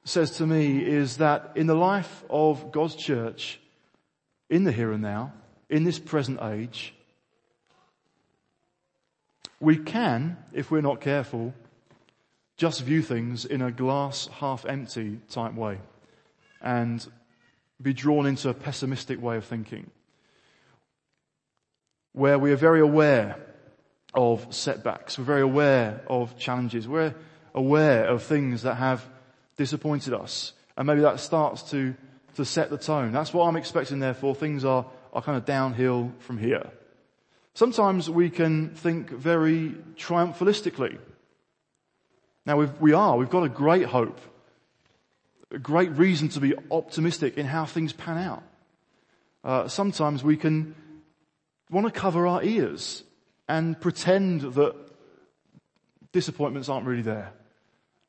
says 0.05 0.33
to 0.39 0.47
me 0.47 0.85
is 0.85 1.19
that 1.19 1.53
in 1.55 1.67
the 1.67 1.75
life 1.75 2.25
of 2.31 2.73
God's 2.73 2.95
church, 2.95 3.61
in 4.49 4.65
the 4.65 4.73
here 4.73 4.93
and 4.93 5.03
now, 5.03 5.33
in 5.69 5.85
this 5.85 5.99
present 5.99 6.41
age, 6.43 6.95
we 9.59 9.77
can, 9.77 10.37
if 10.53 10.71
we're 10.71 10.81
not 10.81 11.01
careful, 11.01 11.55
just 12.57 12.83
view 12.83 13.03
things 13.03 13.45
in 13.45 13.63
a 13.63 13.71
glass 13.71 14.29
half 14.39 14.65
empty 14.65 15.21
type 15.29 15.55
way 15.55 15.79
and 16.61 17.07
be 17.81 17.93
drawn 17.93 18.27
into 18.27 18.49
a 18.49 18.55
pessimistic 18.55 19.21
way 19.21 19.37
of 19.37 19.45
thinking 19.45 19.91
where 22.17 22.39
we 22.39 22.51
are 22.51 22.57
very 22.57 22.81
aware 22.81 23.37
of 24.15 24.47
setbacks. 24.49 25.19
We're 25.19 25.25
very 25.25 25.43
aware 25.43 26.01
of 26.07 26.39
challenges. 26.39 26.89
We're 26.89 27.15
aware 27.55 28.07
of 28.07 28.23
things 28.23 28.63
that 28.63 28.77
have 28.77 29.07
disappointed 29.59 30.15
us. 30.15 30.55
And 30.79 30.87
maybe 30.87 31.03
that 31.03 31.21
starts 31.21 31.63
to, 31.73 31.95
to 32.37 32.45
set 32.47 32.71
the 32.71 32.79
tone. 32.79 33.13
That's 33.13 33.35
what 33.35 33.47
I'm 33.47 33.57
expecting 33.57 33.99
therefore. 33.99 34.35
Things 34.35 34.65
are, 34.65 34.87
are 35.13 35.21
kind 35.21 35.37
of 35.37 35.45
downhill 35.45 36.11
from 36.21 36.39
here. 36.39 36.71
Sometimes 37.53 38.09
we 38.09 38.31
can 38.31 38.71
think 38.71 39.11
very 39.11 39.75
triumphalistically. 39.97 40.97
Now 42.47 42.57
we 42.81 42.95
are, 42.95 43.19
we've 43.19 43.29
got 43.29 43.43
a 43.43 43.51
great 43.51 43.85
hope 43.85 44.21
great 45.63 45.93
reason 45.93 46.29
to 46.31 46.41
be 46.41 46.55
optimistic 46.71 47.39
in 47.39 47.47
how 47.47 47.65
things 47.65 47.93
pan 47.93 48.19
out. 48.19 48.43
Uh, 49.45 49.69
sometimes 49.69 50.25
we 50.25 50.37
can 50.37 50.75
want 51.71 51.87
to 51.87 51.93
cover 51.93 52.27
our 52.27 52.43
ears 52.43 53.05
and 53.49 53.81
pretend 53.81 54.41
that 54.41 54.75
disappointments 56.13 56.69
aren't 56.69 56.87
really 56.87 57.03
there, 57.03 57.33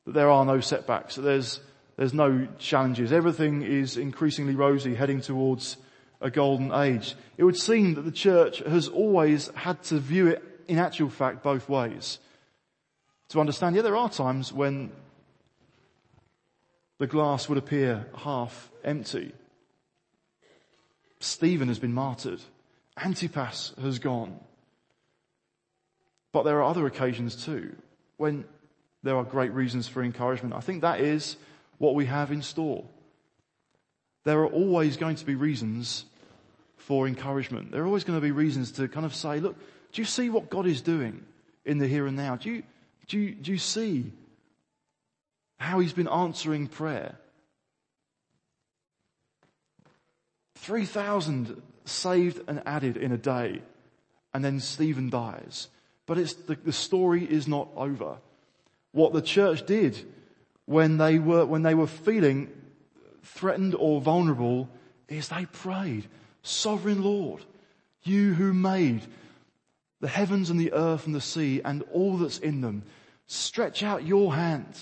that 0.04 0.12
there 0.12 0.30
are 0.30 0.44
no 0.44 0.60
setbacks, 0.60 1.16
that 1.16 1.22
there's 1.22 1.60
there's 1.98 2.14
no 2.14 2.46
challenges. 2.58 3.12
Everything 3.12 3.62
is 3.62 3.96
increasingly 3.96 4.54
rosy, 4.54 4.94
heading 4.94 5.20
towards 5.20 5.76
a 6.20 6.30
golden 6.30 6.72
age. 6.72 7.16
It 7.36 7.42
would 7.42 7.56
seem 7.56 7.94
that 7.94 8.02
the 8.02 8.12
church 8.12 8.60
has 8.60 8.86
always 8.86 9.48
had 9.48 9.82
to 9.84 9.98
view 9.98 10.28
it 10.28 10.42
in 10.68 10.78
actual 10.78 11.10
fact 11.10 11.42
both 11.42 11.68
ways. 11.68 12.20
To 13.30 13.40
understand, 13.40 13.74
yeah, 13.74 13.82
there 13.82 13.96
are 13.96 14.08
times 14.08 14.52
when 14.52 14.92
the 16.98 17.06
glass 17.06 17.48
would 17.48 17.58
appear 17.58 18.06
half 18.16 18.70
empty. 18.84 19.32
Stephen 21.20 21.68
has 21.68 21.78
been 21.78 21.92
martyred. 21.92 22.40
Antipas 22.96 23.72
has 23.80 23.98
gone. 23.98 24.38
But 26.32 26.42
there 26.42 26.58
are 26.58 26.64
other 26.64 26.86
occasions 26.86 27.44
too 27.44 27.74
when 28.16 28.44
there 29.02 29.16
are 29.16 29.24
great 29.24 29.52
reasons 29.52 29.88
for 29.88 30.02
encouragement. 30.02 30.54
I 30.54 30.60
think 30.60 30.82
that 30.82 31.00
is 31.00 31.36
what 31.78 31.94
we 31.94 32.06
have 32.06 32.32
in 32.32 32.42
store. 32.42 32.84
There 34.24 34.40
are 34.40 34.46
always 34.46 34.96
going 34.96 35.16
to 35.16 35.24
be 35.24 35.36
reasons 35.36 36.04
for 36.76 37.06
encouragement. 37.06 37.70
There 37.70 37.82
are 37.82 37.86
always 37.86 38.04
going 38.04 38.18
to 38.18 38.22
be 38.22 38.32
reasons 38.32 38.72
to 38.72 38.88
kind 38.88 39.06
of 39.06 39.14
say, 39.14 39.40
look, 39.40 39.56
do 39.92 40.02
you 40.02 40.06
see 40.06 40.28
what 40.30 40.50
God 40.50 40.66
is 40.66 40.82
doing 40.82 41.24
in 41.64 41.78
the 41.78 41.86
here 41.86 42.06
and 42.06 42.16
now? 42.16 42.36
Do 42.36 42.50
you, 42.50 42.62
do 43.06 43.18
you, 43.18 43.34
do 43.34 43.52
you 43.52 43.58
see 43.58 44.12
how 45.58 45.80
he's 45.80 45.92
been 45.92 46.08
answering 46.08 46.66
prayer. 46.66 47.16
3,000 50.56 51.62
saved 51.84 52.40
and 52.48 52.62
added 52.66 52.96
in 52.96 53.12
a 53.12 53.18
day, 53.18 53.62
and 54.32 54.44
then 54.44 54.60
Stephen 54.60 55.10
dies. 55.10 55.68
But 56.06 56.18
it's, 56.18 56.34
the, 56.34 56.54
the 56.56 56.72
story 56.72 57.24
is 57.24 57.46
not 57.46 57.68
over. 57.76 58.18
What 58.92 59.12
the 59.12 59.22
church 59.22 59.66
did 59.66 60.04
when 60.64 60.98
they 60.98 61.18
were, 61.18 61.44
when 61.44 61.62
they 61.62 61.74
were 61.74 61.86
feeling 61.86 62.50
threatened 63.22 63.74
or 63.74 64.00
vulnerable 64.00 64.68
is 65.08 65.28
they 65.28 65.46
prayed, 65.46 66.08
Sovereign 66.42 67.02
Lord, 67.02 67.44
you 68.02 68.34
who 68.34 68.52
made 68.52 69.02
the 70.00 70.08
heavens 70.08 70.50
and 70.50 70.60
the 70.60 70.72
earth 70.72 71.06
and 71.06 71.14
the 71.14 71.20
sea 71.20 71.60
and 71.64 71.82
all 71.92 72.16
that's 72.16 72.38
in 72.38 72.60
them, 72.60 72.84
stretch 73.26 73.82
out 73.82 74.06
your 74.06 74.34
hand 74.34 74.74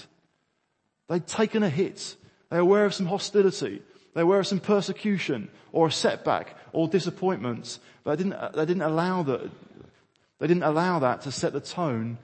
They'd 1.09 1.27
taken 1.27 1.63
a 1.63 1.71
hit. 1.71 2.17
They 2.51 2.57
were 2.57 2.63
aware 2.63 2.85
of 2.85 2.95
some 2.95 3.07
hostility. 3.07 3.83
They 4.15 4.23
were 4.23 4.31
aware 4.31 4.41
of 4.41 4.47
some 4.47 4.61
persecution 4.61 5.51
or 5.73 5.89
a 5.89 5.93
setback 5.93 6.57
or 6.73 6.89
disappointments. 6.89 7.81
But 8.03 8.19
they 8.19 8.25
didn't, 8.25 8.53
they 8.55 8.65
didn't 8.65 8.83
allow 8.83 9.23
that, 9.25 9.51
they 10.39 10.47
didn't 10.47 10.63
allow 10.63 10.99
that 11.01 11.23
to 11.23 11.33
set 11.33 11.53
the 11.53 11.61
tone 11.61 12.19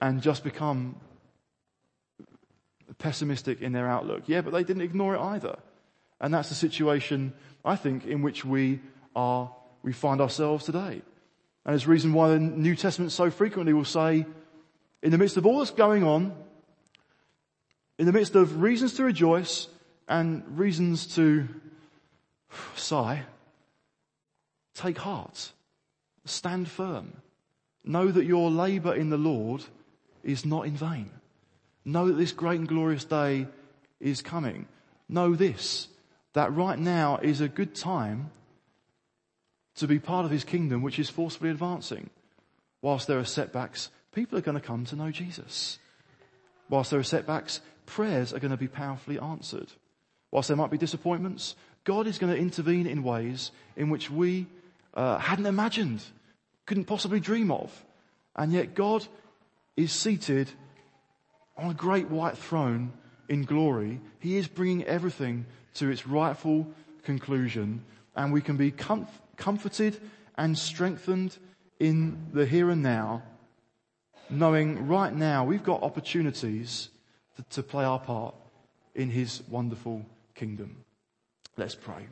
and 0.00 0.22
just 0.22 0.44
become 0.44 0.96
pessimistic 2.98 3.60
in 3.60 3.72
their 3.72 3.88
outlook. 3.88 4.24
Yeah, 4.26 4.40
but 4.42 4.52
they 4.52 4.64
didn't 4.64 4.82
ignore 4.82 5.14
it 5.14 5.20
either. 5.20 5.58
And 6.20 6.34
that's 6.34 6.48
the 6.48 6.54
situation, 6.54 7.32
I 7.64 7.76
think, 7.76 8.06
in 8.06 8.22
which 8.22 8.44
we 8.44 8.80
are, 9.14 9.50
we 9.82 9.92
find 9.92 10.20
ourselves 10.20 10.64
today. 10.64 11.02
And 11.64 11.74
it's 11.74 11.84
the 11.84 11.90
reason 11.90 12.12
why 12.12 12.30
the 12.30 12.38
New 12.38 12.74
Testament 12.74 13.12
so 13.12 13.30
frequently 13.30 13.72
will 13.72 13.84
say, 13.84 14.26
in 15.02 15.10
the 15.10 15.18
midst 15.18 15.36
of 15.36 15.46
all 15.46 15.58
that's 15.58 15.70
going 15.70 16.02
on, 16.02 16.34
in 17.98 18.06
the 18.06 18.12
midst 18.12 18.34
of 18.34 18.62
reasons 18.62 18.94
to 18.94 19.04
rejoice 19.04 19.68
and 20.08 20.58
reasons 20.58 21.14
to 21.16 21.48
sigh, 22.76 23.22
take 24.74 24.98
heart. 24.98 25.52
Stand 26.24 26.68
firm. 26.68 27.14
Know 27.84 28.08
that 28.08 28.24
your 28.24 28.50
labor 28.50 28.94
in 28.94 29.10
the 29.10 29.16
Lord 29.16 29.64
is 30.22 30.44
not 30.44 30.66
in 30.66 30.76
vain. 30.76 31.10
Know 31.84 32.08
that 32.08 32.18
this 32.18 32.32
great 32.32 32.58
and 32.58 32.68
glorious 32.68 33.04
day 33.04 33.46
is 33.98 34.22
coming. 34.22 34.66
Know 35.08 35.34
this, 35.34 35.88
that 36.34 36.54
right 36.54 36.78
now 36.78 37.16
is 37.16 37.40
a 37.40 37.48
good 37.48 37.74
time 37.74 38.30
to 39.76 39.86
be 39.86 39.98
part 39.98 40.24
of 40.24 40.30
his 40.30 40.44
kingdom, 40.44 40.82
which 40.82 40.98
is 40.98 41.08
forcefully 41.08 41.50
advancing. 41.50 42.10
Whilst 42.82 43.06
there 43.06 43.18
are 43.18 43.24
setbacks, 43.24 43.90
people 44.12 44.38
are 44.38 44.42
going 44.42 44.60
to 44.60 44.66
come 44.66 44.84
to 44.86 44.96
know 44.96 45.10
Jesus. 45.10 45.78
Whilst 46.68 46.90
there 46.90 47.00
are 47.00 47.04
setbacks, 47.04 47.60
prayers 47.88 48.32
are 48.32 48.38
going 48.38 48.50
to 48.50 48.56
be 48.56 48.68
powerfully 48.68 49.18
answered. 49.18 49.72
Whilst 50.30 50.48
there 50.48 50.56
might 50.56 50.70
be 50.70 50.78
disappointments, 50.78 51.56
God 51.84 52.06
is 52.06 52.18
going 52.18 52.32
to 52.32 52.40
intervene 52.40 52.86
in 52.86 53.02
ways 53.02 53.50
in 53.76 53.88
which 53.90 54.10
we 54.10 54.46
uh, 54.94 55.18
hadn't 55.18 55.46
imagined, 55.46 56.02
couldn't 56.66 56.84
possibly 56.84 57.18
dream 57.18 57.50
of. 57.50 57.72
And 58.36 58.52
yet 58.52 58.74
God 58.74 59.06
is 59.76 59.90
seated 59.90 60.50
on 61.56 61.70
a 61.70 61.74
great 61.74 62.08
white 62.10 62.36
throne 62.36 62.92
in 63.28 63.44
glory. 63.44 64.00
He 64.20 64.36
is 64.36 64.46
bringing 64.48 64.84
everything 64.84 65.46
to 65.74 65.90
its 65.90 66.06
rightful 66.06 66.66
conclusion 67.04 67.84
and 68.14 68.32
we 68.32 68.42
can 68.42 68.56
be 68.56 68.72
comf- 68.72 69.06
comforted 69.36 69.98
and 70.36 70.58
strengthened 70.58 71.36
in 71.80 72.26
the 72.32 72.44
here 72.44 72.68
and 72.68 72.82
now, 72.82 73.22
knowing 74.28 74.88
right 74.88 75.14
now 75.14 75.44
we've 75.44 75.62
got 75.62 75.82
opportunities 75.82 76.90
to, 77.50 77.62
play 77.62 77.84
our 77.84 77.98
part 77.98 78.34
in 78.94 79.10
His 79.10 79.42
wonderful 79.48 80.04
kingdom. 80.34 80.84
Let's 81.56 81.74
pray. 81.74 82.06